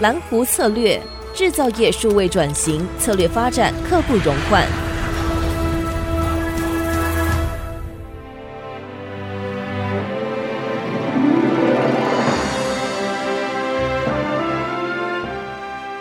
[0.00, 1.02] 蓝湖策略，
[1.34, 4.64] 制造业数位转型策略发展，刻不容缓。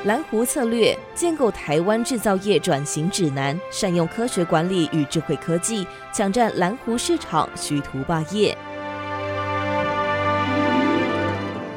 [0.05, 8.55] 蓝湖策略建构台湾制造业转型指南，善用科学管理与智慧科技，抢占蓝湖市场，虚图霸业。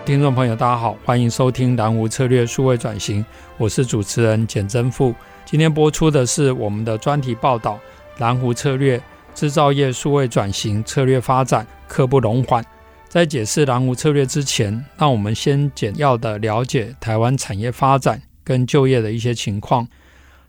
[0.05, 3.25] 听众朋友，大家好，欢迎收听蓝湖策略数位转型，
[3.59, 5.15] 我是主持人简真富。
[5.45, 7.79] 今天播出的是我们的专题报道：
[8.19, 9.01] 蓝湖策略
[9.35, 12.65] 制造业数位转型策略发展，刻不容缓。
[13.09, 19.87] 在解释蓝湖策略之前，让我们先简要的了解台湾产业发展跟就业的一些情况。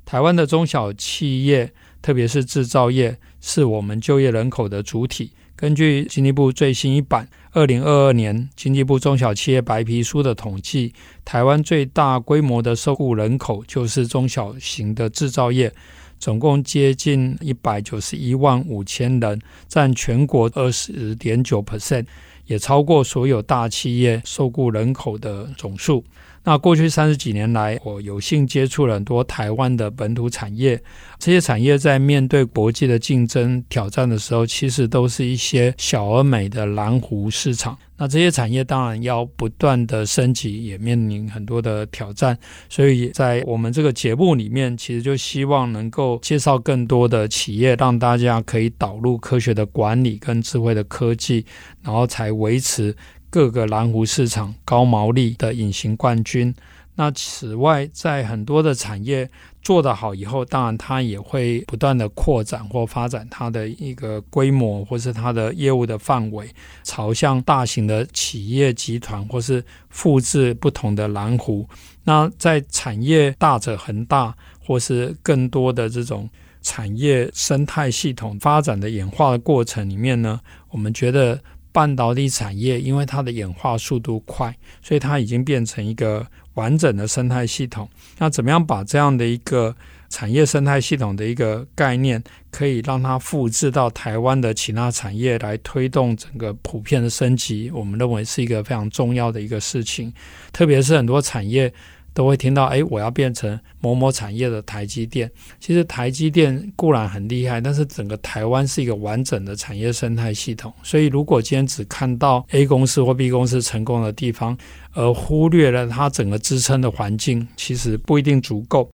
[0.05, 5.33] 台湾的中小企业，特别是制造业，是我们就业人口的主体。
[5.55, 10.93] 根据经济部最新一版二零二二年经济部中小企业白皮书的统计，
[11.25, 15.73] 台湾最大规模的受雇人口就是中小型的制造业，
[16.17, 22.05] 总共接近一百九十一万五千人，占全国二十点九 percent，
[22.45, 26.05] 也超过所有大企业受雇人口的总数。
[26.43, 30.81] 那过去三十几年来，我有幸接触了很多台湾的本土产业。
[31.19, 37.77] 这些产业在面对国际的竞争挑战的时候，其实都是一些小而美的蓝湖市场。
[37.95, 42.35] 那这些产业当然要不断的升级，也面临很多的挑战。
[42.67, 51.45] 所以在我们这个节目里面，其实就希望能够介绍更多的企业，让大家可以导入科学的管理跟智慧的科技，
[51.83, 52.95] 然后才维持。
[53.31, 56.53] 各个蓝湖市场高毛利的隐形冠军。
[56.95, 59.27] 那此外，在很多的产业
[59.61, 66.49] 做得好以后，当然它也会不断的扩展或发展它的一个规模，或是它的业务的范围，
[66.83, 71.65] 朝向大型的企业集团，或是复制不同的蓝湖。
[72.03, 76.29] 那在产业大者恒大，或是更多的这种
[76.61, 81.41] 产业生态系统发展的演化的过程里面呢，我们觉得。
[81.71, 87.89] 半导体产业因为它的演化速度快，所以它已经变成一个完整的生态系统。
[88.17, 89.75] 那怎么样把这样的一个
[90.09, 92.21] 产业生态系统的一个概念，
[92.51, 97.71] 可以让它复制到台湾的其他产业，来推动整个普遍的升级？
[97.71, 100.13] 我们认为是一个非常重要的一个事情，
[100.51, 101.73] 特别是很多产业。
[102.13, 105.31] 都会听到，哎，我要变成某某产业的台积电。
[105.59, 110.73] 其实台积电固然很厉害，但是整个台湾是一个完整的产业生态系统。
[110.83, 114.57] 所以，如果今天只看到 A 公司或 B 公司成功的地方，
[114.93, 118.89] 而忽略了它整个支撑的环境，其实不一定足够。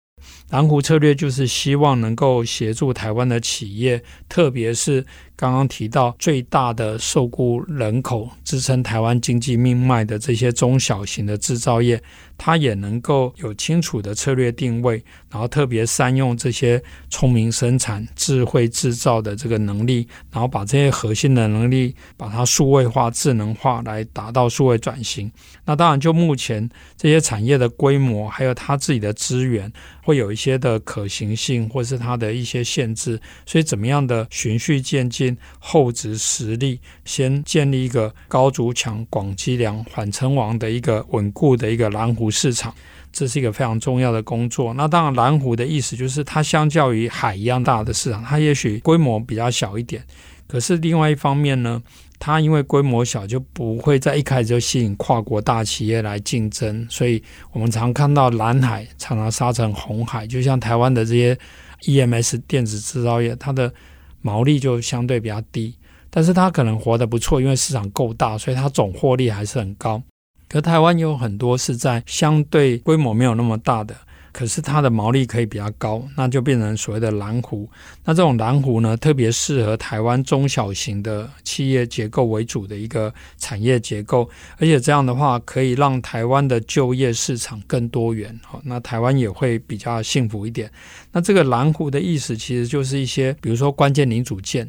[0.50, 5.04] 蓝湖策略就是希望能够协助台湾的企业，特别是
[5.38, 12.02] 刚刚提到最大的受雇人口支撑台湾经济命脉的这些中小型的制造业。
[12.40, 25.28] 它也能够有清楚的策略定位，然后特别善用这些聪明生产、智慧制造的这个能力，然后把这些核心的能力把它数位化、智能化，来达到数位转型。
[25.64, 29.72] 那当然，就目前这些产业的规模，还有它自己的资源，
[30.04, 33.20] 会有一些的可行性，或是它的一些限制。
[33.46, 35.27] 所以，怎么样的循序渐进、
[35.58, 42.28] 厚植实力，先建立一个高筑墙、广积粮、缓称王的一个稳固的一个蓝湖。
[42.30, 42.72] 市场，
[43.12, 44.72] 这是一个非常重要的工作。
[44.74, 50.04] 那当然，蓝湖的意思就是它相较于海一样大的市场，它也许规模比较小一点。
[50.46, 51.82] 可是另外一方面呢，
[52.18, 56.86] 它因为规模小，就不会在一开始就吸引跨国大企业来竞争。
[56.88, 61.36] 所以我们常看到蓝海常常杀成红海，就像台湾的这些
[61.82, 63.72] EMS 电子制造业，它的
[64.20, 65.74] 毛利就相对比较低，
[66.10, 70.02] 但是它可能活得不错，因为市场够大，所以它总获利还是很高。
[70.48, 73.94] 可台湾有很多是在相对规模没有那么大的，
[74.32, 77.68] 可是它的毛利可以比较高，那就变成所谓的蓝湖。
[78.04, 84.28] 那这种蓝湖呢，特别适合台湾中小型的企业结构为主的一个产业结构，
[84.58, 88.38] 而且这样的话可以让台湾的就业市场更多元。
[88.42, 90.70] 好，那台湾也会比较幸福一点。
[91.12, 94.68] 那这个蓝湖的意思其实就是一些，比如说关键零组件。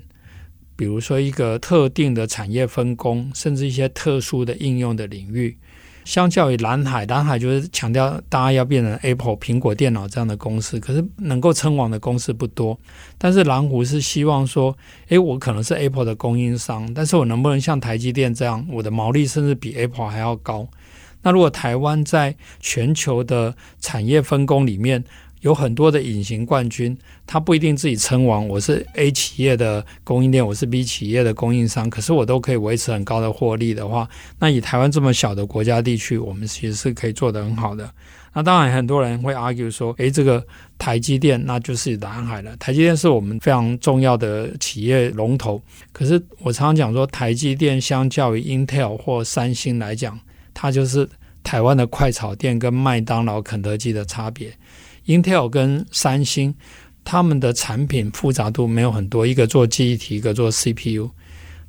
[0.75, 5.57] 比如说一个特定的产业分工，甚至一些特殊的应用的领域，
[6.05, 12.79] 相较于蓝海，蓝海就是强调大家要变成 Apple 苹果电脑这样的公司，可是能够称王的公司不多。
[13.17, 14.75] 但是蓝湖是希望说，
[15.09, 20.67] 诶，我可能是 Apple 的供应商，但是我能不能像台积电这样，我的毛利甚至比 Apple 还要高？
[21.21, 25.03] 那如果台湾在全球的产业分工里面，
[25.41, 28.45] 有很多的隐形冠军，他不一定自己称王。
[28.47, 34.07] 我是 A 企业的供应链，我是 B 企业的供应商，可是我都可以维持很高的获利的话，
[34.39, 37.89] 那以台湾这么小的国家地区，我们其实是可以做得很好的。
[38.33, 40.45] 那当然，很多人会 argue 说，诶，这个
[40.77, 42.55] 台积电那就是蓝海了。
[42.57, 45.61] 台积电是我们非常重要的企业龙头，
[45.93, 50.19] 可是我常常讲说，台积电相较于 Intel 或三星来讲，
[50.53, 51.09] 它就是
[51.43, 54.51] 台湾的快炒店跟麦当劳、肯德基的差别。
[55.09, 56.53] Intel 跟三星，
[57.03, 61.09] 他们的产品复杂度没有很多，一个做记忆体，一个做 CPU。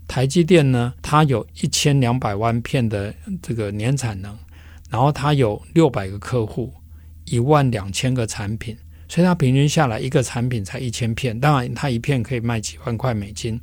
[0.07, 4.37] 台积电呢，它有一千两百万片的这个年产能，
[4.91, 6.71] 然后它有六百个客户，
[7.25, 8.77] 一万两千个产品，
[9.09, 11.39] 所以它平均下来一个产品才一千片。
[11.41, 13.59] 当然，它一片可以卖几万块美金，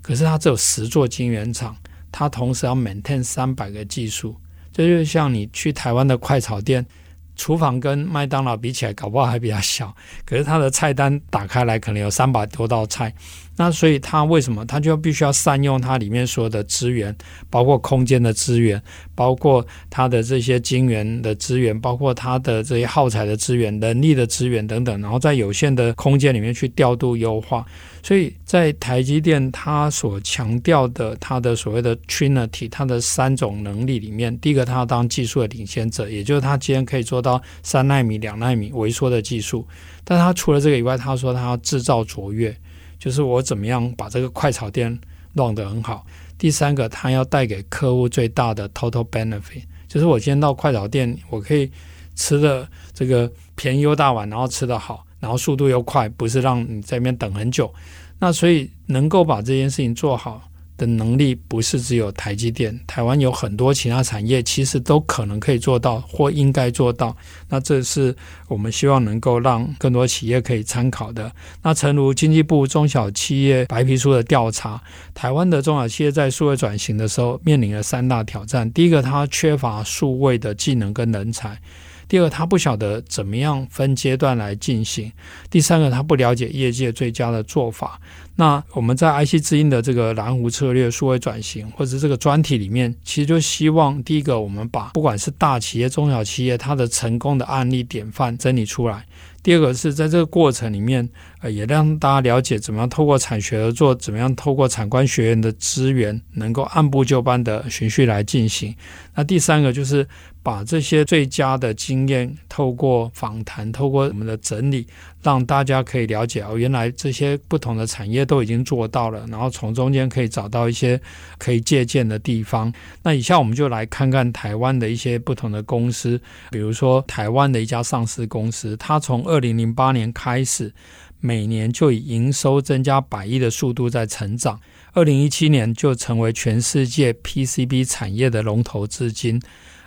[0.00, 1.76] 可是它只有十座晶圆厂，
[2.12, 4.36] 它同时要 maintain 三百个技术，
[4.72, 6.86] 这就像你去台湾的快炒店。
[7.36, 9.94] 厨房跟麦当劳比起来，搞不好还比较小，
[10.24, 13.14] 可是它的菜单打开来，可能有三百多道菜。
[13.56, 17.16] 那所以它为什么它就必须要善用它里面所有的资源，
[17.48, 18.80] 包括空间的资源，
[19.14, 27.64] 包括它的这些晶圆的资源，包括它的这些耗材的资源、人力的资源等等，然后在有限的空间里面去调度优化。
[28.02, 39.66] 所以在台积电，它所强调的它的所谓的 Trinity，它的三种能力里面，第一个它要当技术的领先者，也就是它今天可以做到三纳米、两纳米微缩的技术。
[40.04, 42.54] 但它除了这个以外，他说他要制造卓越。
[42.98, 44.98] 就是我怎么样把这个快炒店
[45.34, 46.06] 弄得很好。
[46.38, 51.70] 第三个，他要带给客户最大的 total benefit，就是我今天到快炒店，我可以
[52.14, 57.72] 吃的这个便宜又大碗，然后吃的好，然后速度又快，不是让你在那边等很久。
[58.18, 60.42] 那所以能够把这件事情做好。
[60.76, 67.16] 的能力不是只有台积电，台湾有很多其他产业，其实都可能可以做到或应该做到。
[67.48, 68.14] 那这是
[68.48, 71.30] 我们希望能够让更多企业可以参考的。
[71.62, 74.82] 那诚如经济部中小企业白皮书的调查，
[75.14, 81.58] 台湾的中小企业在数位转型的时候面临了三大挑战：第一个，它缺乏数位的技能跟人才。
[82.08, 85.10] 第二，他不晓得怎么样分阶段来进行；
[85.50, 88.00] 第三个，他不了解业界最佳的做法。
[88.36, 99.04] 那我们在 IC 之音的这个蓝湖策略数位转型，或者这个专题里面，其实就希望第一个，我们把不管是大企业、中小企业，它的成功的案例典范整理出来。
[99.42, 101.08] 第二个是在这个过程里面，
[101.40, 108.74] 呃，也让大家了解怎么样透过产学合作，怎么样透过产官学院的资源，能够按部就班的循序来进行。
[109.14, 110.06] 那第三个就是
[110.42, 114.86] 把这些最佳的经验，透过访谈，透过我们的整理，
[115.22, 121.00] 让大家可以了解哦，原来这些不同的产业都已经做到了，然后从中间可以找到一些
[121.38, 122.72] 可以借鉴的地方。
[123.02, 130.72] 那以下我们就来看看台湾的一些不同的公司，比如说台湾的一家上市公司，它从二二零零八年开始，
[131.20, 134.60] 每年就以营收增加百亿的速度在成长。
[134.92, 139.40] 二零一七年就成为全世界 PCB 产业的龙头资金。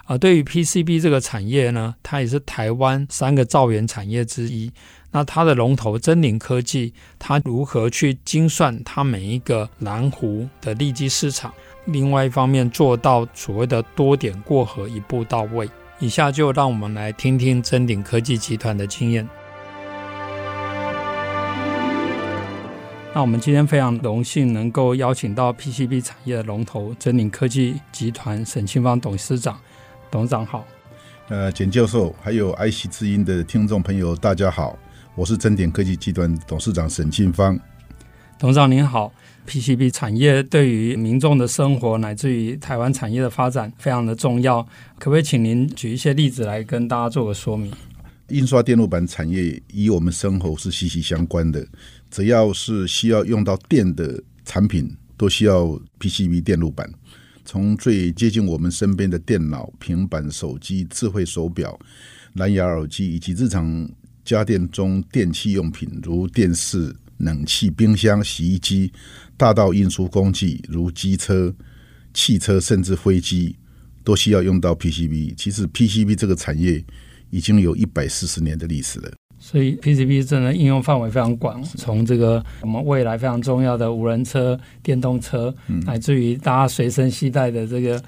[0.06, 4.72] 啊，对于 PCB 这个产业呢，它也是台湾三个造元产业之一。
[5.12, 11.54] 那它的龙头臻鼎科技，它如何去精算它每一个蓝湖的利基市场？
[11.86, 15.70] 另外一方面，做到所谓的多点过河，一步到位。
[16.00, 19.28] 以下就让我们来听听臻鼎科技集团的经验。
[23.12, 29.60] 那我们今天非常荣幸能够邀请到 PCB 产业的龙头臻鼎科技集团沈庆芳董事长，
[30.12, 30.66] 董事长好。
[31.28, 34.78] 呃，简教授，还有 IC 之音的听众朋友，大家好，
[35.16, 37.60] 我是臻鼎科技集团董事长沈庆芳。
[38.38, 39.12] 董事长您好
[39.48, 44.62] ，PCB 产业对于民众的生活乃至于台湾产业的发展非常的重要，
[45.00, 47.74] 可不可以请您举一些例子来跟大家做个说明？
[48.30, 51.66] 印刷电路板产业与我们生活是息息相关的。
[52.10, 56.90] 只要是需要用到电的产品，都需要 PCB 电路板。
[57.46, 61.80] 从最接近我们身边的电脑、平板、手机、智慧手表、
[62.34, 63.90] 蓝牙耳机，以及日常
[64.24, 68.92] 家电中电器用品，如电视、冷气、冰箱、洗衣机，
[69.36, 71.54] 大到运输工具，如机车、
[72.14, 73.56] 汽车，甚至飞机，
[74.04, 75.34] 都需要用到 PCB。
[75.36, 76.84] 其实 PCB 这个产业
[77.32, 79.12] 已经有一百四十年的历史了。
[79.50, 85.52] 所以 PCB 真的应用范围非常广，从这个我们未来非常重要的无人车、电动车，
[85.88, 88.00] 乃至于大家随身携带的这个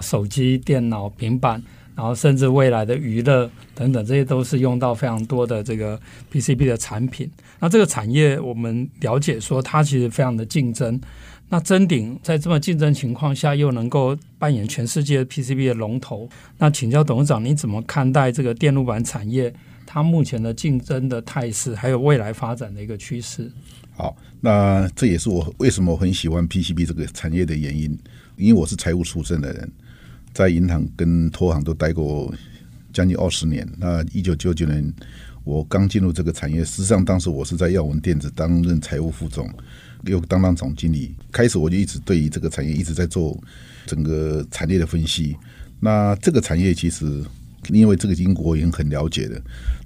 [0.00, 1.62] 手机、电脑、平板，
[1.94, 5.96] 然后甚至未来的娱乐等等，这些都是用到非常多的这个
[6.32, 7.30] PCB 的产品。
[7.60, 11.00] 那这个产业我们了解说，它其实非常的竞争。
[11.48, 16.28] 那真鼎在这么竞争情况下，又能够扮演全世界 PCB 的龙头，
[16.58, 19.54] 那请教董事长，你怎么看待这个电路板产业？
[19.90, 23.50] 它目前的竞争的态势，还有未来发展的一个趋势。
[23.96, 27.98] 好，那这也是我为什么很喜欢 PCB 这个产业的原因，
[28.36, 29.72] 因为我是财务出身的人，
[30.34, 32.30] 在银行跟投行都待过
[32.92, 33.66] 将近二十年。
[33.78, 34.92] 那一九九九年
[35.42, 39.50] 我刚进入这个产业，实际上当时我是在耀文电子担任财务副总，
[40.04, 41.14] 又当当总经理。
[41.32, 43.40] 开始我就一直对于这个产业一直在做
[43.86, 45.34] 整个产业的分析。
[45.80, 47.24] 那这个产业其实
[47.70, 49.40] 因为这个英国已经很了解了。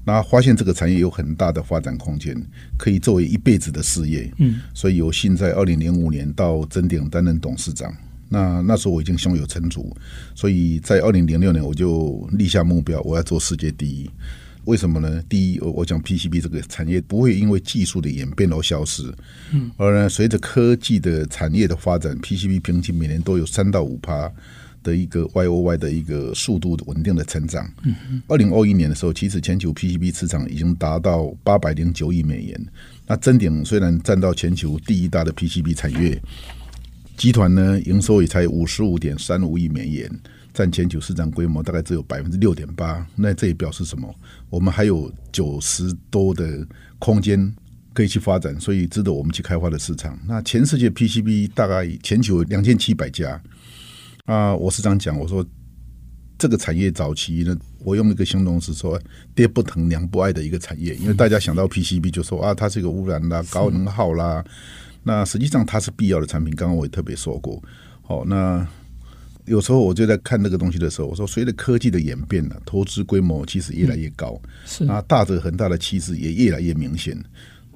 [0.05, 2.37] 那发现这个产业有很大的发展空间，
[2.77, 4.33] 可以作为一辈子的事业。
[4.39, 7.95] 嗯，所以有幸在二零零五年到真鼎担任董事长。
[8.29, 9.95] 那那时候我已经胸有成竹，
[10.35, 14.11] 所以在二零零六年我就立下目标，我要做世界第一。
[14.65, 15.23] 为什么呢？
[15.29, 19.13] 第一，我我讲 PCB 这个产业不会因为技术的演变而消失，
[19.53, 24.33] 嗯，而呢随着科技的产业的发展，PCB 平均每年都有三到五趴。
[24.83, 27.69] 的一个 Y O Y 的一个速度的稳定的成长。
[28.27, 32.67] 二零二一年的时候，其实全球 P C B 市场已经达到八百零九亿美元。
[33.07, 36.21] 那臻鼎虽然占到全球第一大的 P C B 产业
[37.17, 40.11] 集团呢，营收也才五十五点三五亿美元，
[40.55, 43.07] 占全球市场规模大概只有百分之六点八。
[43.17, 44.13] 那这也表示什么？
[44.51, 46.67] 我们还有九十多的
[46.99, 47.53] 空间
[47.93, 50.19] 可以去发展，所以值得我们去开发的市场。
[50.27, 53.41] 那全世界 P C B 大概全球两千七百家。
[54.27, 55.45] 啊，我是这样讲，我说
[56.39, 59.01] 这个产业早期呢，我用一个形容词说
[59.35, 64.45] “爹不疼娘不爱”的一个产业，因为大家想到 PCB 就说啊，它是一个污染啦、高能耗啦。
[65.03, 67.61] 那实际上它是必要的产品，刚刚我也特别说过。
[68.03, 68.65] 好，那
[69.47, 77.21] 有时候我就在看那个东西的时候，我说随着科技的演变呢，投资规模其实越来越高，是啊，大者很大的趋势也越来越明显。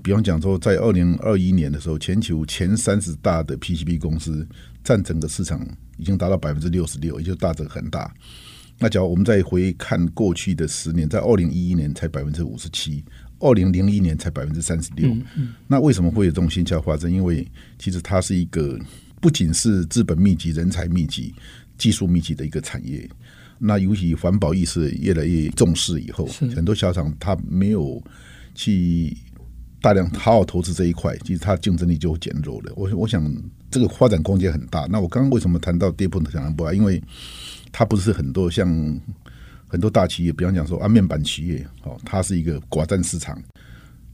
[0.01, 4.47] 比方讲说，在二零二一年的时候，全球前三十大的 PCB 公司
[4.87, 5.61] 占整个市场
[5.97, 8.15] 已经达到百分之六十六，也就大者很大。
[8.79, 13.03] 那假如我们再回看过去的十年，在二零一一年才百分之五十七，
[13.41, 15.13] 二零零一年才百分之三十六。
[15.67, 17.11] 那为什么会有这种现象发生？
[17.11, 17.45] 因为
[17.81, 18.79] 其实它是一个
[19.21, 21.35] 不仅是资本密集、人才密集、
[21.77, 23.11] 技术密集的一个产业。
[23.59, 28.01] 那尤其环保意识越来越重视以后，很多小厂它没有
[28.55, 29.17] 去。
[29.87, 32.73] 大量好好投资这一块，其实它竞争力就减弱了。
[32.75, 33.25] 我我想
[33.71, 34.85] 这个发展空间很大。
[34.91, 36.73] 那我刚刚为什么谈到跌破的想象不啊？
[36.73, 37.01] 因为
[37.71, 38.69] 它不是很多像
[39.69, 43.41] 很多大企业，比方讲说啊，面板企业哦，它是一个寡占市场，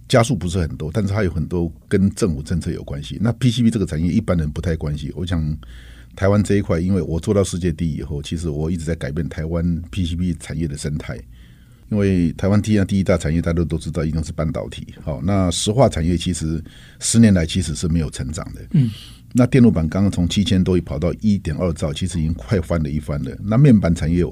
[0.07, 3.17] 加速不是很多，但是它有很多跟政府政策有关系。
[3.19, 5.11] 那 PCB 这个产业一般人不太关心。
[5.17, 5.57] 我想
[6.15, 11.19] 台湾这一块，因为我做到世界第一以后，其实我一直在改变台湾 PCB 产业的生态。
[11.93, 14.95] 因为台湾第一第一大产业，大家都都知道，一定是半导体。
[15.05, 16.65] 好，那石化产业其实
[17.01, 18.63] 十年来其实是没有成长的。
[18.71, 18.91] 嗯，
[19.35, 23.37] 那电路板刚刚从七千多亿跑到一点二兆，其实已经快翻了一番了。
[23.45, 24.25] 那面板产业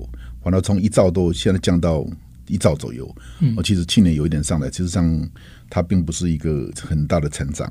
[0.43, 2.07] 反倒从一兆多现在降到
[2.47, 3.15] 一兆左右。
[3.41, 5.29] 嗯，其实去年有一点上来，其实上
[5.69, 7.71] 它并不是一个很大的成长。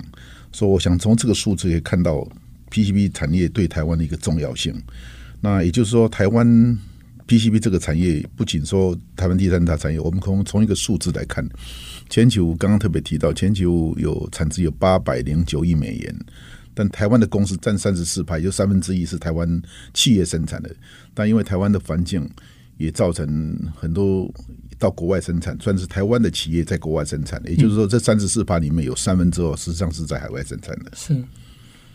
[0.51, 2.29] 所以我想从这个数字可以看到
[2.69, 4.79] PCB 产业对台湾的一个重要性。
[5.41, 6.77] 那也就是说，台湾。
[7.29, 11.47] PCB 这个产业不仅说台湾第三大产业，我们从从一个数字来看，
[12.09, 16.19] 全球刚刚特别提到，全球有产值有八百零九亿美元，
[16.73, 19.61] 但台湾的公司占三十四派，就三分之一是台湾
[19.93, 20.75] 企业生产的。
[21.13, 22.27] 但因为台湾的环境
[22.77, 24.27] 也造成很多
[24.79, 27.51] 到国外生产，算是台湾的企业在国外生产的。
[27.51, 30.91] 也就是说，这三十四派里面有三分之二实际上是在海外生产的。
[30.95, 31.15] 是。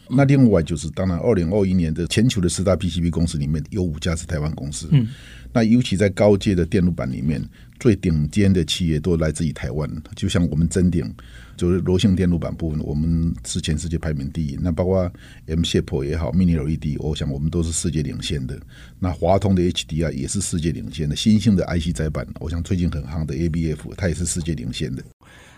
[0.08, 4.88] 那另外就是，当然，二零二一年的全球的四大 PCB 公司里面有五家是台湾公司。
[4.92, 5.08] 嗯，
[5.52, 7.42] 那尤其在高阶的电路板里面，
[7.80, 9.90] 最顶尖的企业都来自于台湾。
[10.14, 11.10] 就像我们真鼎，
[11.56, 14.58] 就是柔性电路板部分，我们是全世界排名第一。
[14.60, 15.10] 那包括
[15.46, 18.60] M-Shape 也好，Mini LED，我想我们都是世界领先的。
[18.98, 21.16] 那华通的 HDR 也是世界领先的。
[21.16, 25.02] 新兴的 IC 载板，我想最近很夯的 ABF，它也是世界领先的。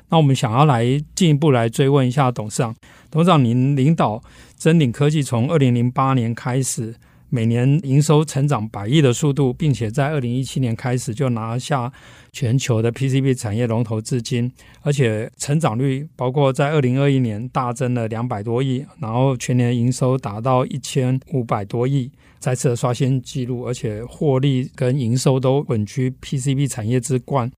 [0.09, 0.85] 那我们想要来
[1.15, 2.75] 进一步来追问一下董事长，
[3.11, 4.23] 董事长您领导
[4.57, 6.95] 臻鼎科技从二零零八年开始，
[7.29, 11.93] 每年营收成长百亿的速度，并且在二零一七年开始就拿下
[12.33, 27.51] 全球的 PCB 产业龙头至今，而且成长率包括在二零二一年大增了两百多亿，然后全年营收达到一千五百多亿，再次刷新纪录，而且获利跟营收都稳居 PCB 产业之冠。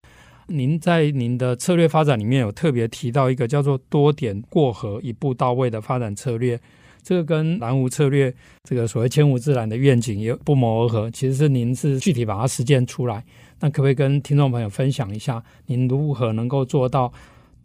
[0.51, 6.59] 您在您的策略发展里面有特别提到一个叫做多点过河、一步到位的发展策略，
[7.03, 11.11] 这个跟蓝湖策略这个所谓千无自然的愿景也不谋而合。
[11.11, 13.23] 其实是您是具体把它实践出来，
[13.61, 17.13] 那可不可以跟听众朋友分享一下，您如何能够做到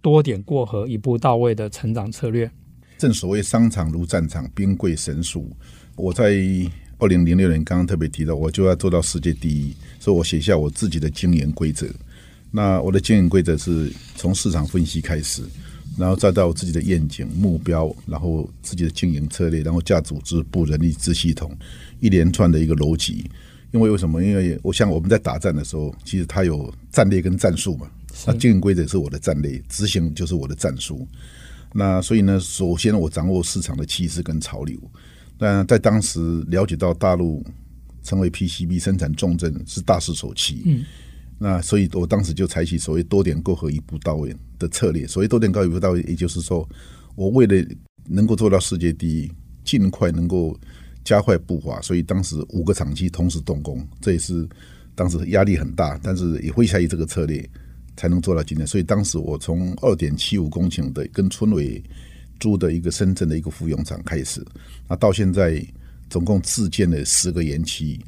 [0.02, 2.52] 多点过河、一步到位的成长策略？
[2.98, 5.50] 正所谓商场如战场，兵贵神速。
[5.96, 6.34] 我在
[7.00, 11.88] 二零零六年刚刚特别提到，我就要做到世界第一，所以我写下我自己的经营规则。
[12.56, 15.42] 那我的经营规则是从市场分析开始，
[15.98, 21.52] 然后再到自己的愿景目标，然后自己的经营策略，然后架组织部、人力资系统，
[22.00, 23.26] 一连串的一个逻辑。
[23.72, 24.24] 因为为什么？
[24.24, 27.90] 因为我像我们在打战的时候，其实它有战略跟战术嘛。
[28.28, 31.08] 那经营规则是我的战略，执行就是我的战术。
[31.74, 34.78] 那所以呢，首先我掌握市场的趋势跟潮流。
[35.40, 37.44] 那在当时了解到大陆
[38.04, 40.62] 成为 PCB 生产重镇是大势所趋。
[40.66, 40.86] 嗯。
[41.44, 45.06] 那所以我当时就采取所谓多点构合一步到位的策略。
[45.06, 46.66] 所谓多点构合一步到位，也就是说，
[47.16, 47.68] 我为了
[48.08, 49.32] 能够做到世界第一，
[49.66, 50.58] 尽快能够。
[51.06, 54.48] 加快步伐，所以当时五个厂区同时动工，这也是
[54.96, 57.46] 当时压力很大，但是也会下以这个策略
[57.98, 58.66] 才能做到今天。
[58.66, 61.84] 所以当时我从二点七五公顷的跟村委
[62.40, 64.42] 租的一个深圳的一个复用厂开始，
[64.88, 65.62] 那到现在
[66.10, 68.00] 总共自建了十个园区，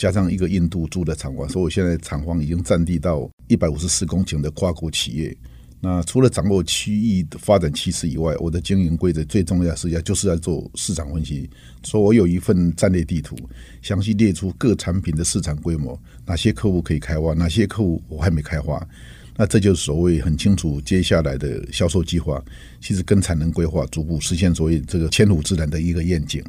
[0.00, 5.36] 加上一个印度租的厂房，所以我现在厂房已经占地到一百五十四公顷的跨国企业。
[5.78, 11.48] 那除了掌握区域的发展趋势以外，我的经营规则最重要是要就是要做市场分析。
[11.84, 13.36] 说我有一份战略地图，
[13.82, 18.88] 详细列出各产品的市场规模，哪些客户可以开发，哪些客户我还没开发。
[19.36, 22.42] 那这就是所谓很清楚接下来的销售计划，
[22.80, 26.42] 其实跟产能规划逐步实现所谓这个千古之南的一个愿景。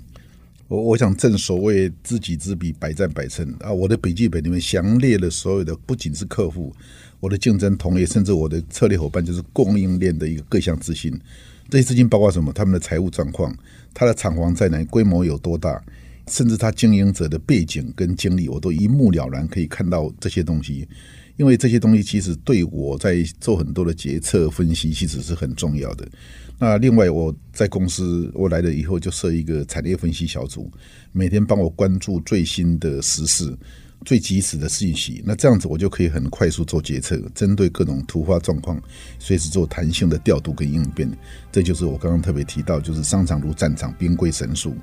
[0.72, 3.70] 我我想正所谓知己知彼，百战百胜啊！
[3.70, 6.74] 我的笔记本里面详列了所有的，不仅是客户。
[7.20, 11.13] 我的竞争同业，甚至我的策略伙伴，就是供应链的一个各项资讯。
[11.70, 12.54] 这些资金包括什么？
[12.54, 13.54] 他们的财务状况，
[13.94, 15.84] 他的厂房在哪，规模有多大，
[16.28, 20.88] 甚至他经营者的背景跟经历，我都一目了然，可以看到这些东西。
[21.36, 26.08] 因为这些东西其实对我在做很多的决策分析，其实是很重要的。
[26.62, 30.72] 那另外，我在公司我来了以后，就设一个产业分析小组，
[31.12, 33.58] 每天帮我关注最新的时事。
[34.03, 38.82] 最及时的信息，那这样子我就可以很快速做决策，针对各种突发状况，
[39.20, 41.08] 随时做弹性的调度跟应变。
[41.51, 44.74] 这就是我刚刚特别提到，就是商场如战场，兵贵神速。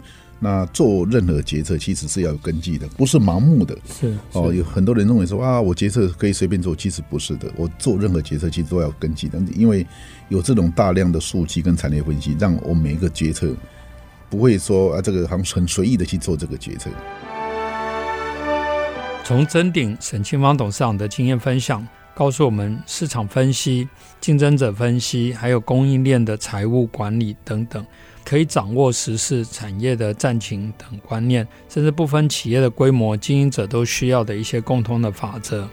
[0.40, 3.76] 那做任何决策其实是要有根据的，不是盲目的。
[3.88, 7.50] 是，是哦，有很多人认为说啊，我决策可以随便做，其实不是的。
[7.56, 9.86] 我做任何决策其实都要有根据的，因为
[10.28, 13.52] 有这种大量的数据跟产业分析，让我每一个决策
[14.30, 16.88] 不会说啊，这个很很随意的去做这个决策。
[19.24, 23.86] 从真鼎沈清芳董事长的经验分享，告诉我们市场分析、
[24.20, 27.84] 竞争者分析，还有供应链的财务管理等等，
[28.28, 35.66] 可以掌握时事产业的战情等观念，甚至不分企业的规模，经营者都需要的一些共通的法则。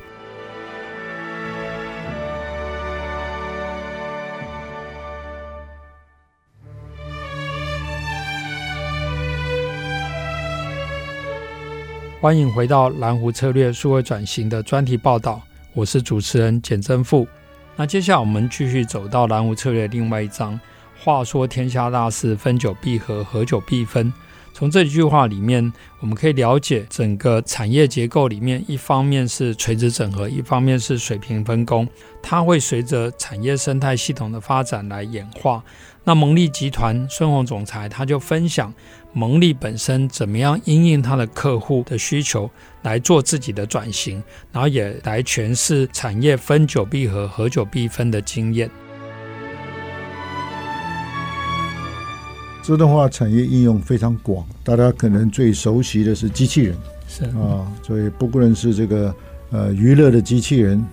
[12.22, 15.42] 欢迎回到蓝湖策略数位转型的专题报道，
[15.74, 17.28] 我是主持人简正富。
[17.76, 20.58] 那接下来我们继续走到蓝湖策略另外一章。
[21.06, 24.12] 话说天下大事，分久必合，合久必分。
[24.56, 31.88] 从这句话里面，我们可以了解整个产业结构里面，一方面是垂直整合，一方面是水平分工，
[32.24, 35.64] 它会随着产业生态系统的发展来演化。
[36.04, 38.72] 那蒙利集团孙宏总裁他就分享
[39.14, 42.50] 蒙利本身怎么样因应他的客户的需求
[42.84, 48.68] 来做自己的转型，然后也来诠释产业分久必合，合久必分的经验。
[52.66, 56.76] 自动化产业应用非常广，大家可能最熟悉的是机器人，
[57.08, 59.14] 是啊，所以不论是这个
[59.52, 60.84] 呃娱乐的机器人，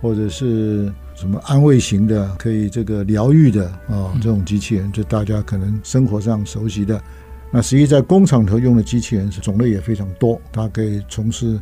[0.00, 7.02] 或者是什么安慰型的，可以这个疗愈的啊这种机器人，就大家可能生活上熟悉的。
[7.50, 11.58] 那实际在工厂头用的机器人是种类也非常多，它可以从事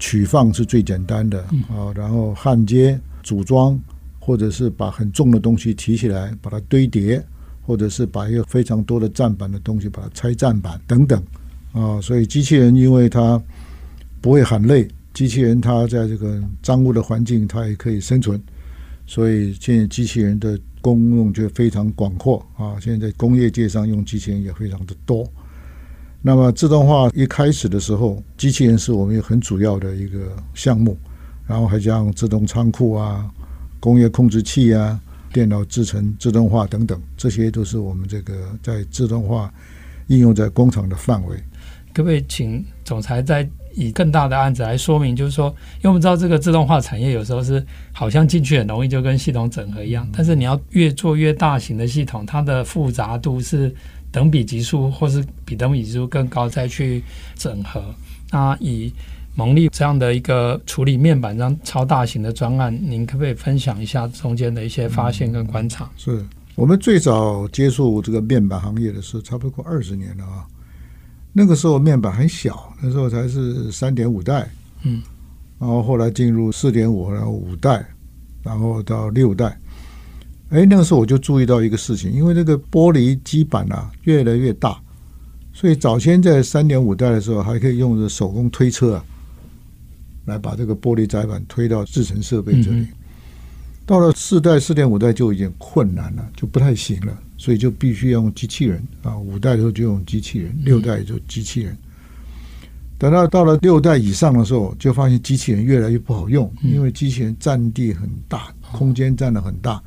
[0.00, 3.78] 取放是最简单的啊，然后焊接、组装，
[4.18, 7.24] 或者是把很重的东西提起来把它堆叠。
[7.66, 11.22] 或者是把一个非常多的站板的东西把它拆站板等等
[11.72, 13.42] 啊，所以机器人因为它
[14.20, 18.40] 不会喊累，机器人它在这个脏污的环境它也可以生存，
[19.06, 22.76] 所以现在机器人的功用就非常广阔啊。
[22.80, 25.26] 现在工业界上用机器人也非常的多。
[26.22, 30.96] 那么自动化一开始的时候，机器人是我们一个很主要的一个项目，
[31.46, 33.30] 然后还像自动仓库啊、
[33.80, 35.00] 工业控制器啊。
[35.34, 39.52] 电脑制成自动化等等，这些都是我们这个在自动化
[40.06, 41.36] 应用在工厂的范围。
[41.92, 45.14] 可不可以请总裁再以更大的案子来说明？
[45.14, 50.08] 就是说，因为我们知道这个自动化产业有时候是好像进去很容易，就跟系统整合一样。
[50.12, 53.74] 但是你要越做越大型的系统，它的复杂度是
[54.12, 57.02] 等比级数，或是比等比级数更高再去
[57.36, 57.82] 整合。
[58.30, 58.92] 那以
[59.36, 65.84] 蒙利这样的一个处理面板这样超大型的专案，您可不可以分享一下中间的一些发现跟观察？
[65.84, 70.46] 嗯、是我们最早接触这个面板行业的时候，差不多二十年了啊。
[71.32, 74.48] 那个时候面板很小，那时候才是三点五代，
[74.84, 75.02] 嗯，
[75.58, 77.84] 然后后来进入四点五，然后五代，
[78.44, 79.58] 然后到六代。
[80.50, 84.80] 哎，那个时候我就注意到一个事情，因为这个玻璃基板啊越来越大，
[85.52, 89.04] 所以早先在三点五代的时候，还可以用着手工推车啊，
[90.24, 92.78] 来把这个玻璃载板推到制程设备这里。
[92.78, 92.88] 嗯、
[93.86, 97.18] 到了四代、四点五代就已经困难了，就不太行了。
[97.36, 101.76] 所以就必须要用机器人啊，五代的时候就用机器人，六代就机器人。
[102.96, 109.82] 等到到了六代以上的时候，就发现机器人越来越不好用，因为机器人占地很大，空间占的很大。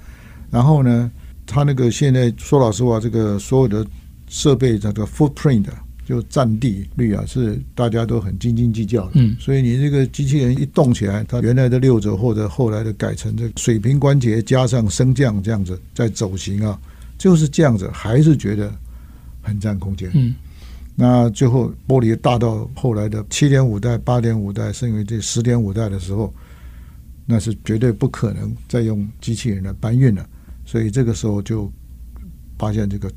[0.51, 1.09] 然后呢，
[1.47, 3.87] 它那个现在说老实话，这个所有的
[4.27, 5.65] 设备这个 footprint
[6.07, 9.11] 就占地率啊，是大家都很斤斤计较的。
[9.15, 16.79] 嗯，所以你这个机器人一动起来，它原来的六轴或者后来的改成这个水平关节加上升降这样子在走行啊。
[17.17, 18.73] 就是这样子，还是觉得
[19.41, 20.09] 很占空间。
[20.13, 20.33] 嗯，
[20.95, 26.33] 那最后玻璃大到后来的七点五代、八点五代，甚至于这十点五代的时候，
[27.25, 30.25] 那是绝对不可能再用机器人来搬运了。
[30.65, 31.69] 所以这个时候就
[32.57, 33.11] 发现这个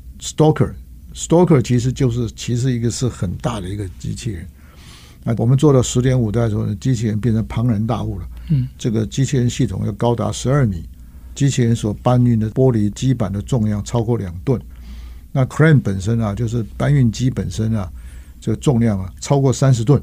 [1.13, 4.47] Stalker，Stalker 其实就是其实一个是很大的一个机器人。
[5.23, 8.27] 那我们做到十点五代的时候呢，机器人变成庞然大物了。
[8.49, 10.83] 嗯，这个机器人系统要高达十二米。
[11.33, 14.61] 机器人所搬运的玻璃基板的重量超过两吨，
[15.31, 17.89] 那 crane 本身啊，就是搬运机本身啊，
[18.41, 19.99] 这个重量啊超过三十吨，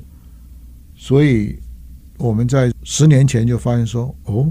[0.97, 1.59] 所以
[2.17, 4.51] 我们在十年前就发现说，哦，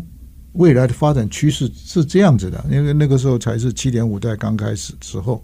[0.53, 5.43] 未来的发展趋势是这样子的，因为那个时候才是七点五代刚开始之后，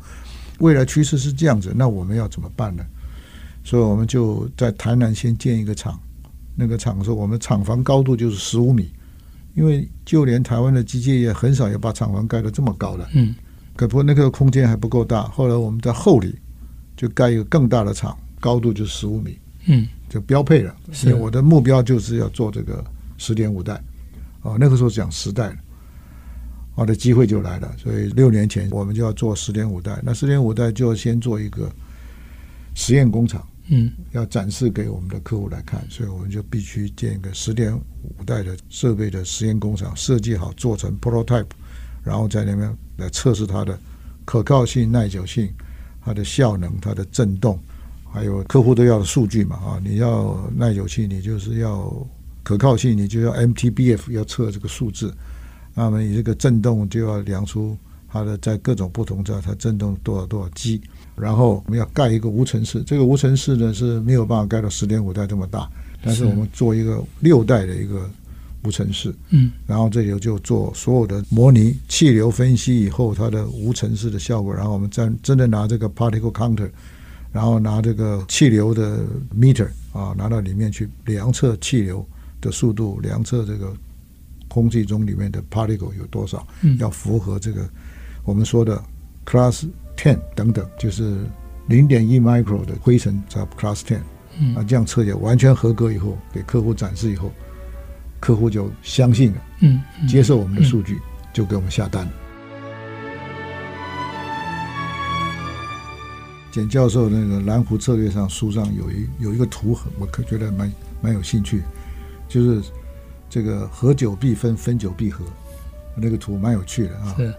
[0.60, 2.84] 未来趋势是这样子，那我们要怎么办呢？
[3.64, 6.00] 所以我们就在台南先建一个厂，
[6.56, 8.92] 那个厂说我们厂房高度就是十五米。
[9.56, 13.36] 因为就连台湾的机械业很少有把厂房盖得这么高的，嗯，
[13.76, 15.26] 可不过那个空间还不够大。
[15.26, 16.36] 后来我们在后里
[16.98, 19.38] 就盖一个更大的厂，高度就十五米，
[19.68, 20.76] 嗯，就标配了。
[20.92, 22.84] 所以我的目标就是要做这个
[23.20, 23.80] 十点五代，
[24.42, 25.56] 哦，那个时候讲十代了，
[26.76, 27.76] 我的机会就来了。
[27.78, 31.72] 所以六年前我们就要做十点五代，那十点五代就要先做一个
[32.76, 33.48] 实验工厂。
[33.70, 41.46] 嗯，要展示给我们的客户来看，所以我们就必须建一个十点五代的设备的实验工厂，设计好做成 prototype，
[42.04, 43.80] 然后在那边来测试它的
[44.26, 45.50] 可靠性、耐久性、
[46.04, 47.58] 它的效能、它的震动，
[48.12, 51.90] 还有客户都要的数据嘛啊，你要耐久性，你就是要
[52.44, 55.16] 可靠性，你就要 MTBF 要测这个数字，
[55.74, 57.76] 那么你这个震动就要量出
[58.08, 60.82] 它的在各种不同在它震动多少多少 G。
[61.16, 65.70] 然后我们要盖一个无尘室，这个无尘室呢是没有办法盖到十点五代这么大，
[66.04, 68.10] 但是我们做一个六代的一个
[68.64, 76.68] 无尘室，嗯，然后这里就做所有的模拟气流分析以后它的无尘室的效果，然后我们真真的拿这个 particle counter，
[77.32, 79.06] 然后拿这个气流的
[79.36, 82.04] meter 啊，拿到里面去量测气流
[82.42, 83.72] 的速度，量测这个
[84.54, 86.46] 空气中里面的 particle 有多少，
[86.80, 87.68] 要符合这个
[88.24, 88.82] 我们说的
[89.26, 89.66] class。
[89.96, 91.24] ten 等等，就是
[91.68, 94.00] 零点一 micro 的灰尘叫 class ten，
[94.40, 97.32] 嗯，啊，这样测也完全合格以后，给客户展示以后，
[98.20, 101.00] 客户就相信了，嗯，接受我们的数据，
[101.32, 102.10] 就给我们下单。
[106.52, 111.62] 简教授那个蓝湖策略上书上有一有一个图，我可觉得蛮蛮有兴趣，
[112.28, 112.64] 就是
[113.34, 115.26] 这个合久必分，分久必合，
[115.96, 117.16] 那个图蛮有趣的啊。
[117.18, 117.34] 是。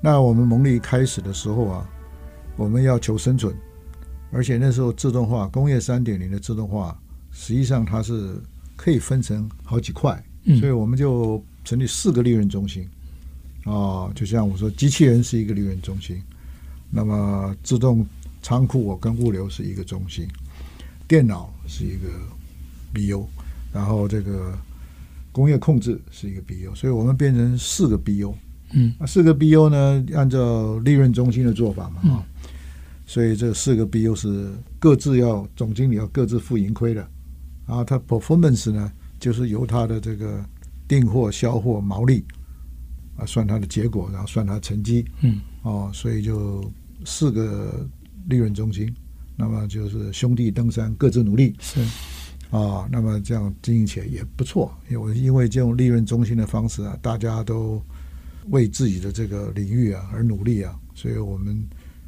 [0.00, 1.86] 那我们蒙利开始的时候啊，
[2.56, 3.54] 我们要求生存，
[4.32, 6.98] 而且那时候自动化工业三点零的自动化，
[7.32, 8.40] 实际上它是
[8.76, 10.24] 可以分成好几块，
[10.58, 12.88] 所以我们就成立四个利润中心
[13.64, 16.22] 啊，就像我说，机器人是一个利润中心，
[16.90, 18.06] 那么自动
[18.40, 20.26] 仓库我跟物流是一个中心，
[21.06, 22.08] 电脑是一个
[22.94, 23.26] BU，
[23.70, 24.56] 然后这个
[25.36, 28.32] 工业控制是一个 BU，所以我们变成四个 BU。
[28.72, 32.22] 嗯，四个 BU 呢，按照利润中心的做法嘛，啊、嗯，
[33.04, 37.06] 所以这四个 BU 是各自要总经理要各自负盈亏的，
[37.66, 40.42] 然后他 performance 呢，就是由他的这个
[40.88, 42.24] 订货、销货、毛利
[43.18, 46.64] 啊算他的结果，然后算他成绩，嗯，哦，所以就
[47.04, 47.86] 四个
[48.30, 48.90] 利润中心，
[49.36, 51.78] 那么就是兄弟登山各自努力，是
[52.50, 57.82] 啊，那么这样经营起来也不错，因为因为这种利润中心的方式啊，大家都。
[58.50, 61.60] 为自己的这个领域啊而努力啊，所以我们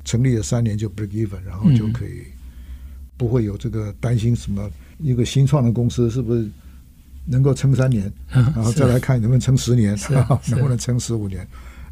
[0.05, 2.22] 成立了三年就 break even，然后就可以
[3.16, 4.70] 不会有这个担心什么
[5.01, 6.48] 一个新创的公司是不是
[7.24, 9.98] 能够撑三年， 然后再来看能不能撑十年，
[10.48, 11.44] 能不能撑十五年。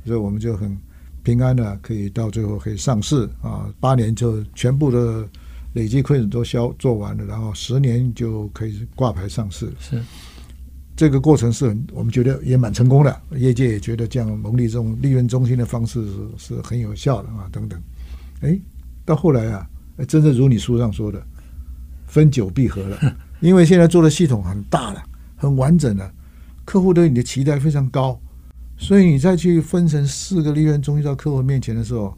[0.04, 0.78] 所以我们就很
[1.24, 5.28] 平安的可以到最后可以上市啊，八年就全部的
[5.76, 9.70] 累计亏损都消做完了，然后十年就可以挂牌上市。
[9.78, 10.02] 是
[10.96, 17.78] 这个过程是很我们觉得也蛮成功的，业界也觉得这样蒙利这种利润中心的方式是是很有效的啊，等等。
[18.40, 18.58] 哎，
[19.04, 19.68] 到后来啊，
[20.08, 21.22] 真的如你书上说的。
[22.08, 25.02] 分久必合了，因为现在做的系统很大了，
[25.36, 26.10] 很完整了，
[26.64, 28.18] 客户对你的期待非常高，
[28.78, 32.16] 所以你再去分成四个利润中心到客户面前的时候，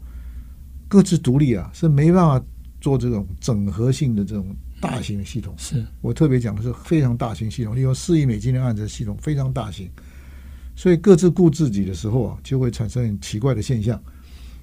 [0.87, 2.45] 各自独立啊，是没办法
[2.79, 5.53] 做这种整合性的这种大型的系统。
[5.57, 9.89] 是我特别讲的是非常大型系统，利用四亿美金的案子的系统非常大型，
[10.75, 14.01] 所以各自顾自己的时候啊，就会产生很奇怪的现象，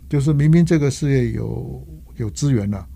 [0.08, 2.86] 就是明明这个事业有有资源了。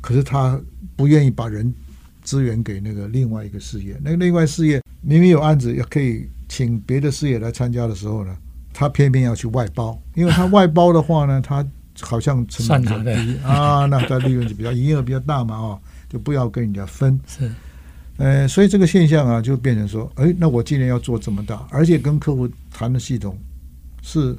[0.00, 0.58] 可是他
[0.96, 1.74] 不愿意把人
[2.22, 8.34] 资源给那个另外一个事业，那个另外事业明明有案子，也可以请别的事业来参加的时候呢，
[8.72, 11.66] 他偏偏要去外包，因为他外包的话呢，他
[12.00, 17.18] 好像成本比较低啊，那他利润就比较营业额比较大嘛，哦，就不要跟人家分。
[17.26, 17.50] 是，
[18.16, 23.38] 呃，所以这个现象啊，就变成说，哎，那我今年要做这么大，而且跟客户谈的系统
[24.02, 24.36] 是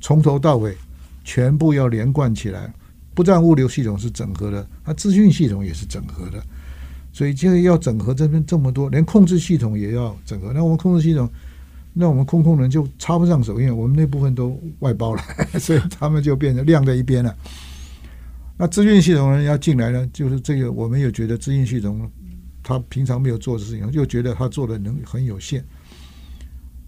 [0.00, 0.76] 从头到尾
[1.24, 2.72] 全部要连贯起来。
[3.14, 6.42] 不但物流系统是整合的，它资讯系统也是整合的，
[7.12, 10.52] 所以就要整合这边这么多，连控制系统也要整合。
[10.52, 11.30] 那我们控制系统，
[11.96, 15.22] 那我们空空人就插不上手，因为我们那部分都外包了，
[15.60, 17.34] 所以他们就变成晾在一边了。
[18.56, 22.10] 那资讯系统人要进来呢，就是这个，我们又觉得资讯系统
[22.62, 25.64] 他平常没有做的事情，又觉得他做的能力很有限。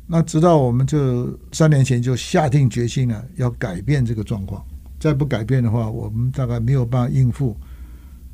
[0.06, 4.64] 那直到我们这三年前就下定决心了，要改变这个状况。
[4.98, 7.56] 再不改变的话，我们大概没有办法应付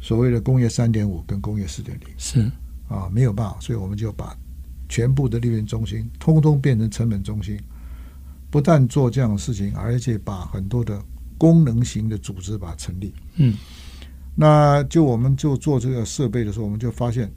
[0.01, 2.09] 所谓的工业三点五跟工业四点零。
[2.19, 2.51] 是
[2.89, 4.37] 啊，没有办法，所以我们就把
[4.93, 7.59] 全部的利润中心通通变成成本中心。
[8.51, 11.03] 不但做这样的事情，而且把很多的
[11.39, 13.15] 功能型的组织把它成立。
[13.37, 13.57] 嗯，
[14.35, 17.33] 那就我们就做这个设备的时候，我们就发现，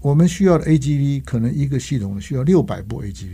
[0.00, 3.28] 我们需要的 AGV 可能一个系统需要六百部 AGV。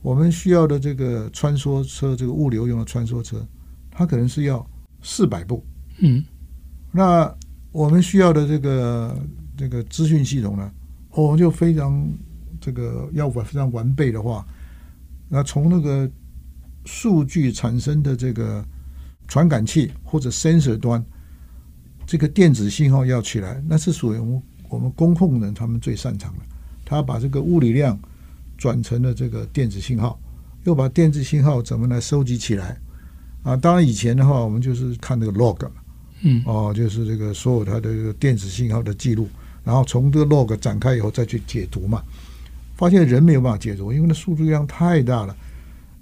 [0.00, 3.46] 我们需要的这个穿梭车，这个物流用的穿梭车，
[3.90, 4.66] 它可能是要
[5.02, 5.62] 四百部。
[5.98, 6.24] 嗯，
[6.90, 7.30] 那
[7.70, 9.22] 我们需要的这个
[9.58, 10.72] 这个资讯系统呢，
[11.12, 12.06] 哦，就非常
[12.60, 14.46] 这个要完非常完备的话，
[15.28, 16.10] 那从那个
[16.84, 18.64] 数据产生的这个
[19.28, 21.04] 传感器或者 sensor 端，
[22.06, 26.40] 这个电子信号要起来，那是属于我们我们工控人他们最擅长的，
[26.84, 27.98] 他把这个物理量。
[28.58, 30.16] 转成了这个电子信号，
[30.62, 32.78] 又把电子信号怎么来收集起来
[33.42, 33.56] 啊？
[33.56, 35.68] 当然以前的话，我们就是看那个 log，
[36.20, 39.28] 嗯，哦，就是这个所有它的这个电子信号的记录，
[39.64, 42.02] 然后从这个 log 展开以后再去解读嘛。
[42.76, 45.36] 发现人没有办法解读，因为那数据量太大了。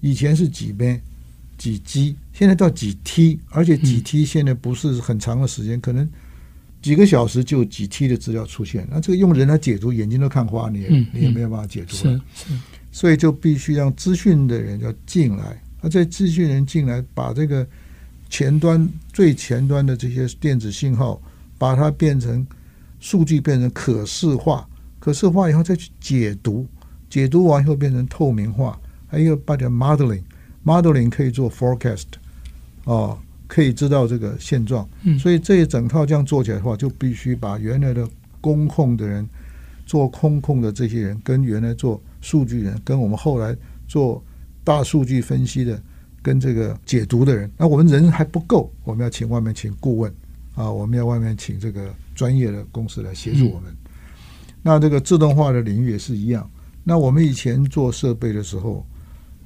[0.00, 1.00] 以前是几倍、
[1.58, 6.08] 几 G，现在到几 T，而且几 T 现在不是很长的时间，可能。
[6.82, 12.18] 几个小时就几 T 的资料出现，那这个用人来解读，眼睛都看花，你也你也没有办法解读了。
[12.90, 17.68] 所以就必须让资讯的人要进来，而在资讯人进来，把这个
[18.30, 21.20] 前端最前端的这些电子信号，
[21.58, 22.46] 把它变成
[23.00, 24.68] 数据，变成可视化，
[25.00, 26.64] 可视化以后再去解读，
[27.08, 32.04] 解读完以后变成透明化，还有把它 modeling，modeling 可以做 forecast，
[32.84, 33.18] 哦。
[33.52, 38.08] 可以知道这个现状，所以这一整套这样做起来的话，就必须把原来的
[38.40, 39.28] 工控的人、
[39.84, 43.56] 做空控的这些人，跟原来做数据人，跟我们后来
[43.88, 44.22] 做
[44.62, 45.82] 大数据分析的，
[46.22, 50.14] 跟这个解读的人，那我们人还不够，我们要请外面请顾问
[50.54, 53.74] 啊，我们要外面请这个专业的公司来协助我们。
[54.62, 56.48] 那这个自动化的领域也是一样。
[56.84, 58.86] 那我们以前做设备的时候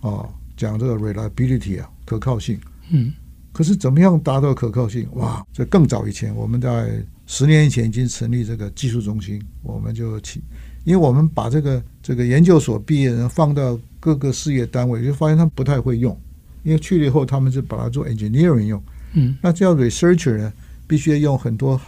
[0.00, 2.58] 啊，讲这个 reliability 啊，可靠性，
[2.90, 3.12] 嗯。
[3.52, 5.06] 可是怎么样达到可靠性？
[5.12, 10.42] 哇，这更早以前，我们在十年以前已经成立这个技术中心，我们就请，
[10.82, 16.20] 因为我们把这个这个研究所毕业人放到各个事业单位，就发现他们不太会用，
[16.64, 20.52] 因为去了以后他们就把它做 engineering 用，嗯，那这样 researcher 呢，
[20.86, 21.80] 必须要用很多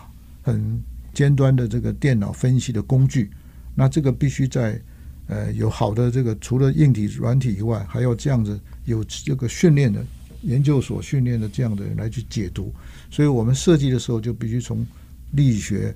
[0.43, 0.83] 很
[1.13, 3.31] 尖端的这个电脑分析的工具，
[3.75, 4.81] 那这个必须在
[5.29, 10.05] 呃有好的这个除了硬体软体以外，还要这样子有这个训练的。
[10.43, 12.73] 研究所训练的这样的人来去解读，
[13.11, 14.87] 所以我们设计的时候就必须从
[15.33, 15.93] 力学、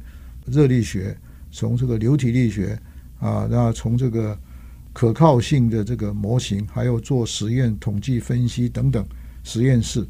[0.46, 1.16] 热力学，
[1.52, 2.76] 从这个流体力学
[3.20, 4.36] 啊，然后从这个
[4.92, 9.06] 可靠性的这个模型，还有做实验、统计分析等等
[9.44, 10.04] 实验室，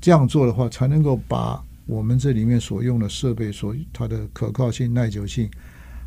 [0.00, 5.50] 这样做的话，才能够把我们这里面所用的设备，所它的可靠性、耐久性，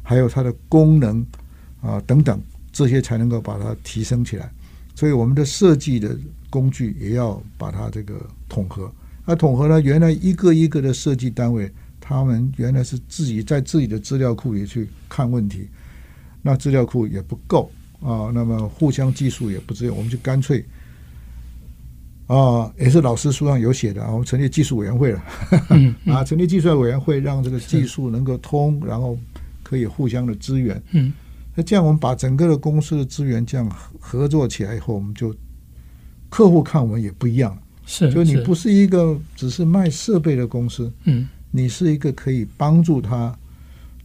[0.01, 1.25] 还有它的功能
[1.81, 2.41] 啊等等，
[2.71, 4.49] 这些才能够把它提升起来。
[4.95, 6.17] 所以我们的设计的
[6.49, 8.89] 工具也要把它这个统合。
[9.25, 11.69] 那统合呢，原来一个一个的设计单位，
[11.99, 15.67] 他们原来是自己在自己的资料库里去看问题，
[16.41, 17.69] 那资料库也不够
[17.99, 20.63] 啊，那么互相技术也不支援，我们就干脆。
[22.27, 25.23] 啊，也是老师书上有写的啊，我们成立技术委员会了，
[25.69, 29.17] 嗯嗯、 啊，成立技术委员会，让这个技术能够通，然后
[29.61, 30.81] 可以互相的支援。
[30.91, 31.11] 嗯，
[31.53, 35.35] 那这样我们把整个的公司的资源这样合作起来以后，我们就
[36.29, 37.61] 客户看我们也不一样了。
[37.85, 43.37] 是，就你不是一个只是卖设备的公司，嗯，你是一个可以帮助他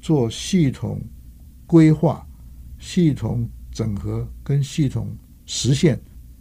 [0.02, 1.00] 做系统
[1.66, 2.26] 规划、
[2.80, 5.08] 系统整合跟系统
[5.46, 5.98] 实现。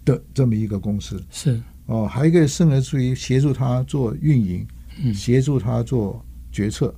[0.08, 4.66] 的这么一个公司是哦，还有一个甚而至于协助他做运营，
[5.04, 6.94] 嗯，协助他做决策。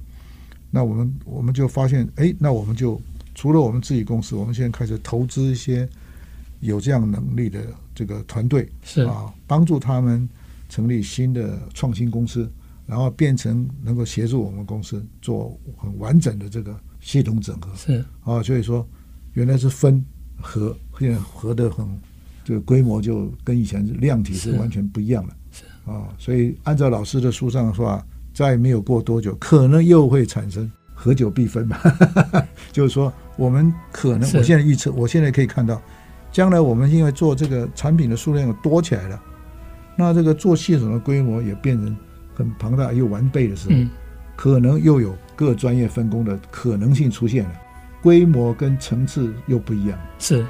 [0.70, 3.02] 那我们我们就发现，哎，那我们就
[3.34, 5.88] 除了我们自己公司，我们现在开始投资一些
[6.60, 7.60] 有这样能力的
[7.96, 10.28] 这个团队，是啊，帮助他们
[10.70, 12.52] 成立新的创新公司，
[12.86, 17.76] 然后变成能够协助我们公司做很完整的这个系统整合。
[17.76, 18.88] 是啊，所以说
[19.34, 20.04] 原来是分
[20.40, 21.88] 合，现在合的很。
[22.50, 25.64] 这个规模就跟以前量体是完全不一样了，是。
[25.86, 31.78] 啊，所以按照老师的书上的话，再没有过多久，可能又会产生合久必分嘛。
[32.74, 35.80] 就是说，我们可能，我现在预测，我现在可以看到，
[36.32, 39.22] 将来我们因为做这个产品的数量多起来了，
[39.96, 41.96] 那这个做系统的规模也变成
[42.34, 43.76] 很庞大又完备的时候，
[44.36, 47.52] 可能又有各专业分工的可能性出现了，
[48.02, 50.44] 规模跟层次又不一样，是。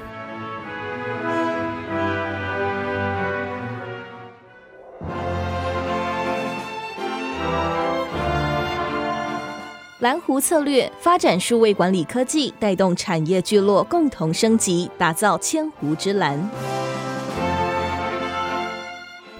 [10.00, 16.40] 蓝湖策略发展数位管理科技，带动产业聚落共同升级，打造千湖之蓝。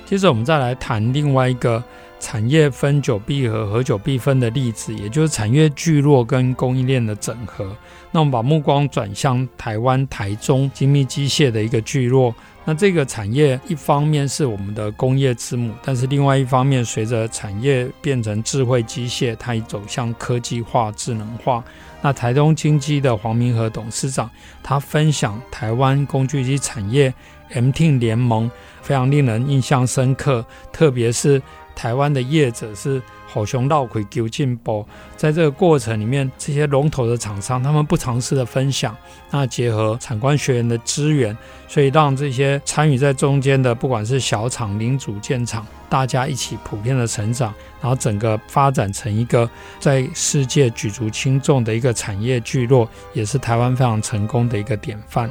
[0.05, 1.83] 接着，我们再来谈另外一个
[2.19, 7.75] 产业分久必合、合久必分的例子，也就是产业聚落跟供应链的整合。
[8.11, 12.35] 那我们把目光转向台湾台中精密机械的一个聚落。
[12.65, 21.65] 那这个产业一方面是我们的工业之母，但是另外一方面，随着产业变成智慧机械，它已走向科技化、智能化。
[22.03, 24.31] 那台中精机的黄明和董事长，
[24.63, 27.13] 他分享台湾工具机产业
[27.51, 28.51] M T 联盟，
[28.83, 31.43] 非常令人印象深刻，特别是
[31.75, 33.03] 台湾的业者是。
[33.33, 34.85] 好熊绕回求进步，
[35.17, 38.97] 在这个过程里面，这些龙头的厂商他们不尝试的分享，
[39.31, 41.37] 那结合产官学研的资源，
[41.69, 55.31] 所以让这些参与在中间的，不管是小厂、零组件厂，大家一起普遍的成长，然后整个发展成一个在世界举足轻重的一个产业聚落，也是台湾非常成功的一个典范。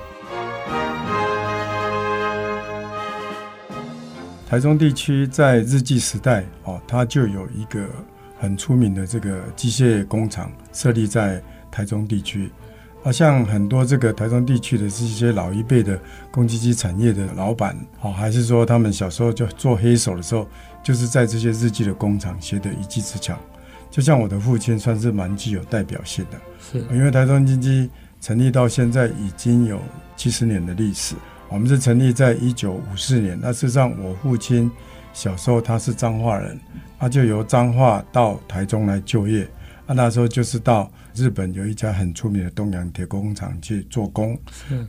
[4.50, 7.88] 台中地区在日据时代哦，它就有一个
[8.40, 12.52] 很出名的这个机械工厂设立在台中地区。
[13.04, 16.00] 啊，像很多这个台中地区的这些老一辈的
[16.32, 20.48] 公积机产业的老板，哦，还是说他们小时候就做黑手的时候，
[20.82, 23.38] 就是在这些日记的工厂学的一技之长。
[23.92, 26.42] 就像我的父亲，算是蛮具有代表性的。
[26.60, 27.88] 是，因为台中经济
[28.20, 29.80] 成立到现在已经有
[30.18, 31.14] 七十年的历史。
[31.50, 33.38] 我们是成立在一九五四年。
[33.42, 34.70] 那事实上，我父亲
[35.14, 36.58] 小时候他是彰化人，
[37.00, 39.48] 他就由彰化到台中来就业。
[39.88, 44.40] 啊，那时候就是到日本有一家很出名的东洋铁工厂去做工，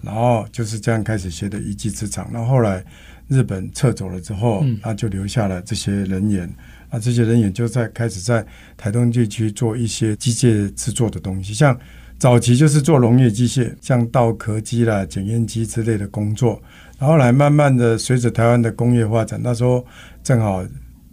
[0.03, 2.29] 然后就是这样开始学的一技之长。
[2.31, 2.85] 那后来
[3.27, 6.53] 日本撤走了之后，那就留下了这些人员。
[6.90, 8.44] 那这些人员就在开始在
[8.77, 11.75] 台东地区做一些机械制作的东西，像。
[12.20, 16.61] 早期就是做农业机械，像稻壳机啦、检验机之类的工作，
[16.98, 19.83] 然后来慢慢的随着台湾的工业发展，那时候
[20.22, 20.62] 正好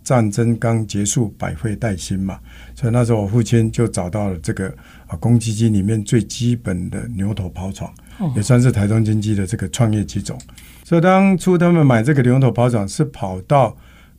[0.03, 2.37] 战争刚结束，百废待兴嘛，
[2.75, 4.67] 所以那时候我父亲就找到了这个
[5.07, 7.89] 啊，公积金里面最基本的牛头刨床，
[8.35, 10.37] 也算是台中经济的这个创业机种。
[10.83, 13.73] 所以当初他们买这个牛头刨床，是跑到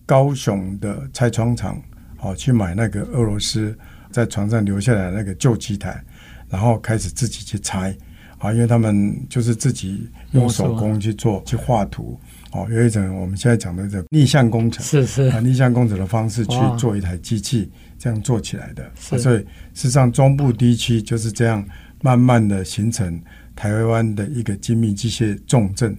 [0.06, 1.78] 高雄的拆窗厂，
[2.16, 3.76] 好去买那个俄罗斯
[4.10, 6.02] 在床上留下来的那个旧机台。
[6.50, 7.96] 然后开始自己去拆，
[8.38, 12.20] 啊，因为他们就是自己用手工去做、去画图，
[12.52, 15.22] 哦，有一种我们现在讲的这逆向工程，是是。
[15.30, 18.90] 啊，逆向工程的方式去做一台机器，这样做起来的。
[18.94, 21.32] 所以，事实上中部地区就是。
[21.38, 21.64] 这样
[22.02, 23.20] 慢慢的形成
[23.54, 25.96] 台湾的一个精密机械重镇。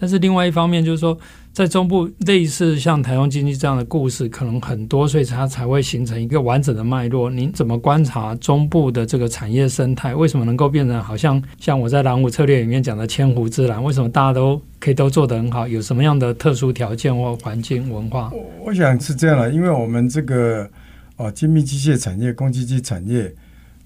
[0.00, 1.18] 但是另外一方面就是说，
[1.52, 7.28] 在中部类似像台湾经济这样的故事可能很多，所以它才会形成一个完整的脉络。
[7.28, 10.14] 您怎么观察中部的这个产业生态？
[10.14, 13.82] 为什么能够变成好像像我在蓝湖策略里面讲的千湖之蓝？
[13.82, 15.66] 为什么大家都可以都做得很好？
[15.66, 18.30] 有什么样的特殊条件或环境文化？
[18.32, 20.70] 我我想是这样的，因为我们这个
[21.16, 23.34] 哦精密机械产业、工机机产业，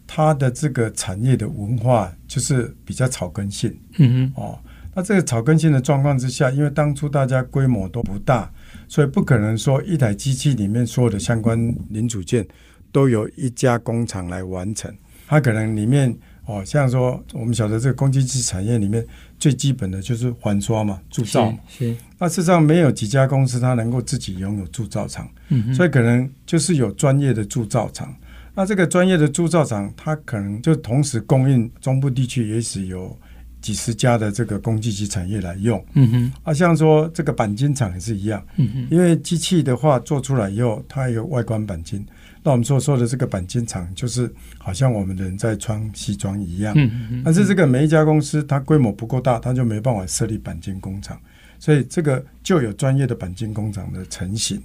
[0.06, 3.74] 它的这个产业的文化就是比较草根性。
[3.96, 4.58] 嗯哼，哦。
[4.94, 8.52] 那这个草根性的状况之下，因为当初大家规模都不大，
[8.88, 12.46] 所以不可能说一台机器里面所有的相关零组件
[12.92, 14.94] 都由一家工厂来完成。
[15.26, 16.14] 它可能里面
[16.44, 19.02] 哦，像说我们晓得这个工机机产业里面
[19.38, 21.50] 最基本的就是环刷嘛，铸造。
[21.66, 21.96] 是。
[22.18, 28.14] 那事实上没有几家公司它能够自己拥有铸造厂，嗯，所以可能就是有专业的铸造厂。
[28.54, 33.18] 那这个专业的铸造厂，它可能就同时供应中部地区，也许有。
[33.62, 42.04] 几十家的这个工具机产业来用，嗯哼，啊，像说这个钣金厂也是一样，嗯哼，因为机器的话做出来以后，它有外观钣金，
[42.42, 51.18] 那我们所说的这个钣金厂，就是好像我们人在穿西装一样，嗯哼，但是这个每一家公司它规模不够大，它就没办法设立钣金工厂，
[51.58, 54.60] 所以这个就有专业的钣金工厂的成型。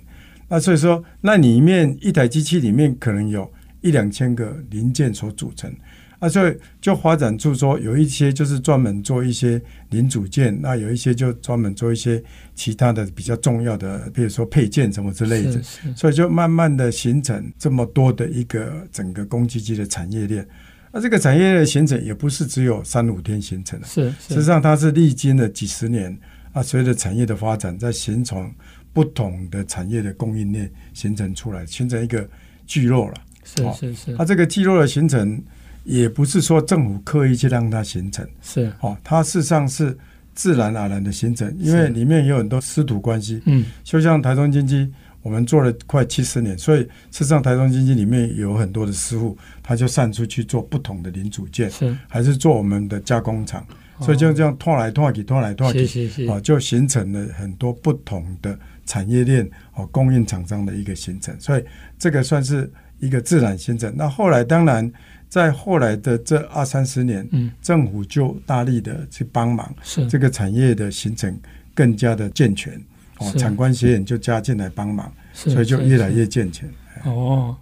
[0.49, 3.47] 那所以说，那里面一台机器里面可能有
[3.81, 5.71] 一两千个零件所组成。
[6.19, 9.61] 啊，所以就发展出说，有一些就是专门做一些
[9.91, 12.23] 零组件，那有一些就专门做一些
[12.55, 15.61] 其他的比较重要的，比如说配件什么之类的。
[15.95, 20.47] 所以就慢慢的形成这么多的一个整个公积机的产业链。
[20.91, 26.17] 那这个产业链的形成也不是只有三五天形成的，是，实际上它是历经了几十年
[26.51, 28.51] 啊，随着产业的发展，在形成
[28.91, 32.27] 不同的产业的供应链形成出来，形成一个
[32.65, 33.13] 聚落了。
[33.43, 34.17] 是是是。
[34.17, 35.39] 它这个聚落的形成。
[35.87, 38.69] 也不是说政府刻意去让它形成，是。
[38.81, 39.97] 哦，它事实上是
[40.35, 43.41] 自然而然的形成，因为里面有很多师徒关系。
[43.45, 46.89] 嗯，就像台中经济，我们做了快七十年，所以事
[47.23, 51.95] 实上台中经济里面有很多的师傅，他就散出去做不同的零组件，是。
[52.09, 53.65] 还是做我们的加工厂，
[54.01, 61.63] 所以就这样拖来拖去，拖来拖去，啊，就形成了很多不同的产业链哦，供应厂商的一个形成，所以
[61.97, 62.69] 这个算是
[62.99, 63.93] 一个自然形成。
[63.95, 64.91] 那后来当然。
[65.29, 71.37] 在后来的这二三十年，嗯，政府就大力的去帮忙，是这个产业的形成
[71.75, 72.73] 更加的健全，
[73.17, 76.69] 哦，产官学研就加进来帮忙，所以就越来越健全。
[77.03, 77.55] 哦，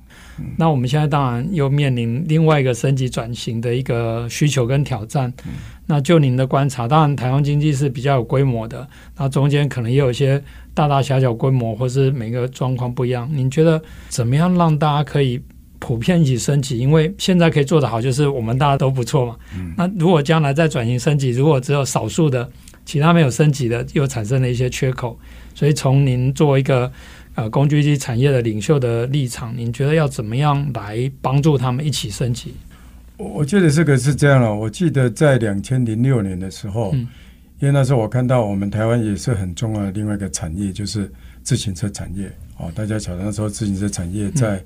[0.58, 5.34] 那我们现在当然又面临另外一个升级转型的一个需求跟挑战。
[5.46, 5.54] 嗯、
[5.88, 8.88] 那就您的观察，当然台湾经济是比较有规模的，
[9.18, 10.42] 那中间可能也有一些
[10.74, 13.28] 大大小小规模，或是每个状况不一样。
[13.34, 15.42] 您觉得怎么样让大家可以？
[15.86, 19.36] 普遍一起升级，因为现在可以做得好，就是我们大家都不错嘛。
[19.56, 19.72] 嗯。
[19.78, 22.50] 那如果将来再转型升级，如果只有少数的
[22.86, 25.16] 其他没有升级的，又产生了一些缺口。
[25.54, 26.92] 所以从您作为一个
[27.36, 32.56] 呃工具机产业的领袖的立场，您觉得要怎么样来帮助他们一起升级？
[33.18, 34.56] 我觉得这个是这样了。
[34.56, 37.08] 我记得在两千零六年的时候，嗯，
[37.60, 41.12] 因为那时候我看到我们台湾也是很重要的另外一个产业，就是
[41.44, 42.26] 自行车产业。
[42.58, 44.56] 哦，大家晓得那时候自行车产业在。
[44.56, 44.66] 嗯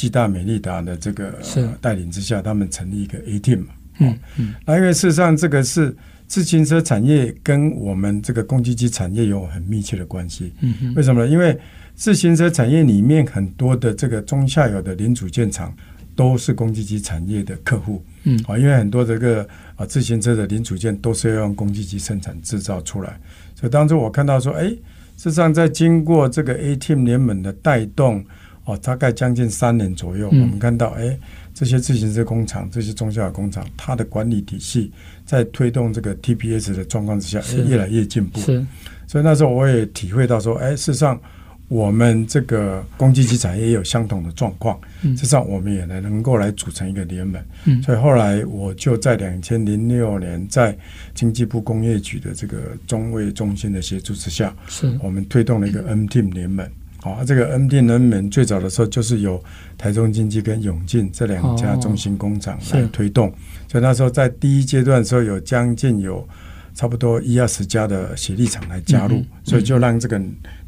[0.00, 1.34] 暨大美利达的这个
[1.78, 3.74] 带领之下，他们成立一个 A Team 嘛。
[3.98, 4.54] 嗯嗯。
[4.64, 5.94] 那因为事实上，这个是
[6.26, 10.54] 自行车产业跟我们这个工机机产业有很密切的关系。
[10.60, 10.94] 嗯嗯。
[10.94, 11.30] 为什么呢？
[11.30, 11.54] 因为
[11.94, 15.70] 自行车产业里面很多的这个中下游的零组件厂
[16.16, 18.02] 都是工机机产业的客户。
[18.22, 18.42] 嗯。
[18.48, 19.46] 啊，因为很多这个
[19.76, 23.20] 啊自行车的零组件都是要用工机机生产制造出来，
[23.54, 24.78] 所以当初我看到说，哎，事
[25.24, 28.24] 实上在经过这个 A Team 联盟的带动。
[28.70, 31.18] 哦，大概将近三年左右，嗯、我们看到，哎，
[31.52, 34.92] 这些自行车工厂、这些中小的工厂，它的管理体系
[35.24, 38.38] 在推动这个 TPS 的状况之下，越来越进步。
[38.40, 38.64] 是，
[39.06, 41.20] 所以那时候我也体会到说，哎，事实上
[41.68, 47.42] 我们这个公积机产业也有相同的状况，嗯，事实上我们也能能够来组成一个联盟。
[47.64, 50.76] 嗯，所以后来我就在两千零六年，在
[51.14, 56.68] 经济部工业局的这个中卫中心的协助之下，是我们推动了一个 M Team 联盟。
[57.02, 59.42] 哦，这个 M Team 联盟最早的时候就是由
[59.78, 63.32] 台中经济跟永进这两家中心工厂来推动，哦，
[63.68, 66.26] 所以那时候在第一阶段的时候有将近有
[66.74, 70.20] 差不多一二十家的协力厂来加入，嗯嗯，所以就让这个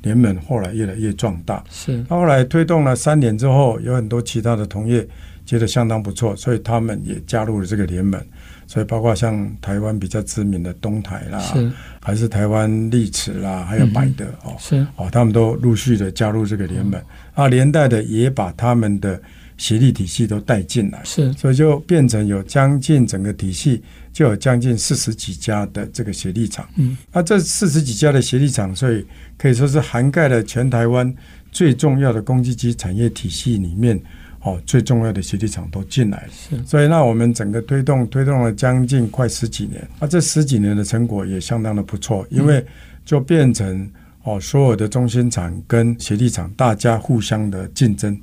[0.02, 1.62] 联盟后来越来越壮大。
[1.70, 5.06] 是，后来推动了三年之后，有很多其他的同业
[5.44, 8.20] 觉得相当不错，所以他们也加入了这个联盟。
[8.66, 11.72] 所以包括像台湾比较知名的东台啦，是。
[12.00, 14.86] 还是台湾力驰啦，还有百德、嗯、哦，是。
[14.96, 19.20] 哦，他们都陆续的加入这个联盟、嗯、啊，连带的也把他们的
[19.56, 23.82] 协力体系都带进来，是，所以就变成有将近整个体系
[24.12, 26.68] 就有将近四十几家的这个协力厂。
[26.76, 29.06] 嗯，那这四十几家的协力厂，所以
[29.38, 31.14] 可以说是涵盖了全台湾
[31.52, 34.00] 最重要的公积机产业体系里面
[34.42, 36.28] 哦，最重要的协力厂都进来了。
[36.32, 42.64] 是，所以那我们整个推动推动了将近快十几年，那这十几年的成果也相当的不错，因为
[43.04, 43.88] 就变成
[44.24, 48.18] 哦，所有的中心厂跟协力厂大家互相的竞争。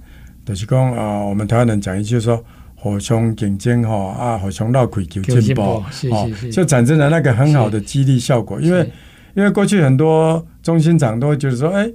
[0.46, 2.44] 就是讲啊，我们台湾人讲一句说，
[2.76, 8.60] 互相竞争哈啊，互相绕开求进步哦，就产生了那个很好的激励效果。
[8.60, 8.92] 因为
[9.36, 11.88] 因为过去很多中心厂都会觉得说，哎，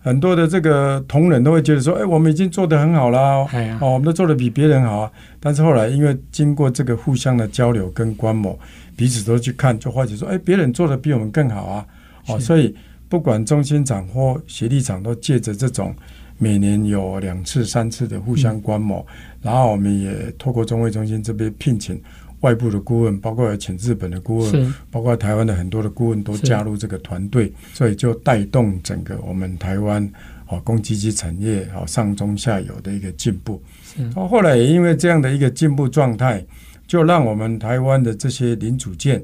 [0.00, 3.46] 很多的这个同仁都会觉得说，哎，我们已经做得很好了
[3.80, 5.12] 哦，我们都做得比别人好啊。
[5.38, 8.58] 但是后来因为经过这个互相的交流跟观摩，
[8.96, 11.86] 彼此都去看，就发觉说，哎，别人做得比我们更好啊。
[12.26, 12.74] 哦，所以
[13.08, 15.94] 不管中心厂或协力厂，都借着这种。
[16.42, 22.00] 每年有两次、三次的互相观摩，嗯、然后我们也透过中卫中心这边聘请
[22.40, 30.10] 外部的顾问，包括请日本的顾问，包括台湾的很多的顾问都加入这个团队，所以就带动整个我们台湾
[30.48, 33.62] 哦公积金产业哦上中下游的一个进步。
[34.14, 36.44] 后后来也因为这样的一个进步状态，
[36.86, 39.22] 就让我们台湾的这些零组件，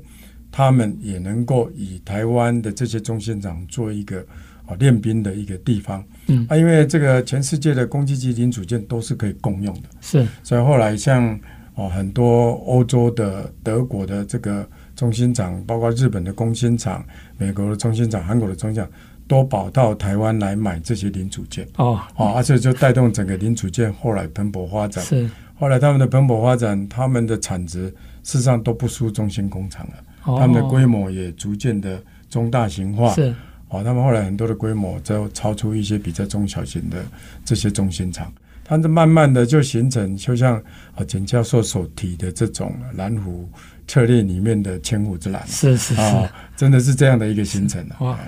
[0.50, 4.24] 他们也能够以台湾的这些中心厂做一个。
[4.68, 11.38] 哦，练兵的一个地方，嗯，啊，因为这个全世界的公积金零组件都是可以共用的，是，所以后来像
[11.76, 17.04] 哦很多欧洲的、德国的这个中心厂，包括日本的工薪厂、
[17.38, 18.90] 美国的中心厂、韩国的中心厂，
[19.28, 27.88] 都跑到台湾来买这些零组件，哦，哦，而且就带动整个零组件后来蓬勃发展，是，后来他们的蓬勃发展，他们的产值
[28.22, 33.34] 事实上都不输中心工厂了，哦，他们的规模也逐渐的中大型化，是。
[33.68, 37.04] 哦，他们后来很多的规模都超出一些比较中小型的
[37.44, 38.32] 这些中心厂，
[38.68, 40.60] 它就慢慢的就形成，就像
[40.96, 43.48] 啊简教授所提的这种蓝湖
[43.86, 47.94] 策略里面的千湖之蓝，是是是、哦，真的是这样的一个形成的。
[48.00, 48.18] 哇，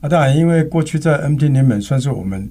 [0.00, 2.46] 啊，当然，因为过去在 MT 联盟算是我们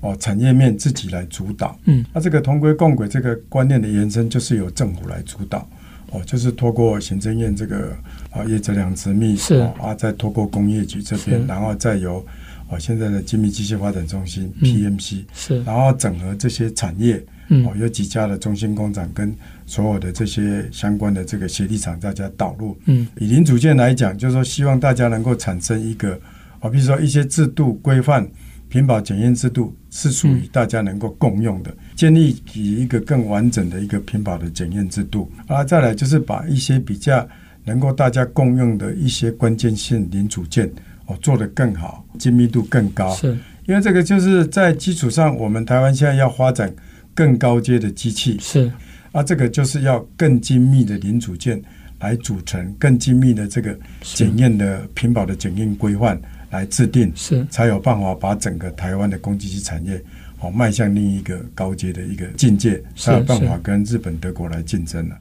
[0.00, 5.68] 哦产业面自己来主导，嗯，那、啊、这个同归共轨这个观念的延伸，就是由政府来主导。
[6.12, 7.96] 哦，就是透过行政院这个
[8.32, 9.56] 啊业者两执秘是。
[9.80, 12.26] 啊，再透过工业局这边，然后再由
[12.70, 17.22] 哦现在的精密机械发展中心 PMC 是，然后整合这些产业，
[17.66, 19.34] 哦有几家的中心工厂跟
[19.66, 26.18] 所有的这些相关的这个协力厂大家导入，嗯，以零组件来讲，就是说希望大家能够产生一个
[26.60, 28.26] 啊，比如说一些制度规范。
[28.70, 35.28] 品保检验制度是属于大家能够共用的，建立起一个更完整的一个品保的检验制度。
[35.48, 37.28] 啊，再来就是把一些比较
[37.64, 40.70] 能够大家共用的一些关键性零组件
[41.10, 43.12] 哦做得更好，精密度更高。
[43.16, 43.36] 是，
[43.66, 46.72] 因为这个就是在基础上，我们台湾现在要发展
[47.12, 48.38] 更高阶的机器。
[48.40, 48.70] 是，
[49.10, 51.60] 啊，这个就是要更精密的零组件
[51.98, 56.20] 来组成更精密的这个检验的屏保的检验规范。
[56.50, 60.02] 来制定是才有办法把整个台湾的攻击机产业
[60.40, 65.16] 哦迈向另一个高阶的一个境界，才有办法跟日本、德国来竞争了。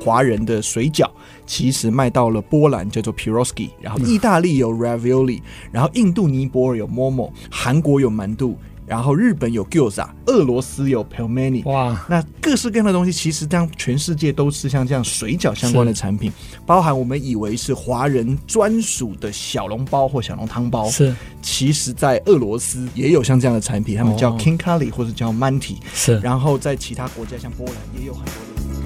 [0.00, 1.10] 华人的水饺
[1.46, 5.40] 其实卖到了波兰叫做 Pieroski；然后意大利有 Ravioli，
[5.70, 8.56] 然后印度尼泊尔有 Momo，韩国有馒头。
[8.86, 16.32] 然后日本有 Gyoza，俄罗斯有 Pelmeni，哇，那各式各样的东西，其实当全世界都吃像这样水饺相关的产品，
[16.64, 28.85] 包含我们以为是华人专属的小笼包或小笼汤包，是，其实在俄罗斯也有像这样的产品，他们叫 Khinkali 或者叫 Manti，是，然后在其他国家像波兰也有很多的。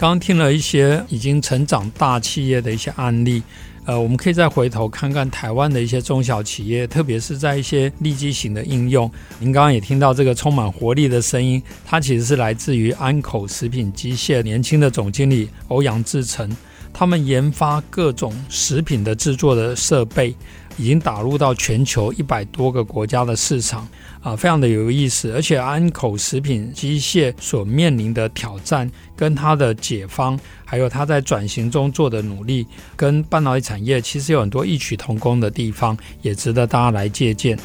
[0.00, 3.42] 刚刚听了一些已经成长大企业的一些案例。
[3.84, 9.10] 呃，我们可以再回头看看台湾的一些中小企业，特别是在一些利基型的应用。
[9.38, 16.50] 您刚刚也听到这个充满活力的声音，它其实是来自于安口食品机械年轻的总经理欧阳志成，
[16.94, 20.34] 他们研发各种食品的制作的设备，
[20.78, 23.86] 已经打入到全球一百多个国家的市场。
[24.22, 32.66] 啊，非常的有意思，而且安口食品机械所面临的挑战，跟它的解方，还有它在转型中做的努力，
[32.96, 37.58] 跟半导体产业其实有很多异曲同工的地方，也值得大家来借鉴。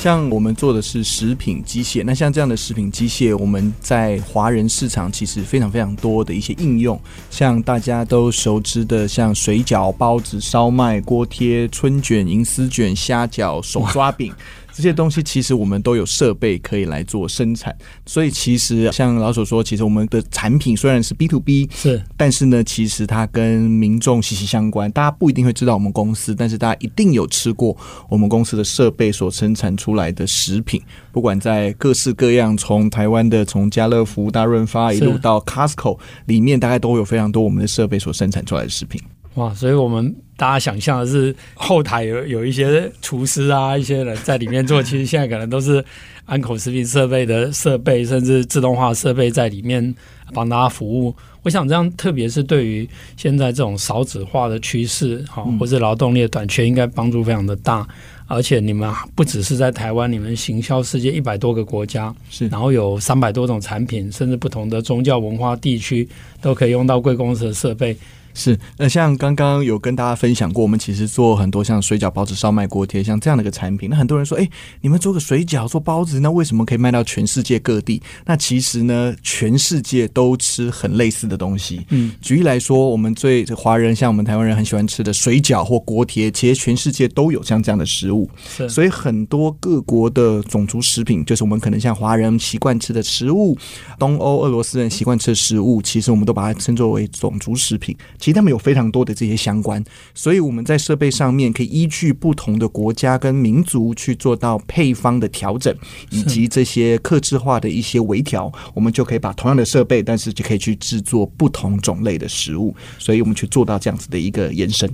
[0.00, 6.98] 像我们做的是食品机械，那像这样的食品机械，我们在华人市场其实非常非常多的一些应用，
[7.28, 14.32] 像大家都熟知的，像水饺、包子、烧麦、锅贴、春卷、银丝卷、虾饺、手抓饼，
[14.72, 17.76] 这些东西其实我们都有设备可以来做生产。
[18.06, 24.90] 所以其实像老手说，其实我们的产品虽然是 B to B，是，但是呢，其实它跟民众息息相关。
[24.92, 27.76] 大家不一定会知道我们公司，但是大家一定有吃过
[28.08, 30.80] 我们公司的设备所生产出来的食品，
[31.12, 39.00] 不管在各式各样，从台湾的从家乐福、大润发一路到 Costco 里面，大概都有非常多我们的设备所生产出来的食品。
[39.34, 45.84] 哇，所以我们大家想象的是后台有有一些厨师啊，一些人在里面做，其实现在可能都是
[46.24, 49.94] 安口食品设备的设备，甚至自动化设备在里面
[50.32, 51.14] 帮大家服务。
[51.42, 52.88] 我想这样，特别是对于
[53.18, 57.86] 现在这种少子化的趋势，哈，或者劳动力的短缺，应该帮助非常的大。
[58.26, 66.08] 而且你们不只是在台湾，你们行销世界一百多个国家，是，然后有三百多种产品，甚至不同的宗教文化地区
[66.40, 67.94] 都可以用到贵公司的设备。
[68.32, 73.90] 是，那像刚刚有跟大家分享过，我们其实做很多像水饺、包子、烧麦、锅贴，像这样的一个产品。
[73.90, 74.48] 那很多人说，哎，
[74.80, 78.00] 你们做个水饺、做包子，那为什么可以卖到全世界各地？
[78.24, 81.84] 那其实呢，全世界都吃很类似的东西。
[81.90, 88.30] 嗯，举例来说，我们最华人，像我们台湾人很喜欢吃的水饺或锅贴，其实全世界都有像这样的食物。
[88.48, 93.56] 是，所以很多各国的种族食品，就是我们可能像华人习惯吃的食物，
[93.98, 97.96] 东欧、俄罗斯人习惯吃的食物，其实我们都把它称作为种族食品。
[98.20, 99.82] 其实他们有非常多的这些相关，
[100.14, 105.74] 所以我们在设备上面可以依据不同的国家跟民族去做到配方的调整，
[106.10, 114.88] 以及这些克制化的一些微调，我们就可以把同样的设备，但是就可以去制作不同种类的食物，所以我们去做到这样子的一个延伸。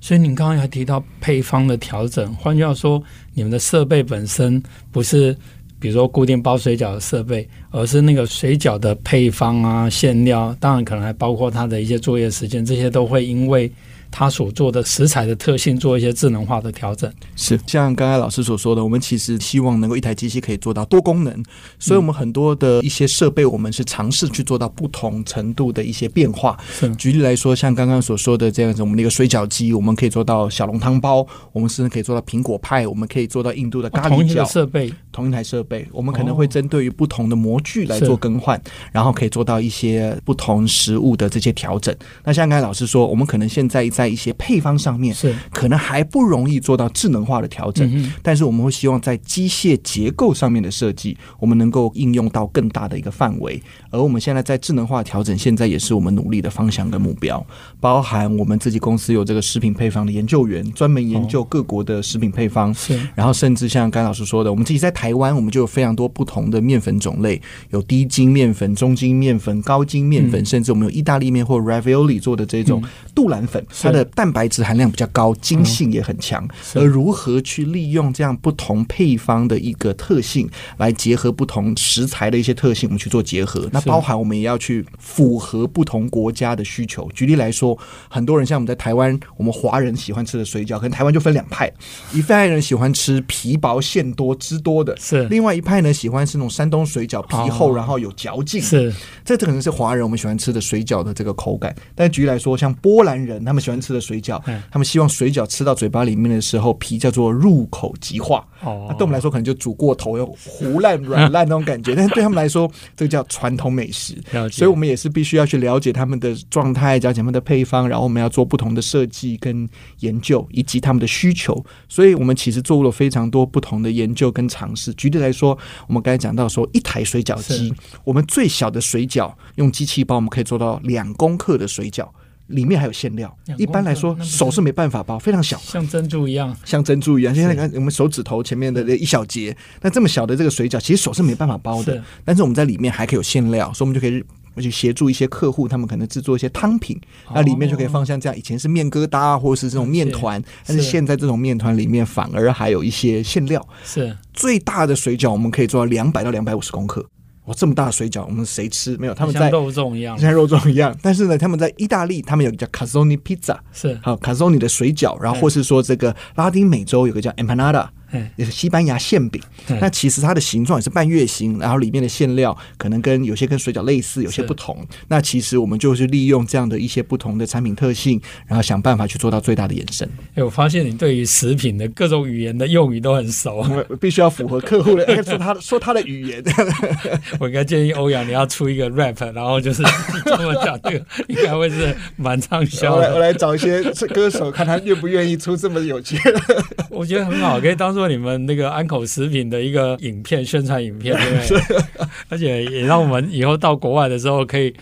[0.00, 3.02] 所以您刚刚还提到配方的调整，换句话说，
[3.34, 5.36] 你们的设备本身不是。
[5.80, 13.68] 比如说固定包水饺的设备，而是那个水饺的配方啊、馅料，当然可能还包括它的一些作业时间，这些都会因为。
[14.10, 21.44] 他所做的食材的特性做一些智能化的调整，是像刚才老师所说的，我们其实希望能够一台机器可以做到多功能，
[21.78, 26.58] 所以我们很多的一些设备，我们是尝试去做到不同程度的一些变化。
[26.72, 34.44] 是举例来说，像刚刚所说的这样子，我们那个水饺机，我们可以做到小笼汤包，我们甚至可以做到苹果派，我们可以做到印度的咖喱饺。
[34.50, 38.60] 设备同一台设备，我们可能会针对于不同的模具来做更换，
[38.92, 41.94] 然后可以做到一些不同食物的这些调整。
[42.24, 53.62] 那像刚才老师说，我们可能现在在一些配方上面是可能还不容易做到智能化的调整，嗯，但是我们会希望在机械结构上面的设计，我们能够应用到更大的一个范围。
[53.90, 57.44] 而我们现在在智能化调整，现在也是我们努力的方向跟目标。
[57.80, 62.72] 包含我们自己公司有这个食品配方的研究员，专门研究各国的食品配方。
[62.74, 67.40] 是，然后甚至像甘老师说的，我们自己在台湾，我们就有非常多不同的面粉种类，
[67.70, 72.82] 有低筋面粉、中筋面粉、高筋面粉，甚至我们有意大利面或 Ravioli 做的这种
[73.14, 76.46] 杜兰粉，它的蛋白质含量比较高，筋性也很强。
[76.74, 83.68] 而如何去利用这样不同配方的一个特性，来结合不同食材的一些特性，我们去做结合。
[83.72, 87.08] 那包含我们也要去符合不同国家的需求。
[87.14, 87.76] 举例来说，
[88.08, 91.72] 很多人像我们在台湾，我们华人喜欢吃的水饺，可能台湾就分两派：
[92.12, 98.60] 一派人喜欢吃皮薄馅多汁多的，是；另外一派呢喜欢是那种山东水饺，皮厚然后有嚼劲。
[98.60, 98.92] 是，
[99.24, 101.74] 这可能是华人我们喜欢吃的水饺的这个口感。
[101.94, 104.40] 但举例来说，像波兰人他们喜欢吃的水饺。
[104.70, 108.46] 他们希望水饺吃到嘴巴里面的时候，皮叫做入口即化。
[108.62, 111.94] 哦，那对我们来说可能就煮过头，又糊烂软烂那种感觉。
[111.96, 114.14] 但是对他们来说，这个叫传统美食。
[114.50, 119.68] 所以我们也是必须要去了解他们的状态，了解他们的配方，然后我们要做不同的设计跟
[120.00, 121.64] 研究，以及他们的需求。
[121.88, 124.92] 所以我们其实做了非常多不同的研究跟尝试。
[124.94, 125.56] 举例来说，
[125.86, 127.72] 我们刚才讲到说，一台水饺机，
[128.04, 132.06] 我们最小的水饺用机器包，我们可以做到两公克的水饺。
[132.50, 137.34] 里面还有馅料，一般来说手是没办法包，非常小，像珍珠一样，像珍珠一样。
[137.34, 142.02] 现在看我们手指头前面的一小节，那这么小的这个水饺，其实手是没办法包的。
[142.24, 144.22] 但是我们在里面还可以有馅料，所以我们就可以
[144.62, 147.00] 去协助一些客户，他们可能制作一些汤品，
[147.34, 148.36] 那里面就可以放像这样。
[148.36, 153.66] 以前是面疙瘩或者是这种面团，但是现在这种面团里面反而还有一些馅料。
[153.84, 157.06] 是最大的水饺，我们可以做到两百到两百五十公克。
[157.46, 158.96] 哇，这么大的水饺，我们谁吃？
[158.98, 160.96] 没有，他们在像肉粽一样，像肉粽一样。
[161.02, 167.88] 但是呢，他们在意大利，他们有个叫 c a z o n i Pizza，是好 c a z o n i 的水饺，然后或是说这个拉丁美洲有个叫 Empanada。
[168.36, 169.40] 也是西班牙馅饼，
[169.80, 174.84] 那其实它的形状也是半月形，然后里面的馅料可能跟有些跟水饺类似，有些不同。
[175.08, 180.08] 那其实我们就是利用这样的一些不同的产品特性，然后想办法去做到最大的延伸。
[180.34, 183.64] 哎，我发现你对于食品的各种语言的用语都很熟，
[184.00, 186.42] 必须要符合客户的 说他说他的语言。
[187.38, 189.82] 我应该建议欧阳你要出一个 rap，然后就是
[190.24, 193.02] 这么讲，这个应该会是蛮畅销的。
[193.02, 196.64] 我来，我来找一些歌手，看他愿不愿意出这么有趣的。
[196.88, 197.99] 我觉得很好，可以当做。
[198.00, 201.14] 做你们那个安口食品的一个影片宣传影片，
[201.46, 202.06] 对不对？
[202.30, 204.72] 而且也让我们以后到国外的时候可以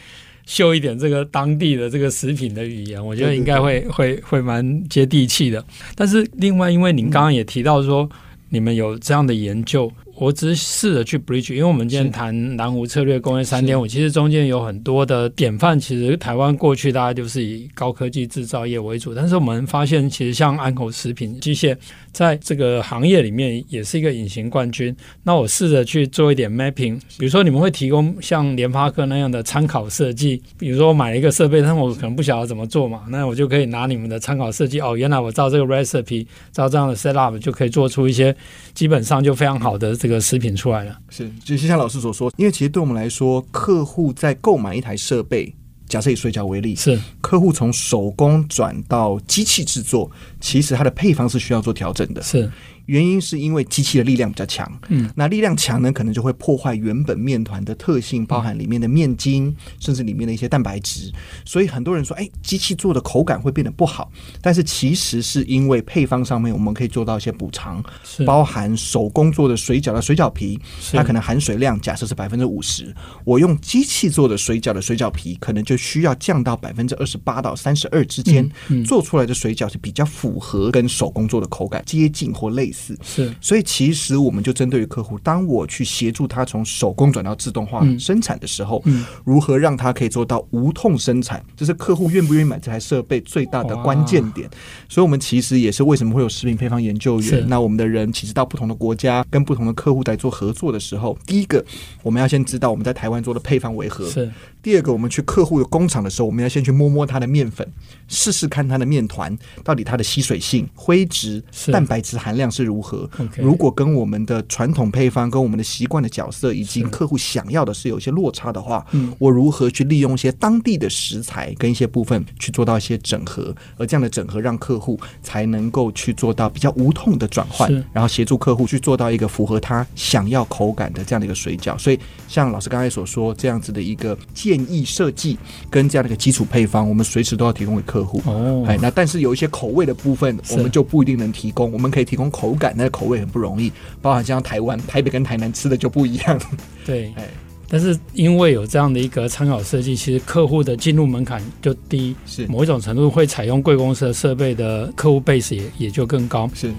[0.47, 5.65] 秀一点这个当地的这个食品的语言，我觉得应该会会会蛮接地气的。
[5.97, 8.09] 但是另外，因为您刚刚也提到说
[8.51, 9.91] 你们有这样的研究。
[10.21, 15.79] 我只是试着去 bridge，因为我们今天谈南湖策略工业三点五，其实中间有很多的典范。
[15.79, 21.77] 其实台湾过去大家就是以高科技制造业为主，但是我们发现，其实像安口食品机械，
[22.19, 24.95] 在这个行业里面也是一个隐形冠军。
[25.23, 38.35] 那我试着去做一点 mapping，比如说你们会提供像联发科那样的参考设计，比如说我买了一个设备，但我可能不晓得怎么做嘛，那我就可以拿你们的参考设计，哦，原来我照这个 recipe，照这样的 set up 就可以做出一些
[38.75, 40.19] 基本上就非常好的这个。
[40.29, 45.55] 食品出来了，是，就像老师所说，因为其实对我们来说，客户在购买一台设备，
[45.89, 50.11] 假设以水饺为例，是客户从手工转到机器制作，
[50.41, 52.51] 其实它的配方是需要做调整的，是。
[52.89, 61.13] 原因是因为机器的力量比较强，嗯，那力量强呢，可能就会破坏原本面团的特性，包含里面的面筋，甚至里面的一些蛋白质。
[61.45, 64.11] 所以很多人说，哎，机器做的口感会变得不好。
[64.41, 67.85] 但是其实是因为配方上面我们可以做到一些补偿，
[68.25, 70.59] 包含手工做的水饺的水饺皮，
[70.93, 78.51] 它可能含水量假设是百分之五十，我用机器做的水饺的水饺皮，可能就需要降到百分之二十八到三十二之间，
[78.87, 82.78] 做出来的水饺是比较符合跟手工做的口感接近或类似。
[83.03, 94.49] 是，所以其实我们就针对于客户，当我去协助他从手工转到自动化生产的时候，嗯，如何让他可以做到无痛生产，这是客户愿不愿意买这台设备最大的关键点。
[94.89, 97.45] 所以，我们其实也是为什么会有食品配方研究员。
[97.49, 101.65] 那我们的人其实到不同的国家，跟不同的客户在做合作的时候，第一个
[102.03, 104.09] 我们要先知道我们在台湾做的配方为何。
[104.09, 104.31] 是。
[104.63, 107.67] 第二个，我们去客户的工厂的时候，我们要先去摸摸它的面粉，
[108.09, 111.43] 试试看它的面团到底它的吸水性、灰质、
[111.73, 113.09] 蛋白质含量是如何。
[113.37, 118.85] 如果跟我们的传统配方、跟我们的习惯的角色以及客户想要的是有一些落差的话，
[119.19, 131.79] 我如何去利用一些当地的食材跟一些部分去做到一些整合，而这样的整合让客户才能够去做到比较无痛的转换，然后协助客户去做到一个符合他想要口感的这样的一个水饺。
[131.79, 134.79] 所以，像老师刚才所说这样子的一个建议。
[134.79, 135.37] 意设计
[135.69, 138.23] 跟这样的一个基础配方，我们随时都要提供给客户。
[138.31, 141.73] 哦，哎，那但是有一些口味的部分，我们就不一定能提供。
[141.73, 143.73] 我们可以提供口感，那个口味很不容易。
[144.01, 146.41] 包含像台湾台北跟台南吃的就不一样。
[146.87, 147.29] 对， 哎，
[147.69, 156.49] 但是因为有这样的一个参考设计，其实客户的进入门槛就低，是某一种程度会采用贵公司的设备的客户 base 也也就更高。
[156.55, 156.73] 是。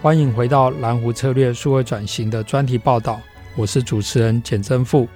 [0.00, 3.20] 欢迎回到蓝湖策略数位转型的专题报道，
[3.56, 5.08] 我是主持人简正富。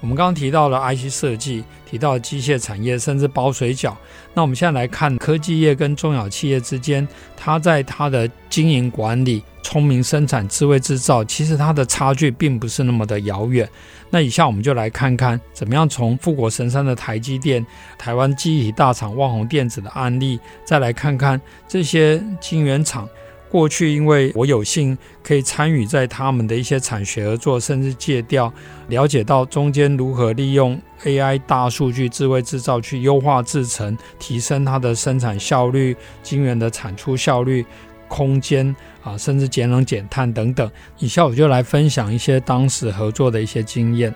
[0.00, 3.94] 我们刚刚提到了 IC 设计，提到了机械产业，甚至包水饺。
[4.32, 7.06] 那我们现在来看科技业跟中小企业之间，
[7.36, 13.68] 它在它的经营管理、聪明生产、智慧制造，其实它的差距并不是那么的遥远。
[14.08, 17.64] 那以下我们就来看看，怎么样从富国神山的台积电、
[17.98, 21.38] 台湾记忆体大厂旺宏电子的案例，再来看看
[21.68, 23.06] 这些晶圆厂。
[23.48, 28.52] 过去，因为我有幸可以参与在他们的一些产学合作，甚至借调，
[28.88, 37.64] 了解到中间如何利用 AI、大数据、智慧制造去优化制程，提升它的生产效率、晶圆的产出效率、
[38.08, 40.70] 空间啊，甚至节能减碳等等。
[40.98, 44.14] 以下我就来分享一些当时合作的一些经验。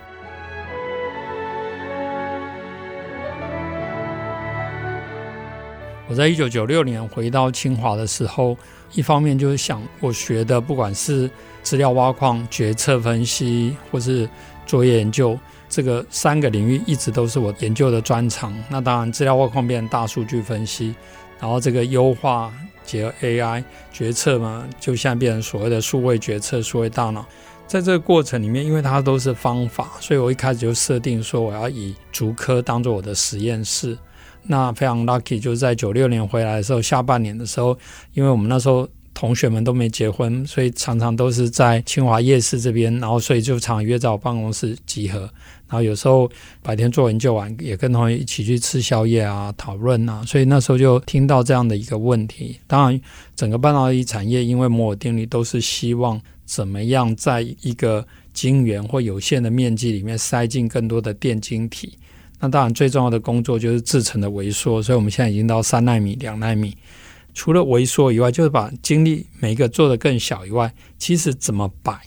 [6.07, 8.57] 我在一九九六年回到清华的时候，
[8.93, 11.29] 一方面就是想我学的，不管是
[11.63, 14.29] 资料挖矿、决策分析，或是
[14.65, 15.37] 作业研究，
[15.69, 18.53] 这个三个领域一直都是我研究的专长。
[18.69, 20.95] 那当然，资料挖矿变成大数据分析，
[21.39, 22.51] 然后这个优化
[22.83, 27.25] 结合 AI 决策嘛，就现在变成所谓的数位决策、数位大脑。
[27.67, 33.97] 在这个过程里面，因为它都是方法，所以我一开始就设定说，我要以竹科当做我的实验室。
[34.43, 37.77] 那非常 lucky，就是在九六年回来的时候，下半年的时候，
[38.13, 46.29] 因为我们那时候同学们都没结婚，所以常常都是在清华夜市这边，然后所以就常约在我办公室集合，然后有时候
[46.63, 52.59] 白天做研究完，也跟同学一起去吃宵夜啊、讨论啊，所以那时候就听到这样的一个问题。
[52.65, 52.99] 当然，
[53.35, 61.97] 整个半导体产业因为摩尔定律都是希望怎么样在一个晶圆或有限的面积里面塞进更多的电晶体。
[62.41, 66.75] 那当然，最重要的工作就是制程的萎缩，所以我们现在已经到三纳米、两纳米。
[67.33, 72.01] 除了萎缩以外，就是把精力每一个做得更小以外，其实怎么摆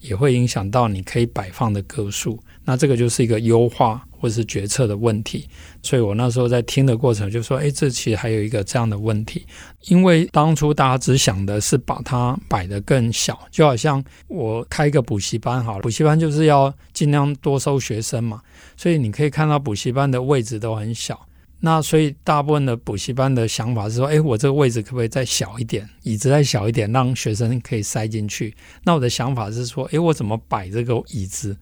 [0.00, 2.38] 也会影响到你可以摆放的个数。
[2.64, 5.48] 那这个就是一个优化或是决策的问题。
[5.82, 9.46] 所以我那时候在听的过程就说：“诶，这其实还有一个这样的问题，
[9.86, 18.42] 因为当初大家只想的是把它摆得更小，就好像我开一个补习班好了，补习班就是要尽量多收学生嘛，
[18.76, 21.18] 所以你可以看到补习班的位置都很小。”
[21.62, 28.54] 那所以大部分的补习班的想法是说，诶，我这个位置可不可以再小一点，椅子再小一点，让学生可以塞进去？
[28.82, 31.54] 那我的想法是说，诶，我怎么摆这个椅子，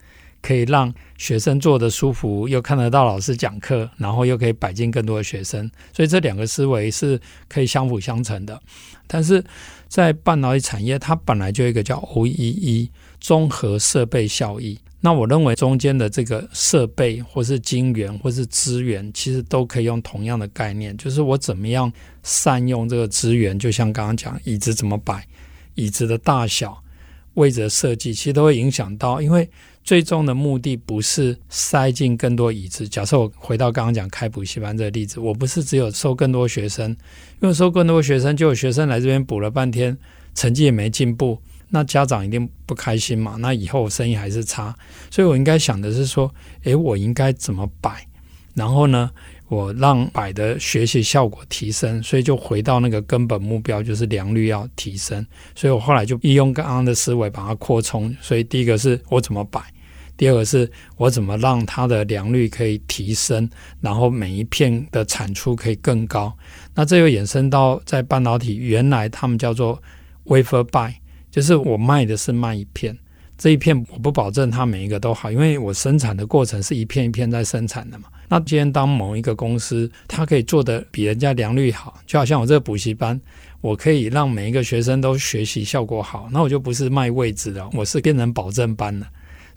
[0.49, 5.71] 可以让学生坐得舒服，又看得到老师讲课，然后又可以摆进更多的学生？
[5.93, 7.21] 所以这两个思维是
[7.51, 8.59] 可以相辅相成的。
[9.07, 9.45] 但是
[9.89, 12.89] 在半导体产业，它本来就有一个叫 OEE
[13.21, 14.79] 综合设备效益。
[15.01, 21.93] 那我认为中间的这个设备，或是晶圆，或是资源，其实都可以用同样的概念，就是我怎么样
[22.23, 23.59] 善用这个资源。
[23.59, 25.27] 就像刚刚讲，椅子怎么摆，
[25.75, 26.83] 椅子的大小、
[27.35, 29.21] 位置的设计，其实都会影响到。
[29.21, 29.49] 因为
[29.89, 32.87] 最终的目的不是塞进更多椅子。
[32.87, 36.95] 假设我回到刚刚讲开补习班这个例子，我不是只有收更多学生，
[37.41, 39.97] 因为收更多学生，就有学生来这边补了半天，
[40.35, 41.41] 成绩也没进步。
[41.71, 43.37] 那家长一定不开心嘛？
[43.39, 44.77] 那以后生意还是差，
[45.11, 46.31] 所以我应该想的是说，
[46.65, 48.07] 诶，我应该怎么摆？
[48.53, 49.11] 然后呢，
[49.49, 55.27] 我让摆的学习效果提升，所以就回到那个根本目标，就是良率要提升。
[55.55, 58.15] 所以我后来就利用刚刚的思维把它扩充。
[58.21, 59.63] 所以第一个是我怎么摆，
[60.19, 63.49] 第二个是我怎么让它的良率可以提升，
[63.81, 66.37] 然后每一片的产出可以更高。
[66.75, 69.81] 那这又衍生到在半导体，原来他们叫做
[70.27, 70.93] wafer buy。
[71.31, 72.97] 就是我卖的是卖一片，
[73.37, 78.09] 这一片我不保证它每一个都好，因为我生产的过程是一片一片在生产的嘛。
[78.29, 83.21] 那今天当某一个公司它可以做得比人家良率好，就好像我这个补习班，
[83.61, 89.07] 我可以让每一个学生都学习效果好，那我就不是卖位置的，我是变成保证班了。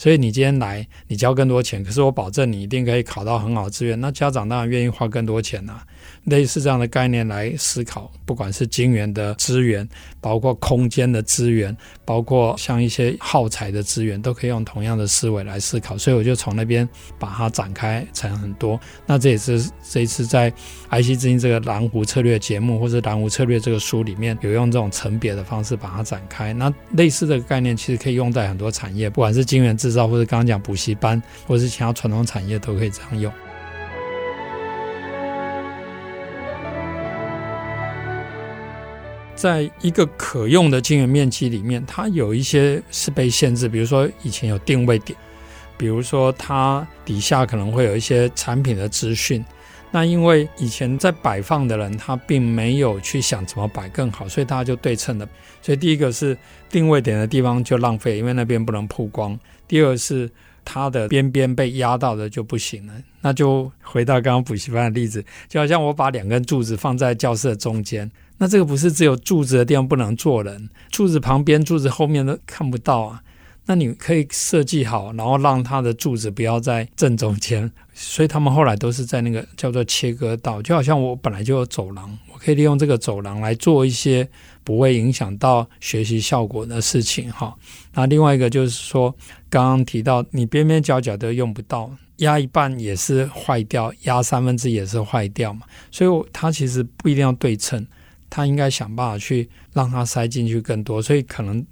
[0.02, 5.86] 所以你今天来，你交更多钱，可是我保证你一定可以考到很好的志愿，那家长当然愿意花更多钱啊。
[6.26, 9.88] 类似这样的概念来思考，不管是晶圆的资源，
[10.20, 15.98] 包括空间的资源，包括像一些耗材的资源，都可以用同样的思维来思考。
[15.98, 18.80] 所以我就从那边把它展开成很多。
[19.08, 20.52] 那这也是这一次在
[20.92, 26.54] IC 之音这个蓝湖策略节目，或者蓝湖策略这个书里面有用这种层别的方式把它展开。
[26.54, 33.34] 那类似的概念其实可以用在很多产业，不管是晶圆制造，或者刚刚讲补习班，或者是其他传统产业，都可以这样用。
[39.42, 45.18] 在一个可用的晶圆面积里面，它有一些是被限制，比如说以前有定位点，
[45.78, 49.44] 比如说它底下可能会有一些产品的资讯。
[49.90, 55.28] 那因为以前在摆放的人，他并没有去想怎么摆更好，所以大家就对称了。
[55.60, 56.38] 所以第一个是
[56.70, 59.36] 定位点的地方就浪费，因为那边不能曝光；
[59.68, 60.30] 第二是
[60.64, 62.94] 它的边边被压到的就不行了。
[63.22, 68.10] 那就回到刚刚补习班的例子，就好像我把两根柱子放在教室的中间。
[68.42, 73.22] 那这个不是只有柱子的地方不能坐人，柱子旁边、柱子后面都看不到啊。
[73.68, 77.72] 那你可以设计好，然后让它的柱子不要在正中间。
[77.94, 84.28] 所以他们后来都是在那个叫做切割道，就好像我本来就有走廊，我可以利用这个走廊来做一些
[84.64, 87.56] 不会影响到学习效果的事情哈。
[87.94, 89.16] 那另外一个就是说，
[89.52, 95.62] 刚刚提到你边边角角都用不到，压一半也是坏掉，压三分之一也是坏掉嘛。
[95.92, 97.86] 所以它其实不一定要对称。
[98.32, 101.64] 他应该想办法去让它塞进去更多，所以可能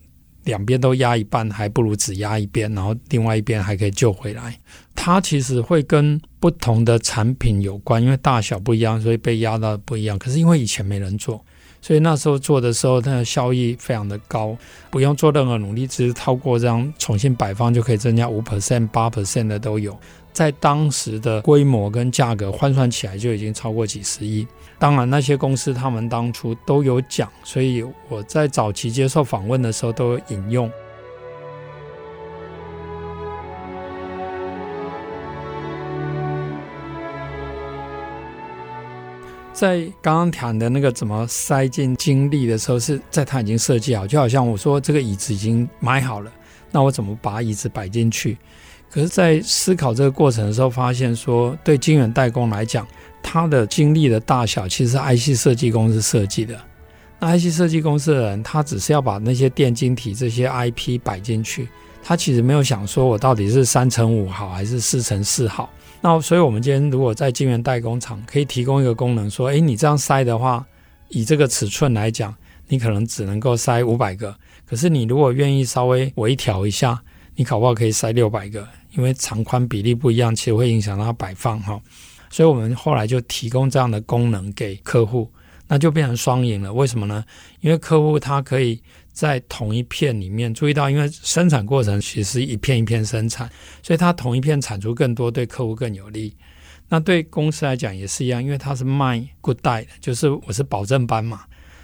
[0.44, 4.60] 两边都压一半，还不如只压一边，然后另外一边还可以救回来。
[4.94, 10.20] 它其实会跟不同的产品有关，因为大小不一样，所以被压到不一样。
[10.20, 11.44] 可是因为以前没人做，
[11.82, 14.58] 所以那时候做的时候，它的效益非常的高，
[14.90, 19.98] 不用做任何努力，只是透过这样重新摆放就可以增加五 percent、八 percent 的都有。
[20.40, 24.48] 在当时的规模跟价格换算起来，就已经超过几十亿。
[24.78, 30.72] 当然，那些公司他们当初都有讲，所以我在早期接受访问的时候都有引用。
[39.52, 46.32] 在刚刚谈的那个怎么塞进晶粒的时候，是在他已经设计好，就好像我说这个椅子已经买好了，
[46.72, 48.38] 那我怎么把椅子摆进去？
[48.92, 52.88] 可是，在思考这个过程的时候，发现说，对晶圆代工来讲，
[53.22, 56.60] 它的晶粒的大小其实是 IC 设计公司设计的。
[57.20, 61.68] 那 IC 设计公司的人，他只是要把那些电晶体这些 IP 摆进去，
[62.02, 65.70] 他其实没有想说我到底是三乘五好还是四乘四好。
[66.02, 70.66] 那所以，我们今天如果在晶圆代工厂可以提供一个功能，说，诶，你这样塞的话，
[71.10, 72.34] 以这个尺寸来讲，
[72.70, 74.34] 你可能只能够塞五百个。
[74.66, 77.00] 可是你如果愿意稍微微调一下，
[77.36, 81.80] 你搞不好可以塞六百个，因为长宽比例不一样，其实会影响到它摆放哈。
[82.30, 85.32] 所以我们后来就提供这样的功能给客户，
[85.68, 86.72] 那就变成双赢了。
[86.74, 87.24] 为什么呢？
[87.62, 88.82] 因为客户他可以
[89.12, 93.50] 在同一片里面注意到，因为生产过程其实一片一片生产，
[93.82, 96.36] 所以他同一片产出更多，对客户更有利。
[96.88, 101.42] 那对公司来讲也是一样，因为它是卖 good die 的，就是我是保证班嘛。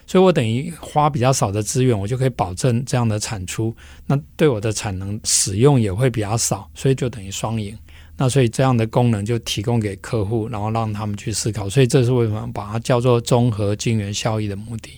[0.08, 3.76] 所以我等于花比较少的资源，我就可以保证这样的产出。
[4.06, 7.78] 那对我的产能使用也会比较少，所以就等于双赢。
[8.18, 11.68] 那所以这样的功能就提供给客户，然后让他们去思考。
[11.68, 14.92] 所以这是为什么把它叫做综合晶圆效益的目的。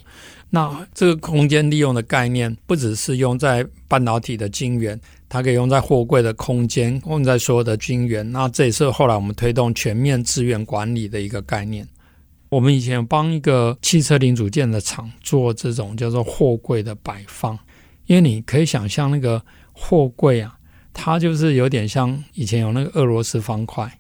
[0.50, 4.98] 那这个空间利用的概念，不只是用在半导体的晶圆，
[5.28, 8.30] 它可以用在货柜的空间，用在所有的晶圆。
[8.32, 11.88] 那这也是后来我们推动全面资源管理的一个概念。
[12.50, 17.60] 我们以前帮一个汽车零组件的厂做这种叫做货柜的摆放，
[18.06, 19.42] 因为你可以想象那个
[19.74, 20.58] 货柜啊，
[20.94, 24.00] 它就是有点像以前有那个俄罗斯方块，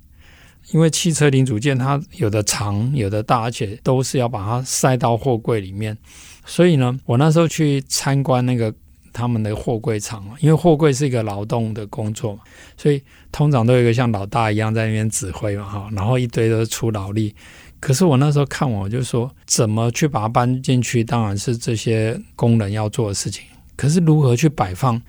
[0.71, 5.97] 因为汽车零组件它有的长有的大，而且都是要把它塞到货柜里面，
[6.45, 8.73] 所以呢，我那时候去参观那个
[9.11, 12.41] 他们的货柜厂，因为货柜是一个劳动的工作嘛，
[12.77, 17.35] 所以通常都有一个像老大一样在那边指挥嘛，哈，然后一堆都是出劳力。
[17.79, 23.45] 可是我那时候看，我就说怎么去把它搬进去，当然是这些工人要做的事情。
[23.75, 24.99] 可是如何去摆放，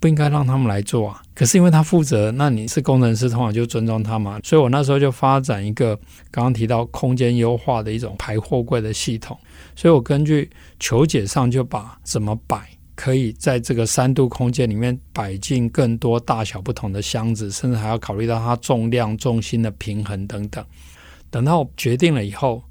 [0.00, 1.20] 不应该让他们来做啊。
[1.34, 4.40] 可是因为他负责，那你是工程师，通常就尊重他嘛。
[4.42, 5.94] 所以我那时候就发展一个
[6.30, 9.38] 刚刚提到空间优化的一种排货柜的系统。
[9.76, 10.48] 所以我根据
[10.80, 20.64] 求解上就把怎么摆，可以在这个三度空间里面摆进更多大小不同的箱子，甚至还要考虑到它重量、重心的平衡等等。
[21.34, 22.62] 等到决定了以后，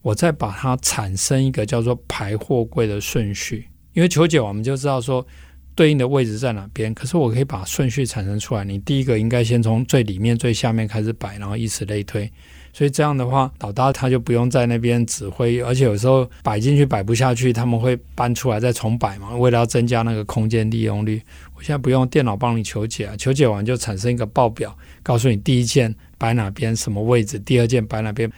[0.00, 3.68] 我再把它产生一个叫做排货柜的顺序。
[3.92, 5.26] 因为求解我们就知道说
[5.74, 8.64] 对应的位置在哪边，可是我可以把顺序产生出来。
[8.64, 12.32] 你第一个应该先从最里面最下面开始摆，然后以此类推。
[12.72, 21.20] 所以这样的话，老大他就不用在那边指挥，而且有时候摆进去摆不下去，他们会搬出来再重摆嘛，为了要增加那个空间利用率。
[21.54, 25.94] 我现在不用电脑帮你求解啊，求解完就产生一个报表，告诉你第一件。
[26.18, 27.38] 摆哪边什么位置？
[27.38, 28.30] 第二件摆哪边？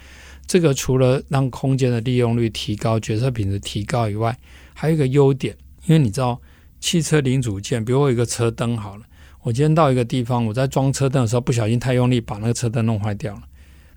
[0.46, 4.36] 这个除了让空间的利用率提高、决策品质提高以外，
[4.74, 5.56] 还有一个优点，
[5.86, 6.40] 因为你知道
[6.80, 9.04] 汽车零组件，比如我有一个车灯好了，
[9.42, 13.42] 我今天到一个地方，我在装车灯的时候不小心太用力，把那个车灯弄坏掉了。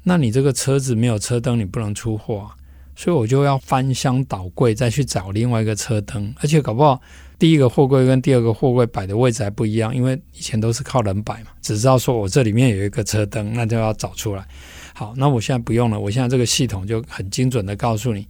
[0.04, 2.56] 那你这个车子没有车灯，你不能出货啊，
[2.96, 7.02] 所以我就要翻箱倒柜再去找另外一个车灯，而且搞不好。
[7.44, 14.48] 第一个货柜跟第二个货柜摆的位置还不一样，因为以前都是靠人摆嘛，只知道说我这里面有一个车灯，那就要找出来。
[14.94, 18.26] 好，那我现在不用了，我现在这个系统就很精准的告诉你，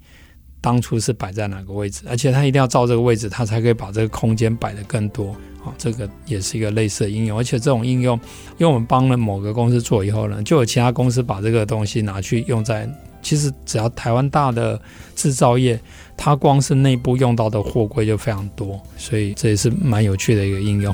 [0.60, 5.36] 当初是摆在哪个位置，而且它一定要照这个位置，它才可以把这个空间摆得更多。
[5.62, 8.20] 好，这个也是一个类似的应用，而且这种应用，
[8.58, 12.90] 因为我们帮了某个公司做以后呢，就有其他公司把这个东西拿去用在。
[13.24, 14.80] 其实只要台湾大的
[15.16, 15.80] 制造业，
[16.16, 20.94] 它光是内部用到的货柜就非常多，所以这也是蛮有趣的一个应用。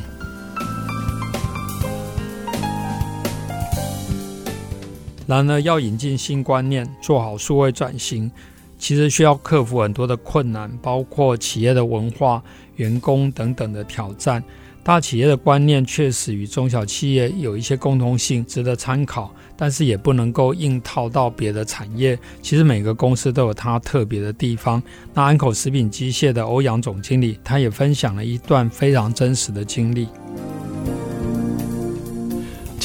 [5.27, 8.31] 然而，要引进新观念，做好数位转型，
[8.79, 12.41] 其实需要克服很多的困难，包括企业的文化、
[12.77, 14.43] 员工等等的挑战。
[14.89, 22.17] 大企业的观念确实与中小企业有一些共通性，值得参考，但是也不能够硬套到别的产业。
[22.41, 24.81] 其实每个公司都有它特别的地方。
[25.13, 30.07] 那安口食品机械的欧阳总经理，他也分享了一段非常真实的经历。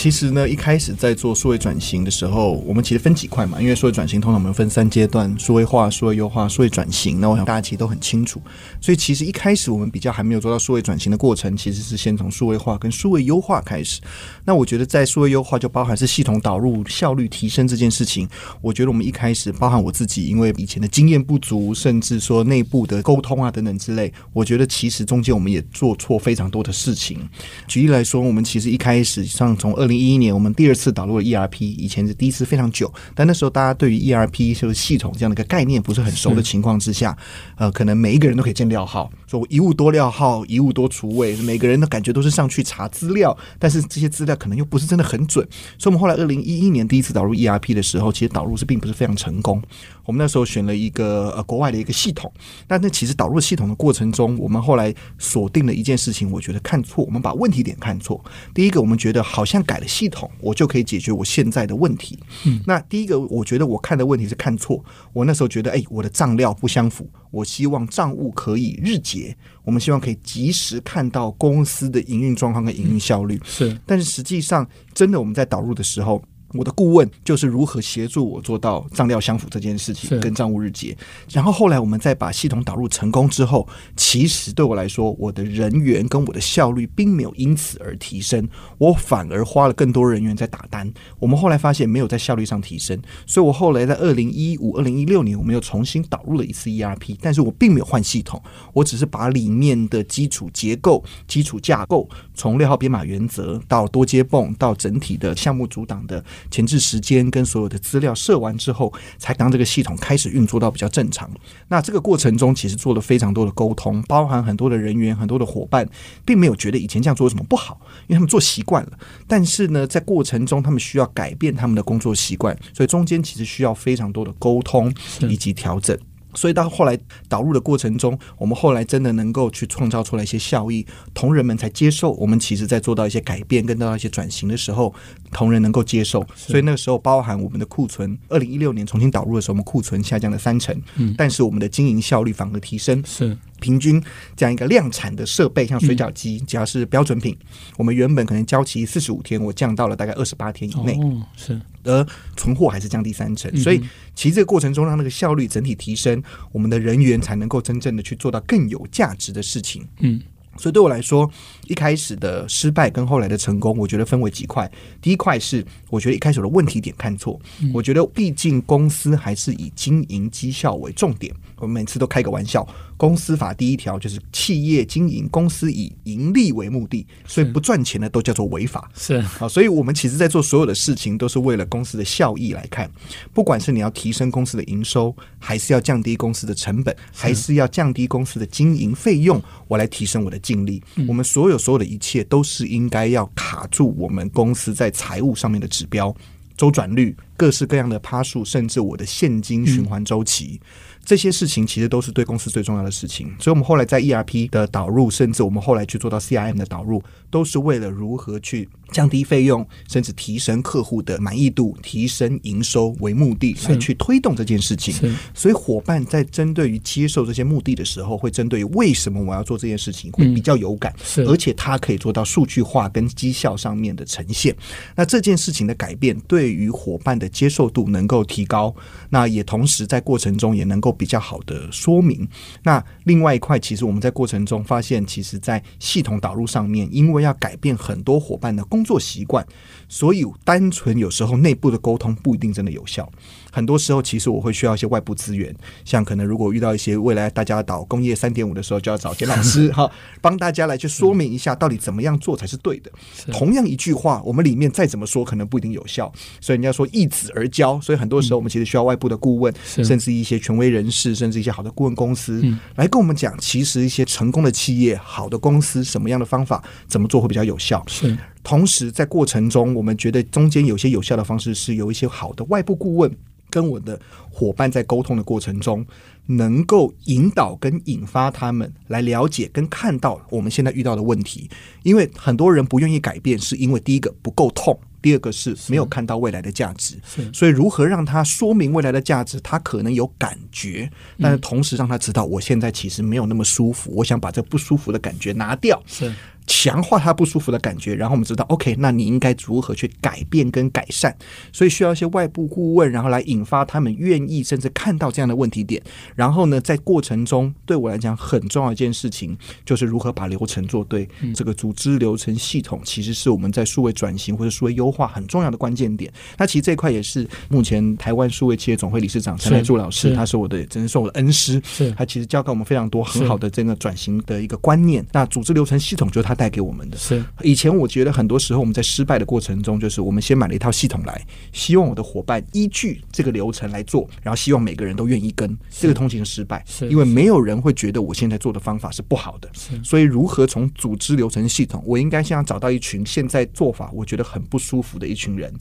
[0.04, 7.18] 其实呢，一开始在做数位转型的时候，我们其实分几块嘛，因为数位转型通常我们分三阶段：数位化、数位优化、数位转型。
[7.22, 8.38] 那我想大家其实都很清楚，
[8.82, 13.98] 所以其实一开始我们比较还没有做到数位转型的过程，其实是先从数位化跟数位优化开始。
[14.44, 18.28] 那我觉得在数位优化就包含是系统导入、效率提升这件事情。
[18.60, 27.26] 我觉得我们一开始包含我自己，因为以前的经验不足，甚至说内部的沟通啊等等之类，我觉得其实中间我们也做错非常多的事情。
[27.66, 37.16] 举例来说，我们其实一开始像从二零一一年，我们第二次导入了 ERP，以前是第一次非常久，但那时候大家对于 ERP 就是系统这样的一个概念不是很熟的情况之下，
[37.56, 45.44] 呃，可能每一个人都可以建料号，说我一物多料号，一物多厨卫，每个人的感觉都是上去查资料，但是这些资料可能又不是真的很准，
[45.76, 49.60] 所以我们后来二零一一年第一次导入 ERP 的时候，其实导入是并不是非常成功。
[50.04, 52.32] 我们那时候选了一个呃国外的一个系统，
[52.68, 58.22] 但那其实导入系统的过程中，我们后来锁定了一件事情，我觉得看错，我们把问题点看错。
[58.54, 62.18] 第一个，我们觉得好像改了系统，我就可以解决我现在的问题。
[62.44, 64.84] 嗯，那第一个，我觉得我看的问题是看错。
[65.12, 67.08] 我那时候觉得，哎，我的账料不相符。
[67.34, 73.40] 我希望账务可以日结，我们希望可以及时看到公司的营运状况跟营运效率。
[73.44, 76.22] 是，但是实际上，真的我们在导入的时候。
[76.54, 80.96] 我的顾问就是如何协助我做到账料相符这件事情，跟账务日结。
[81.30, 88.48] 然后后来我们再把系统导入成功之后，其实对我来说，我的人员跟我的效率并没有因此而提升，
[88.78, 90.90] 我反而花了更多人员在打单。
[91.18, 92.96] 我们后来发现没有在效率上提升，
[93.26, 98.40] 所以我后来在二零一五、二零一六年，我们又重新导入了一次 ERP，但是我并没有换系统，
[98.72, 106.24] 我只是把里面的基础结构、基础架构，从六号编码原则到多接泵，到整体的项目主档的。
[106.50, 111.30] 前置时间跟所有的资料设完之后，才当这个系统开始运作到比较正常。
[111.68, 115.88] 那这个过程中，其实做了非常多的沟通，包含很多的人员、很多的伙伴，
[116.24, 118.98] 并没有觉得以前这样做有什么不好，因为他们做习惯了。
[119.26, 125.98] 但是呢，在过程中，他们需要改变他们的工作习惯，所以中间其实需要非常多的沟通以及调整。
[126.34, 132.12] 所以到后来导入的过程中，我们后来真的能够去创造出来一些效益，同仁们才接受。
[132.12, 134.94] 我们其实在做到一些改变跟到一些转型的时候，
[135.32, 136.24] 同仁能够接受。
[136.34, 143.02] 所以那个时候，包含我们的库存，二零一六年重新导入的时候，我们库存下降了三成，嗯，但是我们的经营效率反而提升。
[143.06, 143.36] 是。
[143.60, 144.02] 平均
[144.36, 147.36] 这样一个量产的设备，像水饺机，只要是标准品，
[147.76, 150.98] 我们原本可能交期四十五天，我降到了大概二十八天以内。
[151.36, 153.80] 是，而存货还是降低三成，所以
[154.14, 159.86] 其实这个过程中让那个效率整体提升，我们的人员才能够真正的去做到更有价值的事情。
[160.00, 160.20] 嗯。
[160.56, 161.28] 所以对我来说，
[161.66, 164.70] 一开始的失败跟后来的成功，我觉得分为几块。
[165.00, 167.40] 第一块是我觉得一开始的问题点看错。
[167.72, 171.34] 我觉得毕竟公司还是以经营绩效为重点。
[171.56, 178.90] 我们每次都开个玩笑，公司法第一条就是企业经营公司以盈利为目的，所以不赚钱的都叫做违法。
[178.94, 182.90] 是啊，所以我们其实在做所有的事情都是为了公司的效益来看。
[183.32, 190.38] 不管是你要提升公司的营收，还是要降低公司的成本，还是要降低公司的经营费用，我来提升我的。
[190.44, 196.14] 尽力，我们所有所有的一切都是应该要卡住我们公司在财务上面的指标，
[196.56, 200.60] 周转率、各式各样的趴数，甚至我的现金循环周期。
[201.04, 215.14] 这些事情其实都是对公司最重要的事情，所以我们后来在 ERP 的导入，甚至我们后来去做到 CRM 的导入，都是为了如何去降低费用，甚至提升客户的满意度、提升营收为目的来去推动这件事情。
[215.34, 220.94] 所以伙伴在针对于接受这些目的的时候，会针对于为什么我要做这件事情，会比较有感，
[221.26, 224.56] 而且他可以做到数据化跟绩效上面的呈现。
[224.96, 228.74] 那这件事情的改变，对于伙伴的接受度能够提高，
[229.10, 230.93] 那也同时在过程中也能够。
[230.94, 232.26] 比较好的说明。
[232.62, 239.46] 那另外一块，其实我们在过程中发现，其实，在系统导入上面，因为要改变很多伙伴的工作习惯，
[239.88, 243.10] 所以单纯有时候内部的沟通不一定真的有效。
[243.52, 245.54] 很多时候，其实我会需要一些外部资源，
[245.84, 249.88] 像可能如果遇到一些未来大家导工业三点五的时候，就要找简老师 哈，
[250.20, 252.90] 帮大家来去说明一下到底怎么样做才是对的。
[253.30, 256.12] 同样一句话，我们里面再怎么说，可能不一定有效。
[256.40, 262.42] 所以人家说一子而教，所以很多时候我们其实需要外部的顾问，甚至一些权威人士，甚至一些好的顾问公司
[262.74, 267.84] 来跟我们讲，其实一些成功的企业、好的公司，什么样的方法怎么做会比较有效。
[267.86, 273.10] 是，同时在过程中，我们觉得中间有些有效的方式是有一些好的外部顾问。
[273.50, 274.00] 跟我的
[274.32, 275.86] 伙伴在沟通的过程中，
[276.26, 281.48] 能够引导跟引发他们来了解跟看到我们现在遇到的问题。
[281.84, 286.96] 因为很多人不愿意改变，是因为第一个不够痛，第二个是没有看到未来的价值。
[287.32, 290.90] 所以如何让他说明未来的价值，他可能有感觉，
[291.20, 295.80] 但是同时让他知道，我现在其实没有那么舒服，我想把这不舒服的感觉拿掉。
[295.86, 296.12] 是。
[296.46, 301.14] 强化他不舒服的感觉，然后我们知道，OK，那你应该如何去改变跟改善？
[301.52, 305.82] 所以需要一些外部顾问，然后来引发他们愿意甚至看到这样的问题点。
[306.14, 309.34] 然后呢，在过程中，对我来讲很重要一件事情，
[309.64, 311.08] 就是如何把流程做对。
[311.34, 316.12] 这个组织流程系统其实是我们在数位转型或者数位优化很重要的关键点。
[316.36, 321.58] 那其实这一块也是目前台湾数位企业总会理事长陈来柱老师，他是我的，真的是我的恩师。
[321.64, 325.02] 是，他其实教给我们非常多很好的这个转型的一个观念。
[325.10, 326.33] 那组织流程系统就是他。
[326.34, 326.96] 带给我们的。
[326.96, 327.24] 是。
[327.42, 339.48] 以前，我觉得很多时候我们在失败的过程中，就是我们先买了一套系统来，希望我的伙伴依据这个流程来做，然后希望每个人都愿意跟，这个通行失败，因为没有人会觉得我现在做的方法是不好的。
[339.82, 345.52] 所以如何从组织流程系统，我应该先要找到一群现在做法我觉得很不舒服的一群人，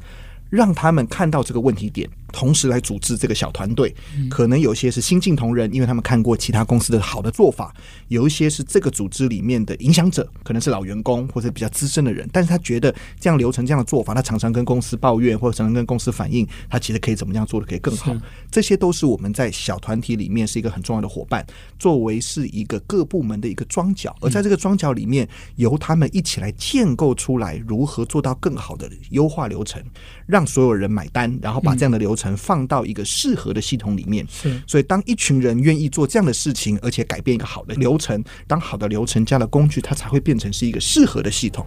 [0.53, 3.91] 让他们看到这个问题点，同时来组织这个小团队。
[4.29, 7.73] 可能有些是新进同仁，因为他们看过其他公司的好的做法；
[8.09, 18.15] 有一些是这个组织里面的影响者，可能是老员工或者比较资深的人，但是他觉得这样流程、这样的做法，他常常跟公司抱怨，或者常常跟公司反映，他其实可以怎么样做的可以更好。
[18.51, 21.43] 这些都是我们在小团体里面是一个很重要的伙伴，
[21.79, 29.81] 作为是一个各部门的一个庄脚，而在这个庄脚里面，由他们一起来建构出来如何做到更好的优化流程，
[30.27, 34.25] 让所有人买单，然后把这样的流程放到一个适合的系统里面。
[34.29, 41.65] 是，所以当一群人愿意做这样的事情，而且改变一个好的流程，当好的流程加了工具，它才会变成是一个适合的系统。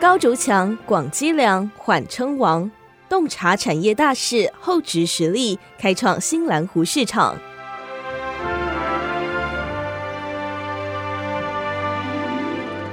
[0.00, 2.70] 高筑墙，广积粮，缓称王。
[3.08, 7.36] 洞察产业大势，厚植实力，开创新蓝湖市场。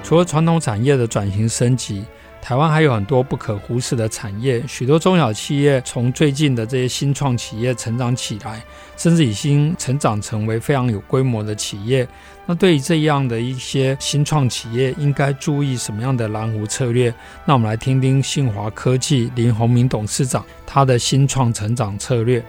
[0.06, 2.06] 除了传统产业的转型升级，
[2.40, 8.64] 台湾还有很多不可忽视的产业，许多中小企业从最近的这些新创企业成长起来，
[8.95, 12.07] 甚至已经成长成为非常有规模的企业。
[12.45, 17.11] 那对于这样的一些新创企业，应该注意什么样的蓝湖策略？
[17.44, 22.45] 那我们来听听信华科技林宏明董事长他的新创成长策略。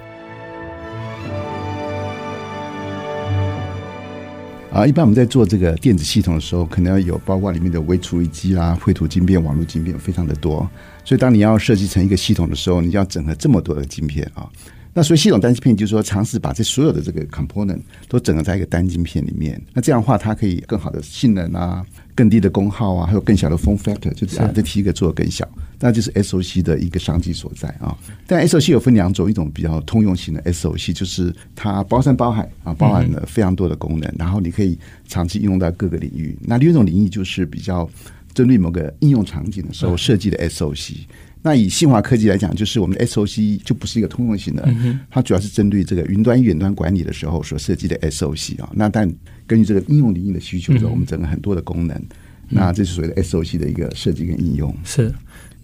[4.76, 10.68] 啊，一般我们在做这个电子系统的时候，可能要有包括里面的微处理机啦、绘图晶片、网络晶片，非常的多。
[11.02, 14.46] 所以，当你要设计成一个系统的时候，你要整合这么多的晶片啊。
[14.92, 19.58] 那所以系统单晶片就是说，尝试把这所有的这个 component 都整合在一个单晶片里面。
[19.72, 21.82] 那这样的话，它可以更好的性能啊，
[22.14, 25.48] 更低的功耗啊，还有更小的 form factor，就这样这体积可做得更小。
[25.78, 27.96] 那就是 SOC 的一个商机所在啊。
[28.26, 36.36] 但 SOC 有分两种，一种比较通用型的 SOC，就是它包山包海啊，包含了非常多的功能，然后你可以长期应用到各个领域。
[36.42, 37.88] 那另一种领域就是比较
[38.34, 40.94] 针对某个应用场景的时候设计的 SOC。
[41.42, 44.68] 那以信华科技来讲，就是我们的 SOC 就不是一个通用型的，
[45.08, 48.68] 它主要是针对这个云端远端管理的时候所设计的 SOC 啊。
[48.74, 49.08] 那但
[49.46, 52.02] 根据这个应用领域的需求，我们整个很多的功能，
[52.48, 54.74] 那这是所谓的 SOC 的一个设计跟应用。
[54.82, 55.14] 是。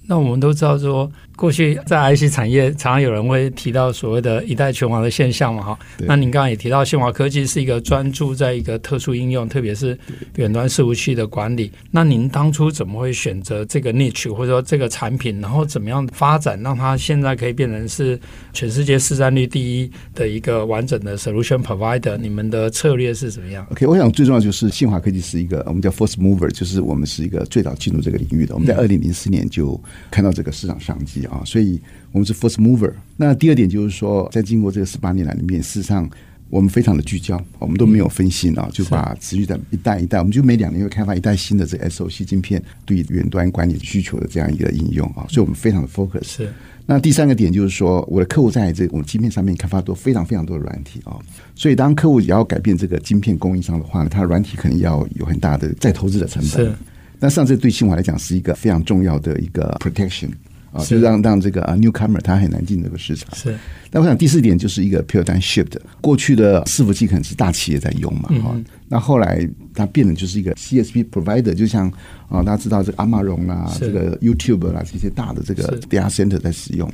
[0.07, 5.79] 那我们都知道说，过去在 IC 产业，常常有人会提到所谓的一代拳王的现象嘛，哈。
[6.01, 9.99] 那您刚刚也提到，新华科技是一个专注在一个特殊应用，特别是
[10.37, 11.73] 远端伺服器的管理。
[11.91, 18.19] 那您当初怎么会选择这个 niche 或者说这个产品，然后怎么样发展，让它现在可以变成是
[18.53, 22.17] 全世界市占率第一的一个完整的 solution provider？
[22.19, 28.55] 你们的策略是怎么样？OK，我想最重要就是新华科技是一个我们叫 first mover，就是我们是一个最早进入这个领域的。
[28.55, 29.81] 我们在二零零四年就
[30.11, 31.81] 看到这个市场商机啊，所以
[32.11, 32.93] 我们是 first mover。
[33.17, 36.09] 那第二点就是说，在经过这个十八年来里面，事实上
[36.51, 46.25] 我们非常的聚焦，我们都没有分心啊，就把持续的一代一代，我们就每两年会开发一代新的这个 SOC 晶片，对远端管理需求的这样一个应用啊，所以我们非常的 focus。
[46.25, 46.53] 是。
[46.85, 51.17] 那第三个点就是说，我的客户在这个我们晶片上面开发多非常非常多的软体啊，
[51.55, 56.67] 所以当客户也要改变这个晶片供应商的话呢，它的软体可能要有很大的再投资的成本。
[56.67, 56.73] 是。
[57.21, 60.29] 那上次对清华来讲是一个非常重要的一个 protection
[60.73, 63.29] 啊，就让让这个啊 newcomer 他很难进这个市场。
[63.35, 63.57] 是。
[63.91, 68.65] 但我想第四点就是一个 paradigm shift，过去的伺服器可能是大企业在用嘛，哈、嗯。
[68.89, 71.89] 那后来它变成就是一个 CSP provider，就像
[72.29, 76.91] 啊大家知道这个阿玛荣啊，这个 YouTube 啊这些大的这个 data center 在使用。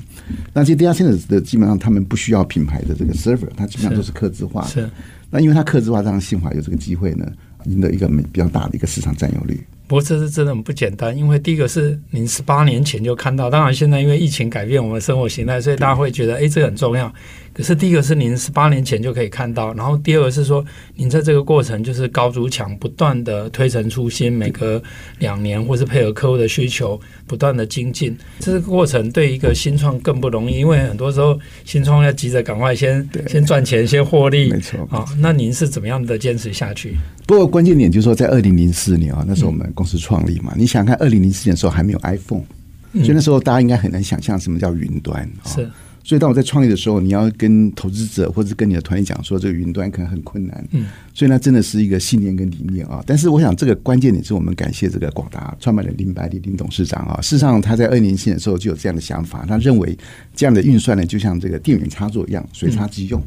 [0.52, 4.68] 那这些 data center 的基本上他们不需要品牌的这个 server，它基本上都是客制化的。
[4.68, 4.90] 是。
[5.30, 7.30] 那因为它客制化，让信华有这个机会呢，
[7.64, 9.60] 赢得一个比较大的一个市场占有率。
[9.86, 17.10] 不过这是真的很不简单，因为第一个是您十八年前就看到，当然现在因为疫情改变我们生活形态，所以大家会觉得，哎，这很重要。
[17.58, 20.64] 可是第一个是您十八年前就可以看到，然后第二个是说，
[20.94, 24.80] 您在这个过程就是高筑墙，不断的推陈出新，每隔
[25.18, 28.16] 两年或是配合客户的需求，不断的精进。
[28.38, 34.50] 这个过程对一个新创更不容易，因为很多时候新创要急着赶快先先赚钱，先获利。
[34.50, 36.96] 没错啊，那您是怎么样的坚持下去？
[37.26, 42.44] 不过关键点就是说，在二零零四年啊，那时候我们公司创立嘛，嗯、你想看二零零四年的时候还没有 iPhone，、
[42.92, 45.68] 嗯、所以那时候大家应该很难想象什么叫云端是。
[46.08, 50.66] 所以，当我在创业的时候，你要跟投资者或者跟你的团队讲说，这个云端可能很困难。
[50.70, 53.04] 嗯，所以那真的是一个信念跟理念啊。
[53.06, 57.20] 但是，我想这个关键点是我们感谢这个广达创办人林百里林董事长啊。
[57.20, 59.94] 事实上，他在二零零七年的时候就有这样的想法，他认为
[60.34, 63.22] 这样的运算呢，就像这个电源插座一样，随插即用。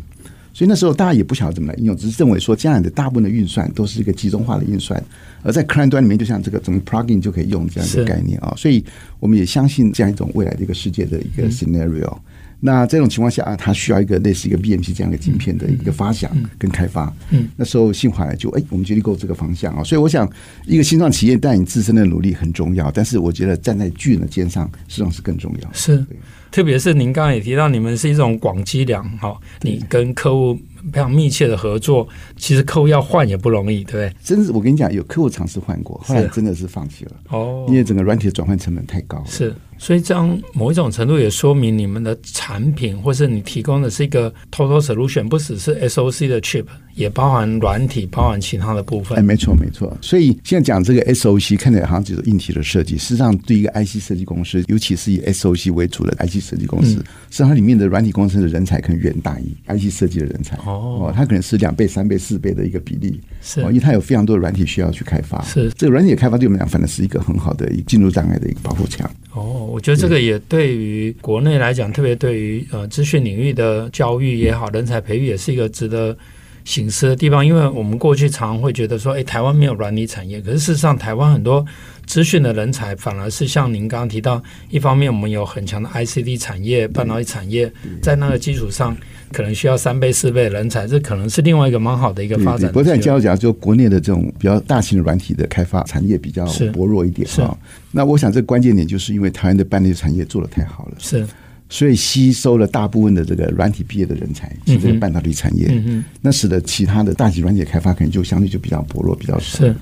[0.51, 4.99] 所以那时候大家也不晓得怎么来应用，只是认为说，这样的大部分的运算都是一个集中化的运算，
[5.43, 8.51] 而在 client 端里面，就像这个怎么 plugin 就可以用这样一个概念啊。
[8.57, 8.83] 所以，
[9.19, 12.17] 我们也相信这样一种未来的一个世界的一个 scenario。
[12.63, 17.11] 那这种情况下啊，它需要一个类似一个 BMP 这样的晶片的一个发想跟开发。
[17.31, 19.83] 嗯，那时候信华就哎，我们决定 go 这个方向啊。
[19.83, 20.31] 所以我想，
[20.67, 25.69] 一个新创企业带你自身的努力很重要，但是我觉得站在巨人的肩上，实际上是更重要。
[25.73, 26.05] 是，
[26.51, 30.57] 特别是您刚刚也提到，你们是一种广积粮哈，你跟客户。
[30.91, 34.11] 非常密切的合作，其实客户要换也不容易，对不对？
[34.23, 39.25] 真是我跟你讲，有客户尝试换过，后来真的是放弃了哦，因为整个软体的转换成本太高了。
[39.27, 39.53] 是。
[39.77, 46.65] 所以这样某一种程度也说明你们的产品，或是你提供的是一个 total solution，不只是 SOC 的 chip，
[46.95, 49.17] 也包含软体，包含其他的部分。
[49.17, 49.95] 哎，没错没错。
[50.01, 60.57] 所以现在讲这个 SOC，看起来好像只是硬体的设计，事实上对一个 IC 设计公司，尤其是以 SOC 为主的 IC 设计公司，嗯、实际上它里面的软体公司的人才可能远大于 IC 设计的人才。
[60.65, 63.19] 哦，它可能是两倍、三倍、四倍的一个比例。
[63.41, 65.41] 是，因为它有非常多的软体需要去开发。
[65.43, 69.09] 是，这个软体的开发对我们讲，反正是一个很好的一个进入障碍的一个保护墙。
[69.33, 76.15] 哦，我觉得这个也对于国内来讲，特别对于呃资讯领域的教育也好，人才培育也是一个值得
[76.63, 77.45] 省思的地方。
[77.45, 81.65] 因为我们过去常常会觉得说，哎，台湾没有软体产业，可是事实上，台湾很多
[82.05, 87.71] 资讯的人才反而是像您刚刚提到，一方面我们有很强的 ICD 产业、半导体产业，
[88.01, 88.95] 在那个基础上。
[89.33, 92.69] 可能需要三倍四倍的人才，这可能是另外一个蛮好的一个发展。
[92.69, 97.57] 不过在教育讲，就国内的这种比较大型的软体的开发产业比较薄弱一点啊。
[97.91, 101.25] 那我想这个关键点就是因为台湾的半导体产业做得太好了，是，
[101.71, 109.59] 所以吸收了大部分的这个软体毕业的人才是这个半导体产业，嗯嗯，那使得其他的大型软体开发可能就相对就比较薄弱，比较少。
[109.59, 109.75] 是。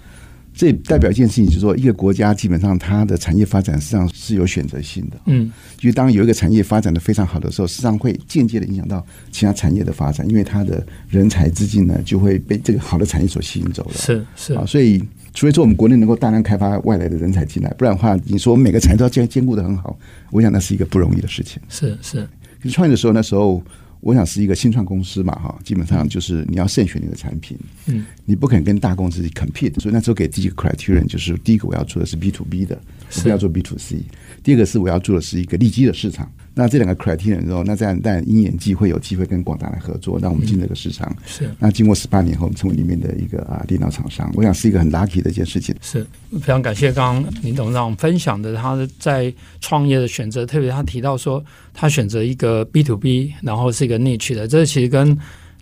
[0.51, 5.15] 这代表一件事情，就是说，一个国家基本上它的产业发展实际上是有选择性的。
[5.27, 5.49] 嗯，
[5.79, 13.93] 因为当有一个产业发展的非常好的时候，实际上会间接的影响到其他产业的发展，因为它的人才资金呢就会被这个好的产业所吸引走了。
[13.93, 15.01] 是是啊，所以
[15.34, 19.97] 除非说我们国内能够大量开发外来的人才进来，不然的话，你说我们每个产业都要兼兼顾的很好，
[20.31, 21.61] 我想那是一个不容易的事情。
[21.69, 22.27] 是是，
[22.61, 23.64] 你创业的时候，那时候。
[24.01, 27.57] 我想是一个新创公司嘛，哈，基本上就是你要慎选你的产品，
[27.88, 32.80] 嗯，你不可能跟大公司 compete，所以那时候给第一个 criterion 就是第一个我要做的是 B to B 的，
[33.10, 33.97] 是不要做 B to C，
[34.41, 36.31] 第二个是我要做的是一个利基的市场。
[36.60, 41.15] 那这两个 criteria 之后，那这样但鹰眼机会有机会跟广达来合作，让我们进这个市场。
[41.26, 41.49] 是。
[41.57, 45.73] 那经过十八年后，我们成为里面的一个啊电脑厂商，我想是一个很 lucky 的一件事情。
[45.81, 51.41] 是非常感谢刚刚林董事长分享的他在创业的选择，特别他提到说
[51.73, 55.18] 他选择一个 B to B，然后是一个 niche 的，这其实跟。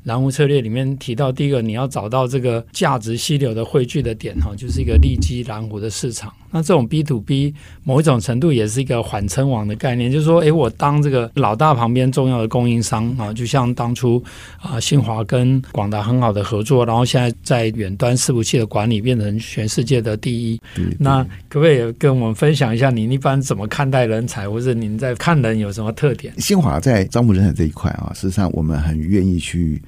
[0.07, 6.31] 蓝湖策略里面提到，第一个你要找到这个价值溪流的汇聚的点哈，就是一个利基蓝湖的市场。
[6.49, 7.53] 那这种 B to B
[7.83, 14.23] 某一种程度也是一个缓称王的概念，就是说，诶，我当这个老大旁边重要的供应商啊，就像当初
[14.61, 20.61] 啊新华跟广达很好的合作，然后现在在远端伺服器的管理变成全世界的第一。
[20.97, 26.33] 那可不可以跟我们分享一下，您一般怎么看待人才，或者您在看人有什么特点？
[26.39, 29.81] 新华在招募人才这一块啊，事实上我们很愿意去。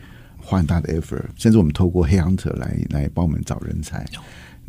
[0.49, 4.03] 花很大的 effort，甚至我们透过黑 hunter 来来帮我们找人才。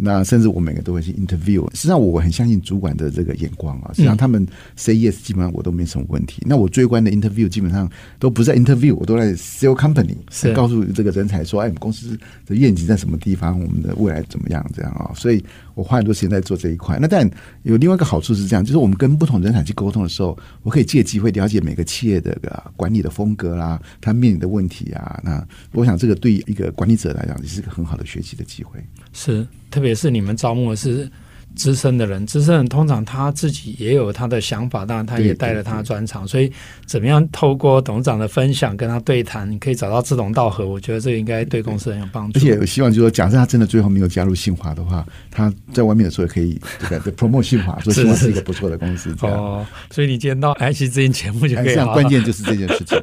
[0.02, 1.64] 那甚至我每个都会去 interview。
[1.74, 3.90] 实际上我很相信主管的这个眼光啊。
[3.92, 4.46] 实际上他们
[4.76, 6.42] say yes，基本上我都没什么问题。
[6.46, 13.60] 那我追关的 interview 基本上都不在 interview，我都在 sell company，是告诉这个人才说：“哎，我们公司的愿景在什么地方？
[13.60, 15.12] 我们的未来怎么样？”这样啊。
[15.14, 15.44] 所以
[15.74, 16.98] 我花很多时间在做这一块。
[17.00, 17.28] 那但
[17.62, 22.38] 有另外一个好处是这样，就是我们跟不同人才去沟通的时候，我可以借机会了解每个企业的
[22.76, 25.20] 管理的风格啦，他面临的问题啊。
[25.22, 28.82] 那我想这个对一个管理者来讲，也是一个很好的学习的机会。
[29.12, 29.46] 是。
[29.70, 31.08] 特别是你们招募的是
[31.54, 36.52] 资深的人，资深人通常他自己也有他的想法，当然他也带了他的专长，所以
[36.86, 42.40] 怎么样透过董事长的分享跟他对谈，你可以找到志同道合，我觉得这个应该对公司很有帮助。
[42.40, 49.14] 而且我希望就是说，假设他真的最后没有加入信华的话，他在外面的时候也可以这个 promote 信华， 说信华是一个不错的公司。
[49.20, 51.76] 哦，所以你今天到 IC 之音节目就可以。
[51.76, 53.00] 关键就是这件事情。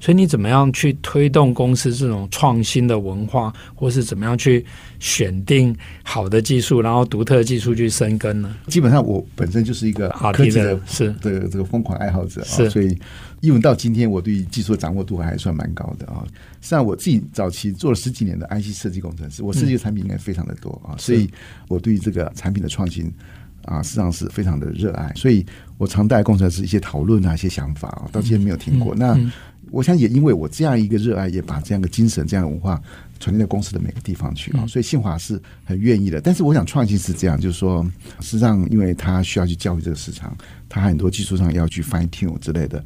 [0.00, 4.64] 所以你怎么样去推动公司这种创新的文化，或是怎么样去
[5.00, 8.54] 选定好的技术，然后独特的技术去生根呢？
[8.66, 12.96] 基本上我本身就是一个科技的，是这个这个疯狂爱好者啊，所以
[13.40, 16.24] 因为到今天我对技术的掌握度还算蛮高的啊。
[16.60, 21.28] 实际上我自己早期做了十几年的 IC 设计工程师，我设计的产品应该非常的多啊，所以
[21.68, 23.12] 我对于这个产品的创新
[23.64, 25.12] 啊，实际上是非常的热爱。
[25.14, 25.44] 所以
[25.76, 28.94] 我常带工程师一些讨论啊，一些想法啊，到今天没有停过。
[28.94, 29.18] 那
[29.70, 32.80] 我想也因为我这样一个热爱，也把这样的精神、这样的文化
[33.20, 36.20] 传递到公司的每个地方去啊，所以信华是很愿意的。
[36.20, 37.84] 但是我想创新是这样，就是说，
[38.20, 40.36] 实际上因为他需要去教育这个市场，
[40.68, 42.84] 他很多技术上要去 fine tune 之类的，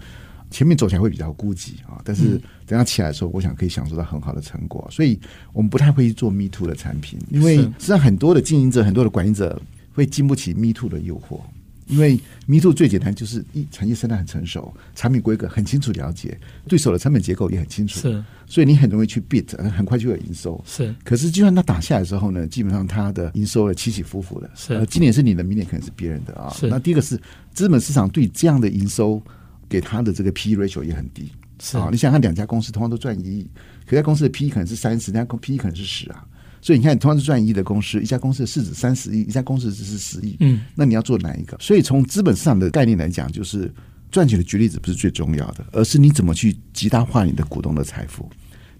[0.50, 2.00] 前面走起来会比较孤寂啊。
[2.04, 4.86] 但是等他起来的时候，我想可以享受到很好的成果。
[4.90, 5.20] 所以
[5.52, 9.60] 我们不太会做 me too 的产品，因为实际上很多的经营者、很多的管理者
[9.92, 11.40] 会经不起 me too 的诱惑。
[11.86, 20.62] 因为 Me Too 最简单就是一产业生态很成熟，产品规格很清楚了解，对手的成本结构也很清楚，是，所以你很容易去 beat，很快就有营收。
[20.66, 24.50] 是，可是就算它打下来之后呢，基本上它的营收呢起起伏伏的。
[24.54, 26.48] 是，呃，今年是你的，明年可能是别人的啊。
[26.50, 27.20] 是，那第一个是
[27.52, 29.22] 资本市场对这样的营收
[29.68, 31.30] 给它的这个 P/E ratio 也很低。
[31.60, 33.50] 是啊，你想想看，两家公司同样都赚一亿，
[33.86, 36.26] 可家公司的 P/E 可能是三十，那家 P/E 可能是十啊。
[36.62, 40.36] 所以你看，同样是赚一亿的公司，一家公司的市值三十亿，一家公司只是十亿。
[40.40, 41.56] 嗯，那你要做哪一个？
[41.60, 43.70] 所以从资本市场的概念来讲，就是
[44.10, 48.30] 赚钱的举例子不是最重要的，而是你怎么去极大化你的股东的财富。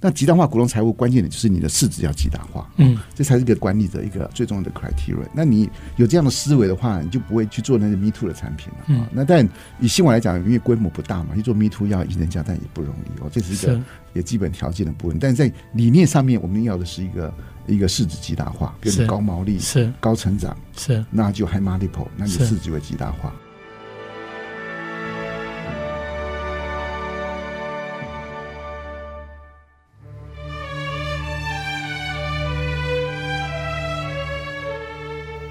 [0.05, 5.25] 那极大化股东财富关键点就是你的市值要极大化，嗯，这才是一个管理的一个最重要的 criteria。
[5.33, 8.79] 那你有这样的思维的话，你就不会去做那个 me too 的产品了。
[8.89, 9.49] 嗯，那但
[9.79, 13.31] 以新闻来讲，因为规模不大嘛，去做 me too 要赢人家，但也不容易哦。
[13.33, 13.81] 这是一个
[14.13, 15.19] 也基本条件的部分。
[15.21, 17.33] 但是在理念上面，我们要的是一个
[17.67, 23.33] 一个市值极大化，变成高毛利、是高成长，是那就 high multiple，那你市值会极大化。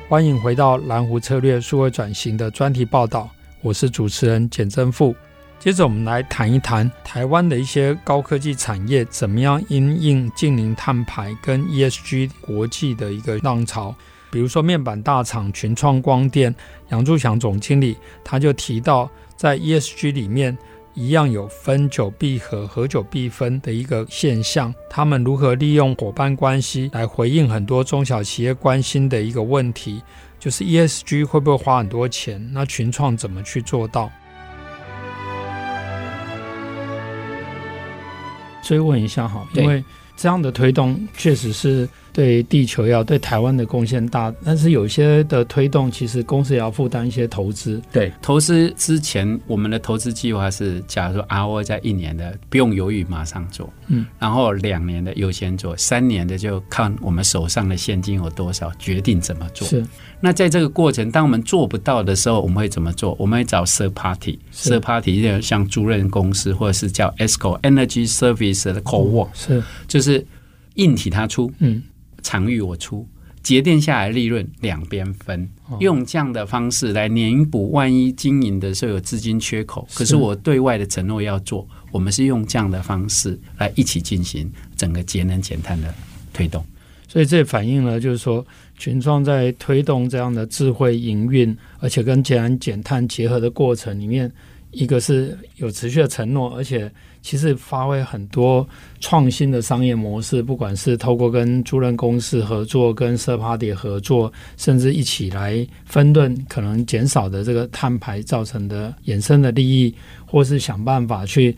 [0.09, 3.29] 欢迎回到蓝湖策略数位转型的专题报道，
[3.61, 5.15] 我是主持人简正富。
[5.61, 13.93] 接着我们来谈一谈台湾的一些高科技产业怎么样因应净零碳排跟 ESG 国际的一个浪潮。
[14.31, 16.55] 比如说面板大厂群创光电
[16.89, 20.57] 杨柱祥总经理他就提到，在 ESG 里面。
[20.93, 30.03] 一样有分久必合、合久必分的一个现象，他们如何利用伙伴关系来回应很多中小企业关心的一个问题，
[30.38, 32.45] 就是 ESG 会不会花很多钱？
[32.51, 34.11] 那群创怎么去做到？
[38.61, 39.83] 所以问一下哈，因为
[40.15, 41.88] 这样的推动确实是。
[42.13, 47.81] 对地球要对台湾的贡献大，但是有些的推动，其实公司也要负担一些投资。
[47.91, 53.71] 对，投资之前，我们的投资计划是，假如说 ROI 在一年的，不用犹豫，马上做。
[53.88, 59.67] 嗯，然后两年的优先做，三年的就看我们手上的现金有多少，决定怎么做。
[59.67, 59.85] 是。
[60.19, 63.15] 那在这个过程，当我们做不到的时候，我们会怎么做？
[63.17, 70.23] 我们会找 third party，third party 像租赁公司，或者是叫 ESCO Energy Service 的 Co-work，是，就是
[70.75, 71.81] 硬体他出，嗯。
[72.22, 73.07] 场域我出，
[73.43, 75.49] 节电下来利润两边分，
[75.80, 79.88] 用这样的方式来弥补万一经营的时候有资金缺口。
[79.93, 85.93] 可是我对外的承诺要做，我们是用这样的方式来一起进行整个节能减碳的
[86.31, 86.64] 推动。
[87.07, 88.45] 所以这反映了就是说，
[88.77, 94.31] 群创在推动这样的智慧营运，而且跟节能减碳结合的过程里面，
[94.69, 96.91] 一个是有持续的承诺，而且。
[97.22, 98.68] 其实发挥很多
[98.99, 109.93] 创新的商业模式，不管是透过跟租赁公司合作、跟 third party 合作，甚至一起来分润可能减少的这个碳排造成的衍生的利益，
[110.26, 111.56] 或是想办法去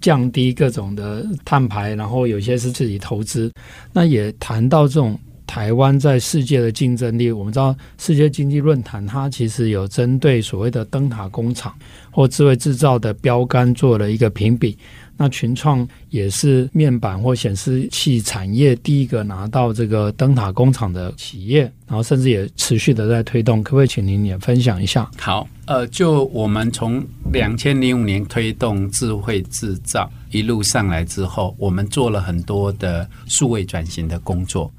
[0.00, 3.50] 降低各种的碳排，然后有些是自己投资。
[3.92, 11.72] 那也谈到这种台湾在世界的竞争力，我们知道世界经济论坛它其实有针对所谓的灯塔工厂。
[12.16, 14.74] 或智慧制造的标杆做了一个评比，
[15.18, 25.10] 那群创也是面板或显示器产业第一个拿到这个灯塔工厂的企业，然后甚至也持续的在推动，可不可以请您也分享一下？
[25.18, 34.72] 好，呃，就我们从两千零五年推动智慧制造一路上来之后，我们做了很多的数位转型的工作。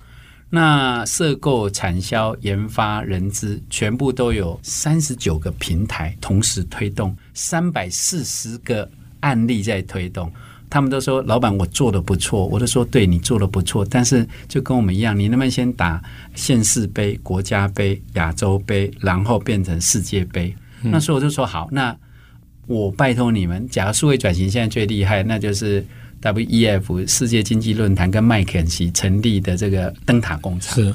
[0.49, 10.32] 那设购、产销、研发、人资，全部都有三十九个平台同时推动，三百四十个案例在推动。
[10.69, 16.02] 他们都说：“老板，我做的不错。”我都说：“对，你做的不错。”但是就跟我们一样，你能不能先打
[16.34, 20.56] 县市杯、国家杯、亚洲杯，然后变成世界杯？
[20.84, 21.94] 嗯、那所以我就说：“好，那
[22.68, 23.68] 我拜托你们。
[23.68, 25.86] 假如数位转型现在最厉害，那就是。”
[26.22, 30.94] WEF 世界经济论坛跟麦肯锡成立的这个灯塔工厂是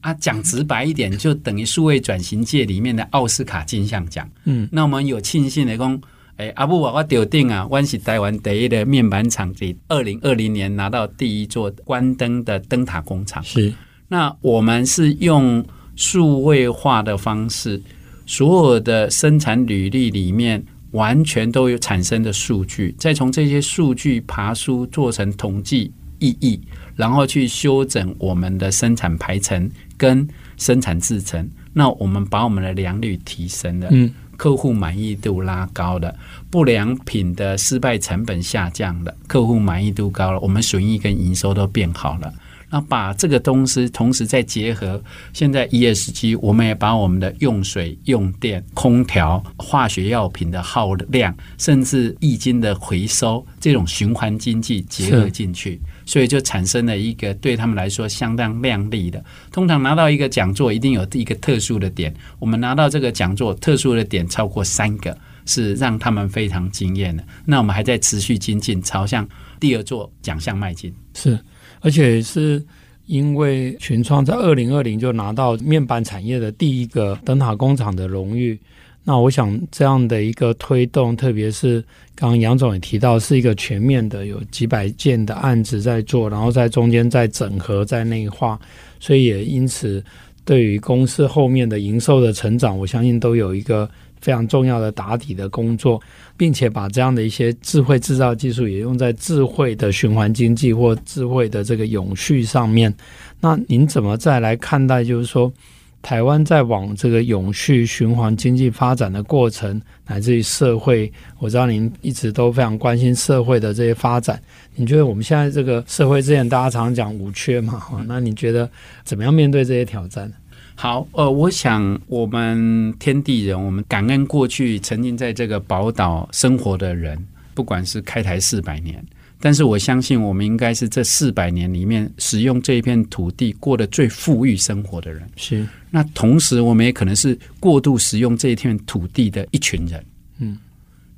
[0.00, 4.28] 啊，讲直白一点，就等于数位转型界里面的奥斯卡金像奖。
[4.44, 5.98] 嗯，那我们有庆幸的讲，
[6.36, 13.42] 哎，阿布瓦瓦丢定啊，湾是台湾第一的面板厂，在二零二零年拿到第一座关灯的灯塔工厂。
[13.42, 13.72] 是，
[14.08, 15.64] 那我们是用
[15.96, 17.80] 数位化的方式，
[18.26, 20.62] 所有的生产履历里面。
[20.94, 26.60] 完全都有产生的数据，再从这些数据爬梳做成统计意义，
[26.94, 30.26] 然后去修整我们的生产排程跟
[30.56, 31.48] 生产制程。
[31.72, 36.14] 那我们把我们的良率提升了，嗯，客户满意度拉高了，
[36.48, 42.32] 不良品的失败成本下降了，客户满意度高了，我们损益跟营收都变好了。
[42.70, 59.24] 那把这个东西同时再结合现在 ESG，我们也把我们的用水、用电、空调、化学药品的耗量，甚至易经的回收这种循环经济结合进去，所以就产生了一个对他们来说相当亮丽的。
[59.52, 62.14] 通常拿到一个讲座，一定有一个特殊的点。
[62.38, 65.16] 我们拿到这个讲座，特殊的点超过三个，
[65.46, 67.24] 是让他们非常惊艳的。
[67.44, 69.28] 那我们还在持续精进，朝向
[69.60, 70.92] 第二座奖项迈进。
[71.14, 71.38] 是。
[71.84, 72.64] 而且是
[73.04, 78.58] 因为群创在二零二零就拿到面板产业的第一个灯塔工厂的荣誉，
[79.04, 81.84] 那我想这样的一个推动，特别是
[82.14, 88.58] 刚刚杨总也提到，是一个全面的，有几百件的案子在做，然后在中间在整合、在内化，
[88.98, 90.02] 所以也因此
[90.42, 93.86] 对于公司后面的营收的成长，我相信都有一个。
[94.24, 96.00] 非常重要的打底的工作，
[96.34, 102.92] 并且把这样的一些智慧制造技术也用在智慧的循环经济或智慧的这个永续上面。
[103.38, 105.52] 那您怎么再来看待，就是说
[106.00, 114.40] 台湾在往这个永续循环经济发展的过程，乃至于社会，我知道您一直都非常关心社会的这些发展。
[114.74, 117.82] 你觉得我们现在这个社会之前大家常常讲无缺嘛？
[118.06, 118.66] 那你觉得
[119.04, 120.32] 怎么样面对这些挑战？
[120.76, 127.18] 好，呃，我想我们天地人，我们感恩过去曾经在这个宝岛生活的人，
[127.54, 129.02] 不管是开台四百年，
[129.40, 135.22] 但是我相信我们应该是这四百年里面使用这一片土地过得最富裕生活的人。
[135.36, 140.04] 是，那同时我们也可能是过度使用这一片土地的一群人。
[140.38, 140.58] 嗯，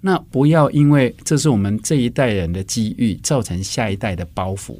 [0.03, 4.77] 那不要因为这是我们这一代人的机遇，造成下一代的包袱。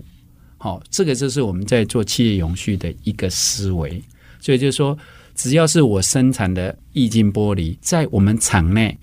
[0.59, 4.01] 好，这个就是我们在做企业永续的一个思维。
[4.47, 4.97] 所以就是说，
[5.35, 8.97] 只要是我生产的液晶玻璃，在我们厂内，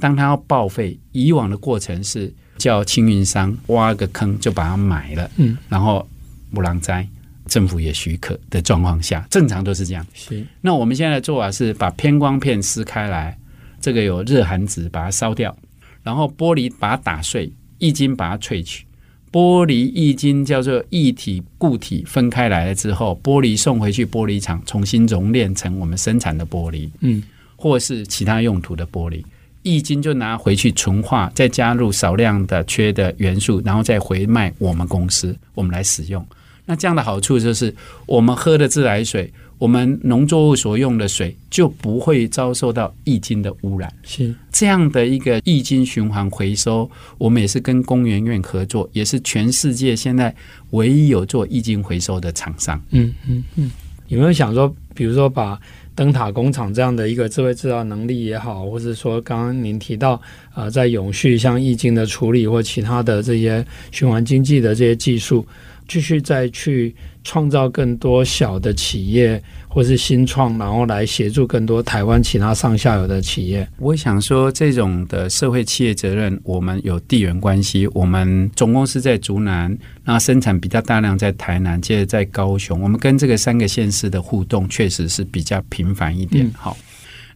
[0.00, 6.04] 当它要报废，以往的过程是叫清运商挖个坑就把它埋了，嗯，然后
[6.52, 7.06] 不让栽，
[7.46, 10.04] 政府也许可的状况下，正常都是这样。
[10.14, 10.44] 是。
[10.60, 13.38] 那我们现在的做法是把偏光片撕开来，
[13.80, 15.56] 这个有热含纸把它烧掉，
[16.02, 18.84] 然后玻璃把它打碎，易晶把它萃取。
[19.30, 27.22] 玻璃液晶叫做一体固体分开来了之后，玻璃送回去玻璃厂重新熔炼成我们生产的玻璃，嗯，
[27.56, 29.22] 或是其他用途的玻璃，
[29.62, 36.26] 液晶就拿回去纯化，再加入少量的缺的元素，然后再回卖我们公司，我们来使用。
[36.64, 37.74] 那这样的好处就是，
[38.06, 39.32] 我们喝的自来水。
[39.58, 46.88] 我们农作物所用的水就不会遭受到液晶的污染，是这样的一个易经循环回收。
[47.18, 50.32] 我们也是跟工研院合作，也是全世界现在
[50.70, 52.80] 唯一有做易经回收的厂商。
[52.90, 53.70] 嗯嗯嗯，
[54.06, 55.60] 有没有想说，比如说把
[55.96, 60.12] 灯塔工厂这样的一个智慧制造能力也好，或者说刚刚您提到
[60.52, 65.44] 啊、呃，在永续像易经的处理或其他的这些循环经济的这些技术。
[65.88, 66.94] 继续再去
[67.24, 73.66] 创造更多小的企业，或是新创，然后来协助更多台湾其他上下游的企业。
[73.78, 77.86] 我想说，这种的社会企业责任，我们有地缘关系。
[77.94, 82.78] 我们总公司在竹南，那生产比较大量在台南，接着在高雄。
[82.80, 86.50] 我们跟这个三个县市的互动，确实是比较频繁一点。
[86.54, 86.84] 好、嗯，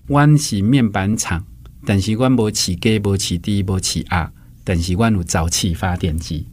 [0.08, 1.42] 湾是面板厂，
[1.86, 4.30] 但是湾无起给，无起地，无起啊，
[4.62, 6.46] 但是湾有沼气发电机。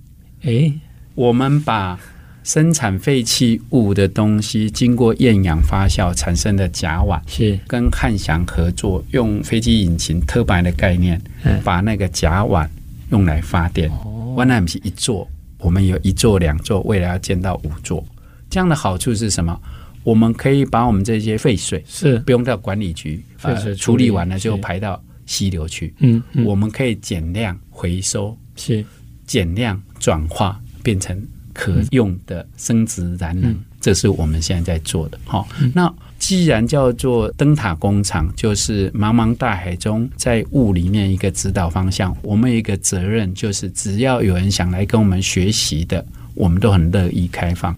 [0.43, 0.73] 诶。
[1.19, 1.99] 我们把
[2.45, 11.21] 生产废弃物的东西，经过厌氧发酵产生的甲烷，是跟汉翔合作，用飞机引擎特白的概念，
[11.61, 12.65] 把那个甲烷
[13.11, 13.91] 用来发电。
[14.37, 18.01] 湾南是一座，我们有一座、两座，未来要建到五座。
[18.49, 19.59] 这样的好处是什么？
[20.05, 25.93] 我们可以把我们这些废水是不用到管理局废水处理完了就排到溪流去。
[25.97, 28.85] 嗯，嗯，我们可以减量回收，是
[29.27, 30.57] 减量转化。
[30.89, 31.15] 变成
[31.53, 35.19] 可用的生殖燃能，嗯，这是我们现在在做的。
[35.23, 42.15] 好，嗯，那既然叫做灯塔工厂，就是茫茫大海中在雾里面一个指导方向。
[42.23, 46.03] 我们有一个责任，就是只要有人想来跟我们学习的，
[46.33, 47.75] 我们都很乐意开放。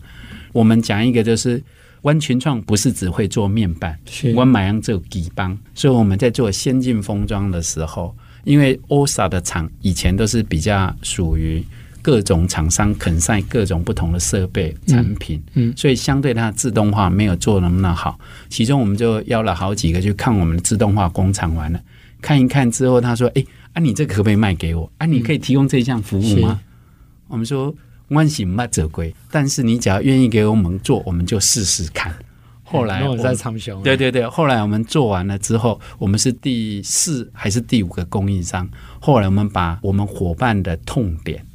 [0.54, 1.62] 我们讲一个，就是
[2.04, 4.00] 湾群创不是只会做面板，
[4.36, 8.16] 湾买样做底帮，所以我们在做先进封装的时候，
[8.46, 11.62] 因为欧萨的厂以前都是比较属于。
[12.02, 18.20] 各种厂商肯晒各种不同的设备产品，嗯，所以相对它自动化没有做那么好。
[18.50, 21.80] 其中我们就邀了好几个去看我们的自动化工厂，完了
[22.22, 24.92] 看一看之后，他说：“哎，啊，你这可不可以卖给我？
[24.98, 26.60] 啊，你可以提供这项服务吗？”
[27.28, 27.74] 我们说
[28.10, 32.14] ：“万喜卖者贵，但是你只要愿意给我们做，我们就试试看。”
[32.64, 38.70] 后来我在长雄，对对对，后来我们做完了之后，我们是第四还是第五个供应商？
[39.00, 41.46] 后来我们把我们伙伴的痛点。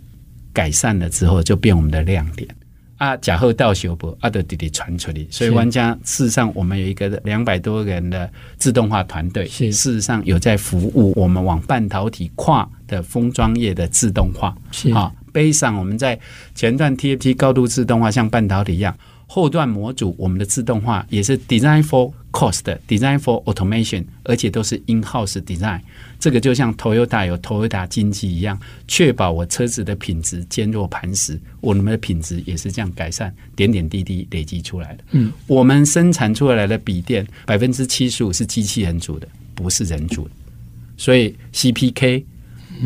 [0.57, 2.49] 改善了之后，就变我们的亮点。
[2.97, 5.29] 啊，假后到修不啊，都直接传出去。
[5.31, 14.57] 所以玩家事实上，我们有一个两百多人的自动化团队，事实上有在服务我们往半导体跨的封装业的自动化。
[14.73, 16.19] 是啊，背上我们在
[16.55, 18.97] 前段 TFT 高度自动化，像半导体一样。
[19.29, 25.81] 后段模组，我们的自动化也是 design for cost，design for automation，而且都是 in-house design。
[26.27, 28.59] 这个就像 Toyota 有 Toyota 经济一样，
[28.89, 31.41] 确保我车子的品质坚若磐石。
[31.61, 35.05] 我们的品质也是这样改善，点点滴滴累积出来的。
[35.13, 40.31] 嗯，我们生产出来的笔电百分之七十五是机器人组的，不是人组的，
[40.97, 42.25] 所以 CPK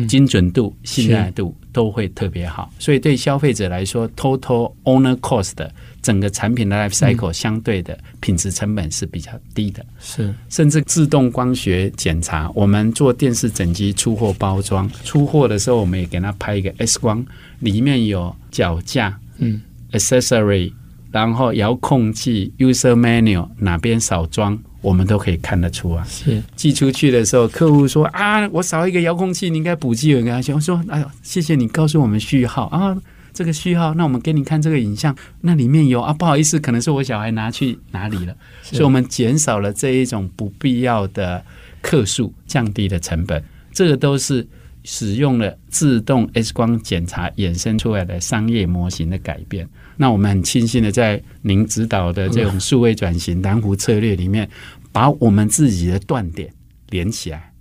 [0.07, 2.71] 精准度、信赖度都会特别好。
[2.77, 5.73] 所以对消费者来说，total owner cost 的。
[6.01, 17.23] 整个产品的 life cycle 相对的品质成本是比较低的，是甚至自动光学检查，我们做电视整机出货包装，出货的时候我们也给他拍一个 X 光，
[17.59, 19.61] 里面有脚架，嗯
[19.91, 20.73] ，accessory，
[21.11, 26.03] 然后遥控器，user manual 哪边少装，我们都可以看得出啊。
[26.09, 30.15] 是寄出去的时候，客户说啊，我少一个遥控器，你应该补寄。
[30.15, 32.97] 我跟他讲，我说，哎呦，谢谢你告诉我们序号啊。
[33.33, 41.43] 这个序号，那我们给你看这个影像，那里面有啊，不好意思，可能是我小孩拿去哪里了，所以我们减少了这一种不必要的
[41.81, 44.47] 客数，降低了成本，这个都是
[44.83, 49.67] 使用了自动 X 光检查衍生出来的商业模型的改变。
[49.97, 54.49] 那我们很庆幸的，在您指导的这种数位转型蓝湖策略里面，
[54.91, 56.51] 把我们自己的断点
[56.89, 57.53] 连起来，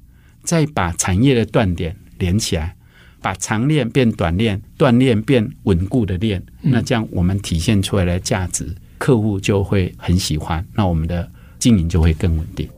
[0.43, 2.75] 再把产业的断点连起来。
[3.21, 12.69] 把长链变短链，断链变稳固的链，那这样我们体现出来的价值，客户就会很喜欢，那我们的经营就会更稳定。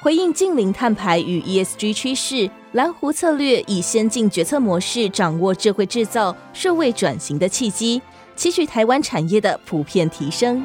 [0.00, 8.00] 回应近零碳排与 ESG 趋势，蓝湖策略以先进决策模式掌握智慧制造、社会转型的契机，
[8.34, 10.64] 期许台湾产业的普遍提升。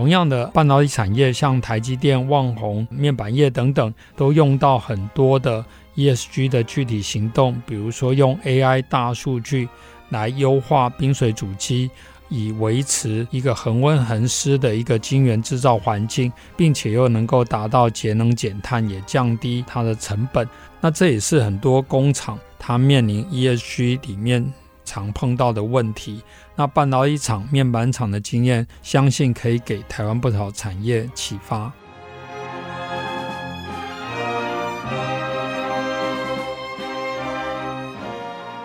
[0.00, 5.62] 同样的半导体产业，像台积电、旺宏、面板业等等，都用到很多的
[5.94, 9.68] ESG 的具体行动，比如说用 AI 大数据
[10.08, 11.90] 来优化冰水主机，
[12.30, 20.48] 以维持一个恒温恒湿的一个晶圆制造环境，并且又能够达到节能减碳，也降低它的成本。
[20.80, 24.50] 那这也是很多工厂它面临 ESG 里面
[24.82, 26.22] 常碰到的问题。
[26.60, 31.72] 那半导体厂、面板厂的经验，相信可以给台湾不少产业启发。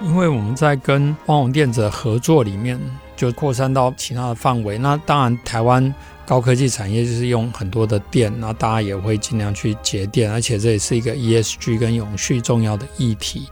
[0.01, 2.77] 因为我们在跟旺宏电子合作里面，
[3.15, 4.77] 就扩散到其他的范围。
[4.77, 5.95] 那当然，台湾
[6.25, 13.47] 高科技产业就是用很多的电，那大家也会尽量去节电，而且这也是一个 ESG 跟永续重要的议题。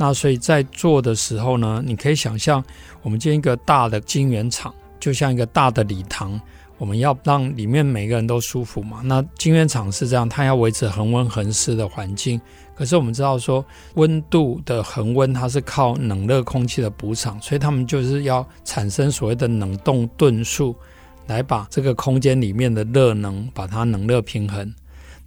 [0.00, 2.64] 那所以在做的时候呢，你可以想象，
[3.02, 6.40] 我们建一个大的晶圆厂，就像一个大的礼堂，
[6.78, 9.00] 我们要让里面每个人都舒服嘛。
[9.04, 12.40] 那晶圆厂是这样，它要维持恒温恒湿的环境。
[12.76, 13.64] 可是我们知道说，
[13.94, 20.76] 温度的恒温它是靠冷热空气的补偿，所以他们就是要产生所谓的冷冻吨数，
[21.26, 24.72] 来把这个空间里面的热能把它冷热平衡。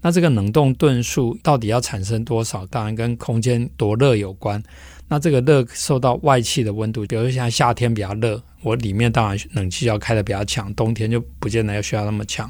[0.01, 2.65] 那这个冷冻吨数到底要产生多少？
[2.65, 4.61] 当然跟空间多热有关。
[5.07, 12.49] 那这个热受到外气的温度，比如说现在夏天比较热，我里面当然冷气要开的比较强，冬天就不见得要需要那么强。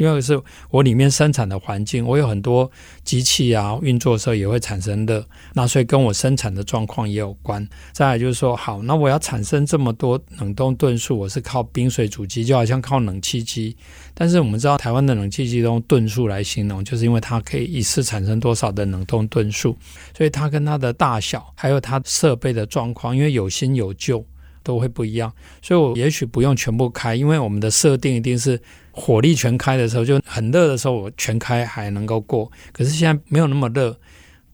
[0.00, 0.40] 另外一个是
[0.70, 2.68] 我里面生产的环境，我有很多
[3.04, 5.22] 机器啊，运作的时候也会产生热，
[5.52, 7.68] 那所以跟我生产的状况也有关。
[7.92, 13.76] 再来就是说，好，那我要产生这么多冷冻吨数，我是靠冰水主机，就好像靠冷气机。
[14.14, 19.76] 但是我们知道，台湾的冷气机都用吨数来形容，就是因为它可以一次产生多少的冷冻吨数，
[20.16, 24.24] 所以它跟它的大小，还有它设备的状况，因为有新有旧。
[24.62, 25.32] 都会不一样，
[25.62, 28.60] 所以我也许不用全部开，因为我们的设定一定是
[28.90, 32.50] 火力全开的时候，就很热的时候我全开还能够过。
[32.72, 33.96] 可是现在没有那么热，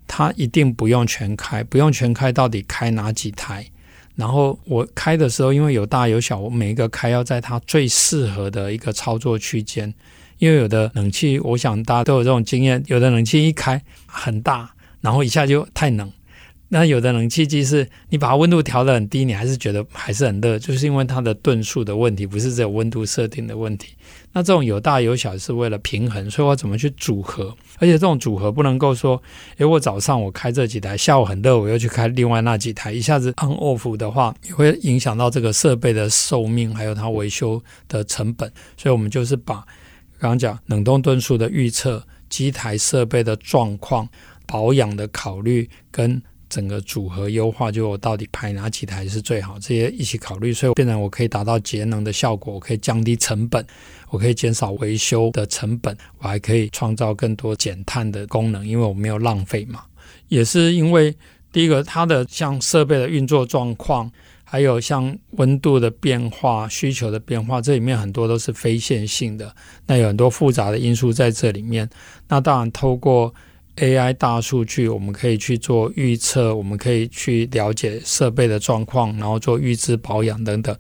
[0.07, 3.67] 它一定不用全开，不用全开，到底开哪几台？
[4.15, 9.93] 然后我开的时候，因为有大有小，我每一个开要在它最适合的一个操作区间，
[10.39, 14.71] 因为有的冷气，我想大家都有这种经验，有的冷气一开很大，
[15.03, 16.11] 然后一下就太冷。
[16.69, 23.95] 那有的冷气机是你把它温度调得很低，你还是觉得还是很热，就是因为它的吨数的问题，不是只有温度设定的问题。
[24.33, 27.55] 那这种有大有小是为了平衡，所以我怎么去组合？
[27.79, 29.23] 而且这种组合不能够说，
[29.59, 38.53] 诶，我早上我开这几台，下午很热，我又去开另外那几台，一下子 on off 的话，也会影响到这个设备的寿命，还有它维修的成本。
[38.77, 39.57] 所以我们就是把
[40.19, 42.03] 刚刚讲冷冻吨数的预测。
[42.29, 44.07] 机台设备的状况、
[44.47, 53.65] 保养的考虑跟整个组合优化，就我到底排哪几台是最好，这些一起考虑，所以变成我可以达到节能的效果，我可以降低成本，
[54.11, 59.83] 我可以减少维修的成本，我还可以创造更多减碳的功能，因为我没有浪费嘛。
[60.29, 61.15] 也是因为
[61.53, 64.11] 第一个，它的像设备的运作状况，
[64.45, 69.55] 还有像温度的变化、需求的变化，这里面很多都是非线性的，
[69.87, 71.89] 那有很多复杂的因素在这里面。
[72.29, 73.35] 那当然透过
[73.77, 80.77] AI 大数据，我们可以去做预测，我们可以去了解设备的状况，然后做预知保养等等。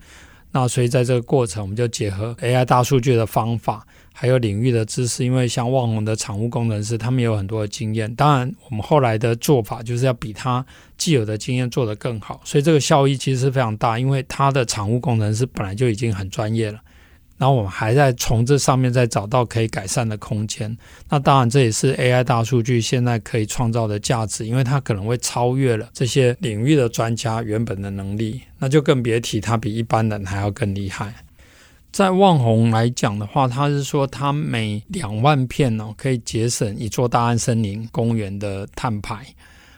[0.52, 5.23] 那所以在这个过程，我们就结合 AI 大数据的方法，还有领域的知识。
[5.23, 8.14] 因为像旺宏的产务工程师，他们有很多的经验。
[8.14, 10.64] 当然，我们后来的做法就是要比他
[10.97, 12.40] 既有的经验做得更好。
[12.44, 16.81] 所以这个效益其实是非常大，因为他的产务工程师本来就已经很专业了。
[17.39, 20.75] 然后我们还在从这上面再找到可以改善的空间。
[21.09, 28.41] 那当然，这也是 AI 大数据现在可以创造的价值，因为它可能会超越了这些领域的专家原本的能力。
[28.59, 31.13] 那就更别提它比一般人还要更厉害。
[31.93, 39.27] 在望红来讲的话，它是说它每两万片哦，可以节省一座大安森林公园的碳排。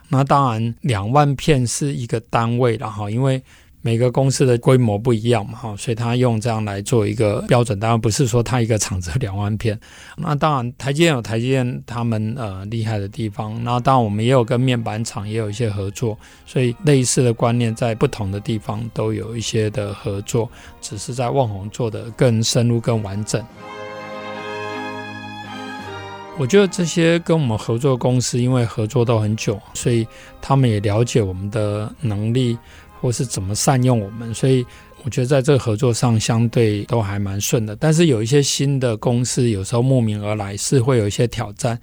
[0.09, 3.43] 那当然，两万片是一个单位了哈，因为。
[3.81, 7.79] 每个公司的规模不一样嘛，哈，所以他用这样来做一个标准。
[7.79, 9.79] 当然不是说他一个厂子两万片。
[10.19, 13.63] 那当然，台积电有台积电他们呃厉害的地方。
[13.63, 16.19] 那当然，我们也有跟面板厂也有一些合作。
[16.45, 20.51] 所以类似的观念在不同的地方都有一些的合作，
[20.81, 23.45] 只是在旺宏做的更深入、更完整。
[26.37, 30.07] 我觉得这些跟我们合作公司，因为合作都很久，所以
[30.41, 32.57] 他们也了解我们的能力。
[33.01, 34.65] 或是怎么善用我们，所以
[35.05, 37.77] 我觉得在这个合作上相对都还蛮顺的。
[37.77, 41.79] 但是有一些新的公司，有时候慕名而来是会有一些挑战。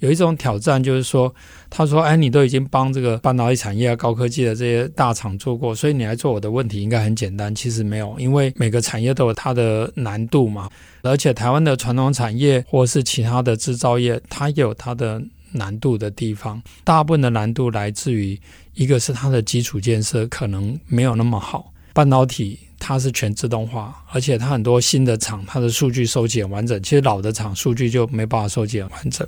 [0.00, 1.34] 有一种挑战就是说，
[1.70, 10.68] 他说：“哎，你都已经帮这个半导体产业啊、高科技的这些大厂做过，所以你来做我的问题应该很简单。”其实没有，因为每个产业都有它的难度嘛。
[11.02, 15.22] 而且台湾的传统产业或是其他的制造业，它也有它的。
[15.52, 18.38] 难度的地方，大部分的难度来自于
[18.76, 21.72] 一个是它的基础建设可能没有那么好。
[21.94, 26.80] 半导体它是全自动化，而且它很多新的厂，它的数据收集很完整。
[26.82, 29.26] 其实老的厂数据就没办法收集很完整。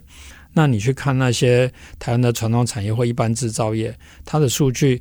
[0.52, 5.00] 那你去看那些台湾的传统产业或一般制造业，它的数据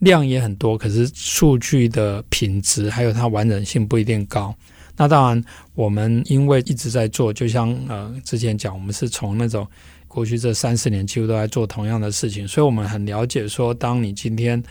[0.00, 4.54] 量也很多，可是数据的品质还有它完整性不一定高。
[4.94, 5.42] 那当然，
[5.74, 9.66] 我们因为一直在做，就像呃之前讲，我们是从那种。
[10.08, 14.62] 过去这三四年几乎都在做同样的事情，所以我们很了解说，当你今天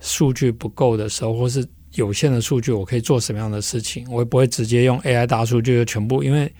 [0.00, 4.06] 数据不够的时候，或是有限的数据，我可以做什么样的事情？
[4.10, 6.52] 我也不会直接用 AI 大数据就全部，因为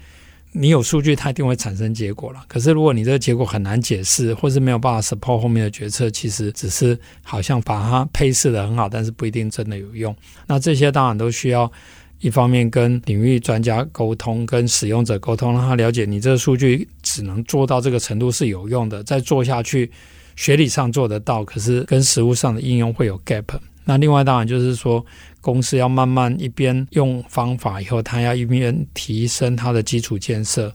[0.52, 2.44] 你有数据，它一定会产生结果了。
[2.46, 10.14] 可是如果你这个结果很难解释，或是没有办法 support 后面的决策，其实只是好像把它配饰得很好，但是不一定真的有用。
[10.46, 11.70] 那这些当然都需要。
[12.20, 19.90] 一方面跟领域专家沟通，跟使用者沟通，让他了解你这个数据只能做到这个程度是有用的，再做下去，
[20.36, 23.44] 学理上做得到，可是跟实务上的应用会有 gap。
[23.84, 25.04] 那另外当然就是说，
[25.42, 30.72] 公司要慢慢一边用方法以后，他要一边提升他的基础建设，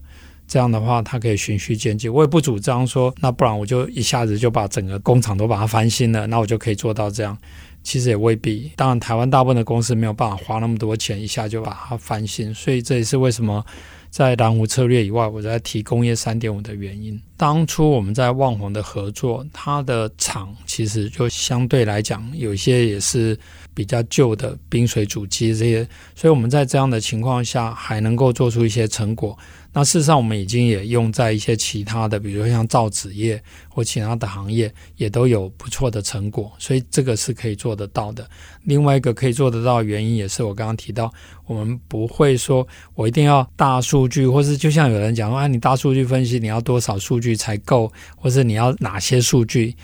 [0.48, 2.14] 这样的话他可以循序渐进。
[2.14, 7.36] 我也不主张说，那不然我就一下子就把整个工厂都把它翻新了，那我就可以做到这样。
[7.82, 13.66] 其实也未必，当然台湾大部分的公司没有办法花那么多钱一下就把它翻新，所以这也是为什么
[14.10, 17.20] 在蓝湖策略以外，我在提工业三点五的原因。
[17.40, 23.40] 当初我们在旺宏的合作，它的厂其实就相对来讲有些也是
[23.74, 25.88] 比较旧的冰水主机这些，
[26.18, 29.40] 所以我们在这样的情况下还能够做出一些成果。
[29.72, 38.28] 那事实上，我们已经也用在一些其他的，比如说像造纸业或其他的行业，也都有不错的成果，所以这个是可以做得到的。
[38.64, 41.14] 另外一个可以做得到的原因，也是我刚刚提到，
[41.46, 49.76] 我们不会说我一定要大数据，或是就像有人讲说，啊，你大数据分析你要多少数据才够，或是你要哪些数据，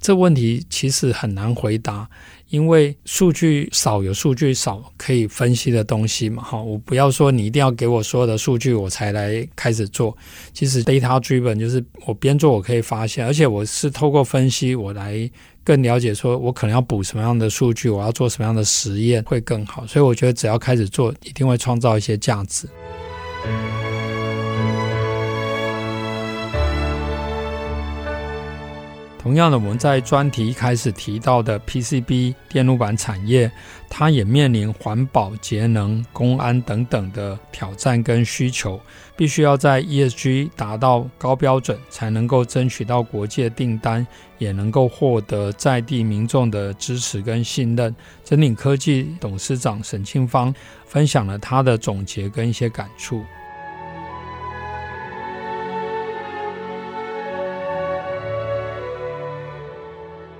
[0.00, 2.08] 这问题其实很难回答。
[2.50, 10.16] 因为数据少有数据少可以分析的东西嘛，哈，我不要说你一定要给我所有的数据我才来开始做。
[10.52, 15.28] 其实 data driven 就是我边做我可以发现，而且我是透过分析我来
[15.64, 19.84] 更了解，说我可能要补什么样的数据，我要做什么样的实验会更好。
[19.86, 22.68] 所以我觉得只要开始做，一定会创造一些价值。
[29.24, 33.50] 同样的，我们在专题一开始提到的 PCB 电路板产业，
[33.88, 38.78] 它也面临环保、节能、公安等等的挑战跟需求，
[39.16, 44.06] 必须要在 ESG 达到高标准，才能够争取到国际订单，
[44.36, 47.96] 也能够获得在地民众的支持跟信任。
[48.22, 53.24] 真鼎科技董事长沈庆芳分享了他的总结跟一些感触。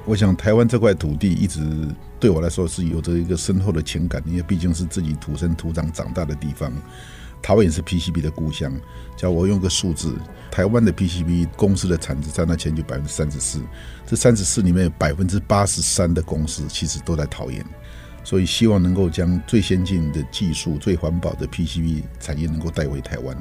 [0.06, 1.60] 我想台湾这块土地一直
[2.20, 6.72] 对我来说是有着一个深厚的情感，因为毕竟是自己土生土长长大的地方。
[7.42, 8.72] 桃园是 PCB 的故乡。
[9.16, 10.16] 叫我用个数字，
[10.50, 13.60] 台湾的 PCB 公司的产值占到全球百分之三十四，
[14.06, 17.64] 这三十四里面有百分之八十三的公司其实都在桃园，
[18.24, 23.36] 所以希望能够将最先进的技术、最环保的 PCB 产业能够带回台湾。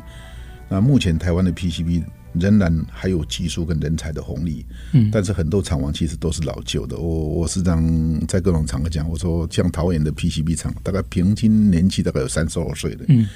[0.69, 2.03] 那目前台湾的 PCB
[2.33, 6.97] 仍然还有技术跟人才的红利，嗯，但是很多厂房其实都是老旧的。
[6.97, 7.83] 我我时常
[8.27, 13.27] 在各种场合讲，我说像桃园的 PCB 厂，大概平均年纪大概有三十二岁的，嗯，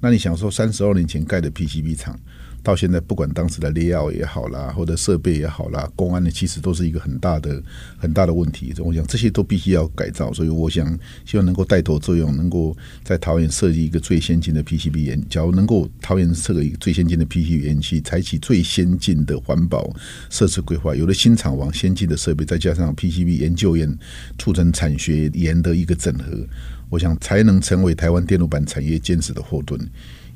[0.00, 2.18] 那你想说三十二年前盖的 PCB 厂？
[2.66, 7.62] 到现在，不管当时的 layout 也好啦，或者设备也好啦，公安的其实都是一个很大的、
[7.96, 8.74] 很大的问题。
[8.78, 10.84] 我想这些都必须要改造，所以我想
[11.24, 15.24] 希望能够带头作用，能够在桃园设计一个最先进的 PCB 研。
[15.28, 19.94] 假如能够桃园设一个最先进的 PCB 园区，采取最先进的环保
[20.28, 23.96] 设施规划，有了新厂房、先进的设备，再加上 PCB 研究院
[24.40, 26.44] 促成产学研的一个整合，
[26.90, 29.80] 我想才能成为台湾电路板产业坚实的后盾。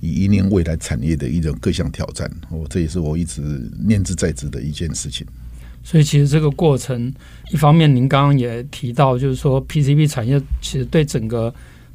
[0.00, 3.42] 以引领未来产业的一种各项挑战，哦，这也是我一直
[3.86, 5.26] 念兹在兹的一件事情。
[5.82, 7.12] 所以，其实这个过程，
[7.52, 11.52] 一方面您刚刚也提到，就是说 PCB 产业其实对整个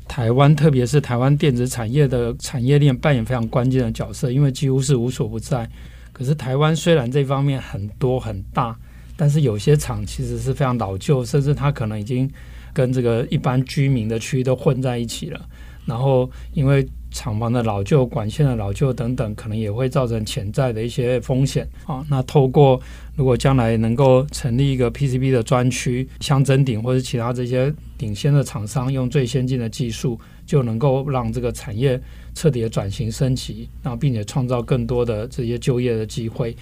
[0.08, 5.70] 台湾，特别是台湾电子产业的产业链扮演非常关键的角色，因为几乎是无所不在。
[6.12, 8.76] 可是，台湾虽然这方面很多很大，
[9.16, 12.30] 但是有些厂其实是非常老旧，甚至它可能已经
[12.74, 15.48] 跟这个一般居民的区域都混在一起了。
[15.86, 22.06] 然后，因为厂房的老旧、管线的老旧等等，可能也会造成潜在的一些风险啊。
[22.10, 22.80] 那透过
[23.16, 32.00] 如果将来能够成立一个 PCB 的专区，像臻鼎或者其他这些领先的厂商，用最先进的技术，就能够让这个产业
[32.34, 36.56] 彻底的转型升级，然后并且创造更多的这些就业的机会。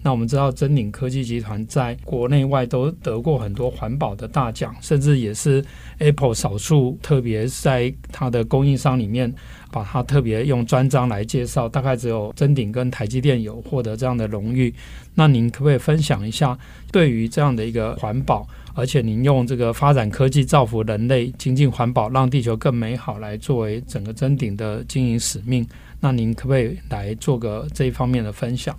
[0.00, 5.62] 那我们知道，臻鼎科技集团在国内外都得过很多环保的大奖，甚至也是
[5.98, 9.34] Apple 少数特别在它的供应商里面，
[9.72, 11.68] 把它特别用专章来介绍。
[11.68, 14.72] 大概只有臻鼎跟台积电有获得这样的荣誉。
[15.18, 16.56] 那您可不可以分享一下，
[16.92, 25.66] 对于这样的一个环保，而且您用这个发展科技造福人类、精进环保，让地球更美好，来作为整个真鼎的经营使命？
[25.98, 28.78] 那您可不可以来做个这一方面的分享？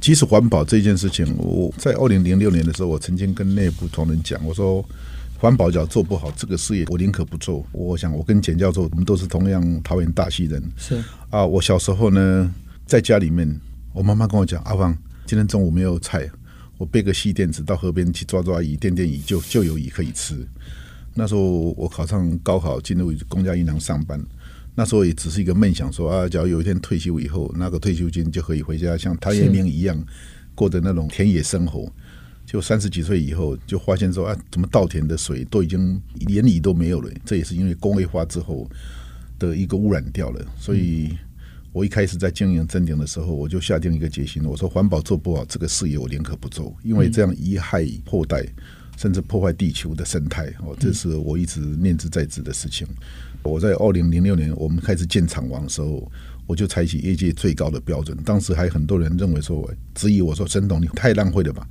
[0.00, 4.84] 其实环保这件事情，我在二零零六年的时候，我曾经跟内部同仁讲，我说
[5.36, 7.66] 环保只要做不好这个事业，我宁可不做。
[7.72, 10.62] 我想我跟简教授，我们都是同样桃园大溪人。
[10.76, 12.54] 是啊，我小时候呢，
[12.86, 13.60] 在家里面，
[13.92, 14.96] 我妈妈跟我讲，阿芳，
[15.26, 16.30] 今天中午没有菜，
[16.78, 20.36] 我背个细垫子到河边去抓抓鱼，垫垫鱼就就有鱼可以吃。
[21.14, 24.20] 那时候我考上高考，进入公家银行上班。
[24.74, 30.02] 那时候也只是一个梦想说，说啊，假如有一天退休以后，拿个退休金就可以回家，像陶渊明一样
[30.54, 31.92] 过的那种田野生活。
[32.46, 37.10] 就三十几岁以后，就发现说啊，怎么稻田的水都已经连鱼都没有了？
[37.24, 38.68] 这也是因为工业化之后
[39.38, 40.44] 的一个污染掉了。
[40.58, 41.16] 所以
[41.72, 48.46] 我一开始在经营真鼎的时候，我就下定一个决心，我说环保做不好，这个事业我宁可不做，因为这样贻害后代，
[48.98, 50.52] 甚至破坏地球的生态。
[50.60, 52.86] 哦，这是我一直念之在兹的事情。
[53.42, 56.12] 我在二零零六年，我们开始建厂房的时候，
[56.46, 58.16] 我就采取业界最高的标准。
[58.24, 61.66] 当时还很多人认为说，质疑我说：“沈董，你太浪费了吧？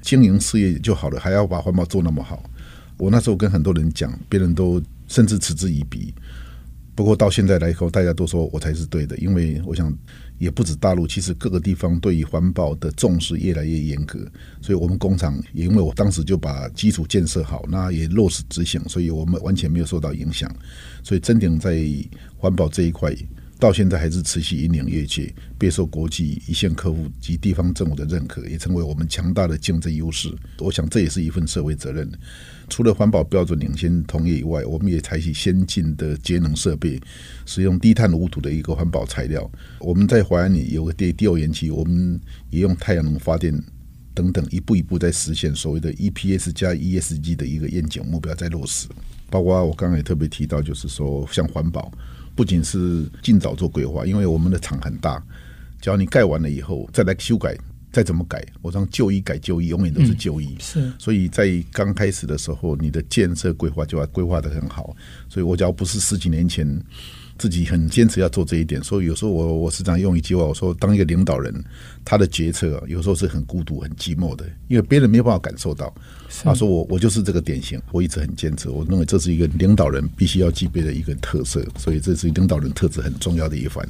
[0.00, 2.48] 经营事业就好了，还要把环保做那么好。”
[2.96, 6.14] 我那时候跟很多人讲，别人都甚至嗤之以鼻。
[7.00, 9.90] 不过到现在来以后，大家都说我才是对的，因为我想。
[10.36, 14.18] 也不止大陆，其实各个地方对于环保的重视越来越严格，
[14.62, 20.50] 所以我们工厂也因为我当时就把基础建设好，那也落实执行，所以我们完全没有受到影响。
[21.02, 21.84] 所以真鼎在
[22.38, 23.14] 环保这一块，
[23.60, 30.28] 到现在还是持续引领业界，备受国际一线客户及地方政府的认可，也成为我们强大的竞争优势。
[30.58, 32.10] 我想这也是一份社会责任。
[32.70, 36.98] 除了环保标准领先同业以外，我们也采取先进的节能设备，
[37.44, 39.48] 使用低碳无土的一个环保材料。
[39.78, 42.18] 我们在淮安里有个第第二园区，我们
[42.48, 43.52] 也用太阳能发电
[44.14, 48.86] 等等，一步一步在实现所谓的 EPS 加 ESG 的一个愿景目标在落实。
[49.28, 51.92] 包括我刚刚也特别提到，就是说像环保，
[52.34, 55.22] 不仅是尽早做规划，因为我们的厂很大，
[55.80, 57.56] 只要你盖完了以后再来修改，
[57.92, 60.56] 再怎么改，我让旧衣改旧衣，永远都是旧衣。
[60.58, 64.96] 是，所以在刚开始的时候，你的建设规划就要规划得很好。
[65.28, 66.66] 所以我只要不是十几年前
[67.40, 71.54] 自己很坚持要做这一点，所以有时候我我时常用一句话，我说当一个领导人，
[72.04, 75.90] 他的决策有时候是很孤独、很寂寞的，因为别人没有办法感受到。
[76.44, 83.82] 他说我我就是这个典型，我一直很坚持，我认为这是一个领导人必须要具备的一个特色，所以这是领导人特质很重要的一环。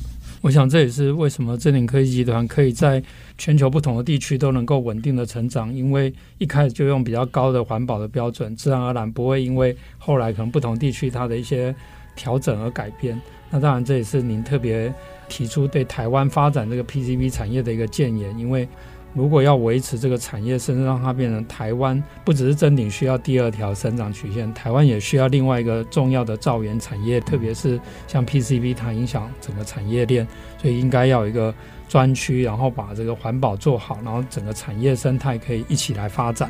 [0.43, 3.03] 我想这也是为什么正鼎科技集团可以在
[3.37, 11.75] 全球不同的地区都能够稳定的成长，因为一开始就用比较高的环保的标准，自然而然不会因为后来可能不同地区它的一些
[12.15, 13.21] 调整而改变。
[13.51, 14.93] 那当然这也是您特别
[15.29, 18.69] 提出对台湾发展这个 PCB 产业的一个建言，因为。
[19.13, 30.25] 如果要维持这个产业，甚至让它变成台湾，不只是正鼎需要第二条生长曲线，台湾也需要另外一个重要的造园产业，特别是像 PCB，它影响整个产业链，
[30.59, 31.53] 所以应该要有一个
[31.89, 36.49] 专区，然后把这个环保做好，然后整个产业生态可以一起来发展。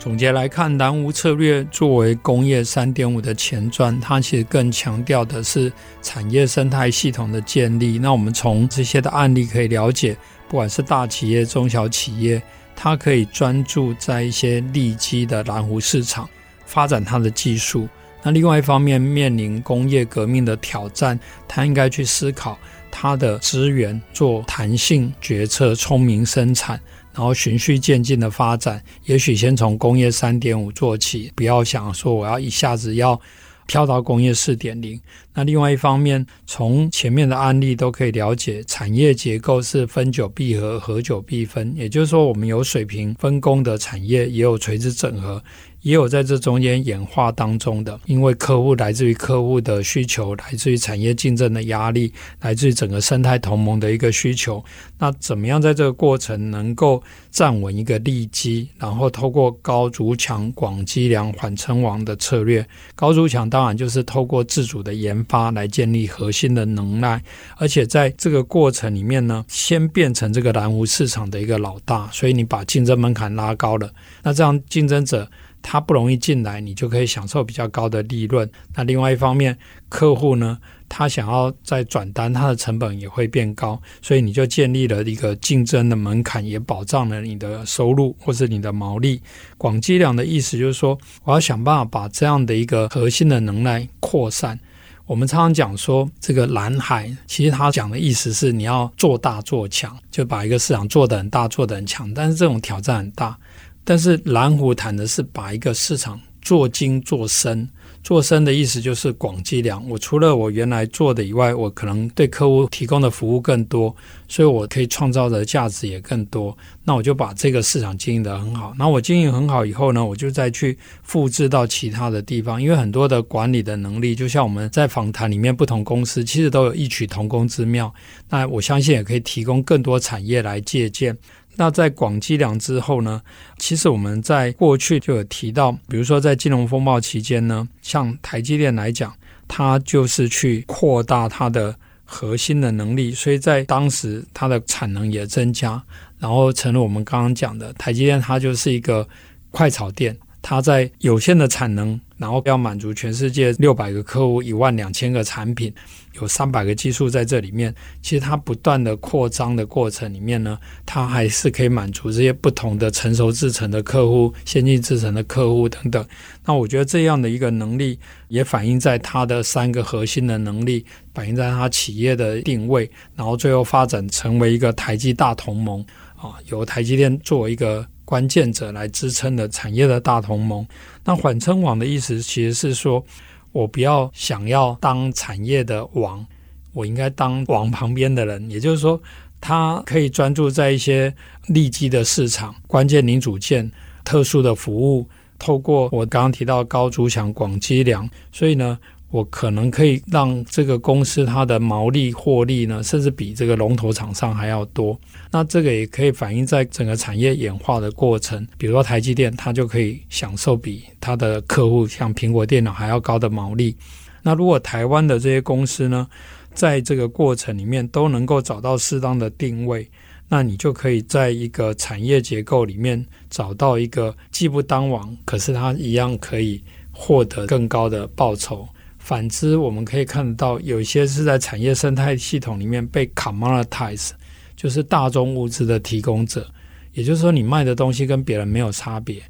[0.00, 5.70] 总结来看，南无策略作为工业三点五的前传，它其实更强调的是
[6.00, 7.98] 产业生态系统的建立。
[7.98, 10.16] 那我们从这些的案例可以了解，
[10.48, 12.42] 不管是大企业、中小企业，
[12.74, 16.26] 它可以专注在一些利基的蓝湖市场
[16.64, 17.86] 发展它的技术。
[18.22, 22.58] 那另外一方面，面临工业革命的挑战，它应该去思考
[22.90, 26.80] 它的资源，做弹性决策、聪明生产。
[27.12, 33.20] 然后循序渐进的发展，也许先从工业三点五做起，不要想说我要一下子要
[33.66, 35.00] 跳到工业四点零。
[35.34, 41.72] 那另外一方面，从前面的案例都可以了解，产业结构是分久必合，合久必分。
[41.76, 45.42] 也就是说，我们有水平分工的产业，也有垂直整合。
[45.82, 54.62] 也有在这中间演化当中的，因为客户来自于客户的需求，来自于产业竞争的压力，来自于整个生态同盟的一个需求。
[54.98, 62.66] 那怎么样在这个过程能够站稳一个利基，然后透过高筑墙、广积粮、缓称王的策略？
[62.94, 67.22] 高筑墙当然就是透过自主的研发来建立核心的能耐，
[67.56, 73.90] 而且在这个过程里面呢，先变成这个蓝湖市场的一个老大，所以你把竞争门槛拉高了，
[74.22, 75.26] 那这样竞争者。
[75.62, 78.50] 它不容易进来，你就可以享受比较高的利润。
[78.74, 79.56] 那另外一方面，
[79.88, 80.58] 客户呢，
[80.88, 89.20] 他想要再转单，他的成本也会变高，所以你就建立了一个竞争的门槛，也保障了你的收入或是你的毛利。
[89.58, 94.58] 广积粮的意思就是说，我要想办法把这样的一个核心的能耐扩散。
[95.06, 102.14] 我们常常讲说，这个蓝海，其实他讲的意思是你要做大做强，就把一个市场做得很大，做得很强。
[102.14, 103.36] 但是这种挑战很大。
[103.84, 107.68] 但是蓝湖谈的是把一个市场做精做深，
[108.02, 109.86] 做深的意思就是广积粮。
[109.88, 113.94] 我除了我原来做的以外，我可能对客户提供的服务更多，
[114.26, 116.56] 所以我可以创造的价值也更多。
[116.84, 118.72] 那我就把这个市场经营得很好。
[118.78, 122.60] 那我经营很好以后呢，我就再去复制到其他的地方。
[122.60, 127.92] 因为很多的管理的能力，就像我们在访谈里面，不同公司其实都有异曲同工之妙。
[128.30, 131.16] 那我相信也可以提供更多产业来借鉴。
[131.56, 133.20] 那在广积粮之后呢，
[133.58, 139.14] 其实我们在过去就有提到，比如说在金融风暴期间呢，像台积电来讲，
[139.46, 141.74] 它就是去扩大它的
[142.04, 145.82] 核心的能力，所以在当时它的产能也增加，
[146.18, 149.06] 然后成了我们刚刚讲的台积电，它就是一个
[149.50, 152.00] 快炒店，它在有限的产能。
[152.20, 155.72] 然后要满足全世界六百个客户，一万两千个产品，
[156.20, 157.74] 有三百个技术在这里面。
[158.02, 166.06] 其实它不断的扩张的过程里面呢，它还是可以满足这些不同的成熟制程的客户、先进制程的客户等等。
[166.44, 167.98] 那我觉得这样的一个能力，
[168.28, 170.84] 也反映在它的三个核心的能力，
[171.14, 175.82] 反映在它企业的定位，然后最后发展成为一个台积大同盟
[176.16, 177.86] 啊，由台积电作为一个。
[178.10, 180.66] 关键者来支撑的产业的大同盟，
[181.04, 183.04] 那缓称王的意思其实是说，
[183.52, 186.26] 我不要想要当产业的王，
[186.72, 188.50] 我应该当王旁边的人。
[188.50, 189.00] 也就是说，
[189.40, 191.14] 他可以专注在一些
[191.46, 193.70] 利基的市场、关键零组件、
[194.02, 195.06] 特殊的服务，
[195.38, 198.76] 透过我刚刚提到高筑墙、广积粮，所以呢。
[199.10, 204.98] 我可能可以让这个公司它的毛利获利呢，甚至比这个龙头厂商还要多。
[205.32, 208.46] 那这个也可以反映在整个产业演化的过程。
[208.56, 213.74] 比如说台积电，它就可以享受比它的客户像苹果电脑还要高的毛利。
[214.22, 216.06] 那如果台湾的这些公司呢，
[216.54, 219.88] 在这个过程里面都能够找到适当的定位，
[220.28, 226.62] 那你就可以在一个产业结构里面找到一个既不当王，可是它一样可以
[226.92, 228.68] 获得更高的报酬。
[229.10, 234.10] 反之，我们可以看得到，有一些是在产业生态系统里面被 commoditize，
[234.54, 236.48] 就是大宗物资的提供者。
[236.92, 239.20] 也就是说，你卖的东西跟别人没有差别，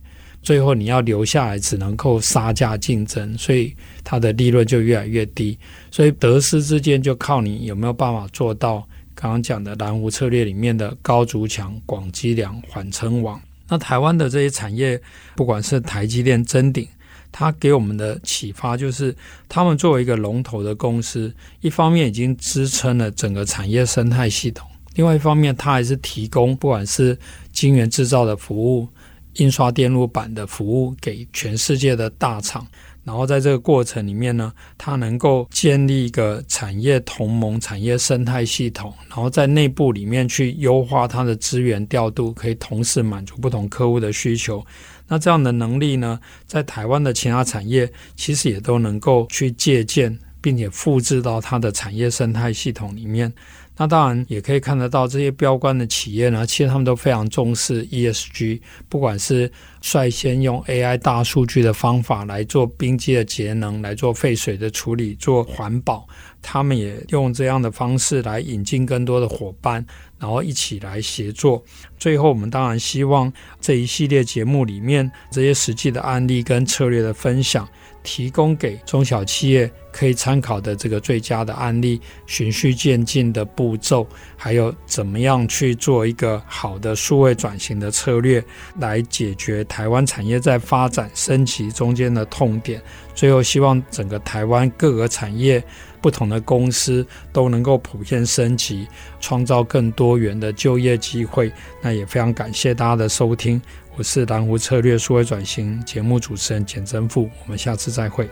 [0.43, 3.75] 最后你要留下来，只能够杀价竞争，所以
[4.05, 5.59] 它的利润就越来越低。
[5.91, 13.41] 所以得失之间就靠你有没有办法做到刚刚讲的蓝湖策略里面的高筑墙、广积粮、缓称王。
[13.67, 15.01] 那台湾的这些产业，
[15.35, 16.87] 不管是台积电、臻鼎，
[17.33, 19.15] 它给我们的启发就是，
[19.49, 24.69] 他们作为一个龙头的公司，一方面已经支撑了整个产业生态系统。
[24.95, 27.17] 另外一方面，它还是提供不管是
[27.53, 28.89] 晶圆制造的服务、
[29.35, 32.67] 印刷电路板的服务给全世界的大厂。
[33.03, 44.65] 然后在这个过程里面呢，它能够建立一个产业同盟、产业生态系统，然后在内部里面去优化它的资源调度，可以同时满足不同客户的需求。
[45.11, 53.33] 那这样的能力呢，在台湾的其他产业其实也都能够去借鉴，并且复制到它的产业生态系统里面。
[53.81, 59.51] 那当然也可以看得到，这些标杆的企业呢，其实他们都非常重视 ESG，不管是
[59.81, 66.07] 率先用 AI 大数据的方法来做冰机的节能，来做废水的处理，做环保，
[66.43, 69.83] 他们也用这样的方式来引进更多的伙伴，
[70.19, 71.65] 然后一起来协作。
[71.97, 73.33] 最后，我们当然希望
[73.63, 77.67] 这一系列节目里面这些实际的案例跟策略的分享。
[78.03, 84.07] 提供给中小企业可以参考的这个最佳的案例，循序渐进的步骤，
[84.37, 88.43] 还有怎么样去做一个好的数位转型的策略，
[88.79, 92.81] 来解决台湾产业在发展升级中间的痛点。
[93.15, 95.63] 最后，希望整个台湾各个产业
[96.01, 98.87] 不同的公司都能够普遍升级，
[99.21, 101.53] 创造更多元的就业机会。
[101.83, 103.61] 那也非常感谢大家的收听。
[103.97, 108.29] 我是蓝湖策略数位转型节目主持人简真富，我们下次再会。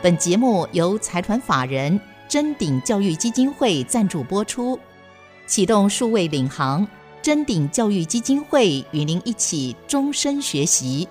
[0.00, 1.98] 本节目由财团法人
[2.28, 4.78] 臻鼎教育基金会赞助播出，
[5.46, 6.86] 启动数位领航，
[7.22, 11.08] 臻鼎教育基金会与您一起终身学习。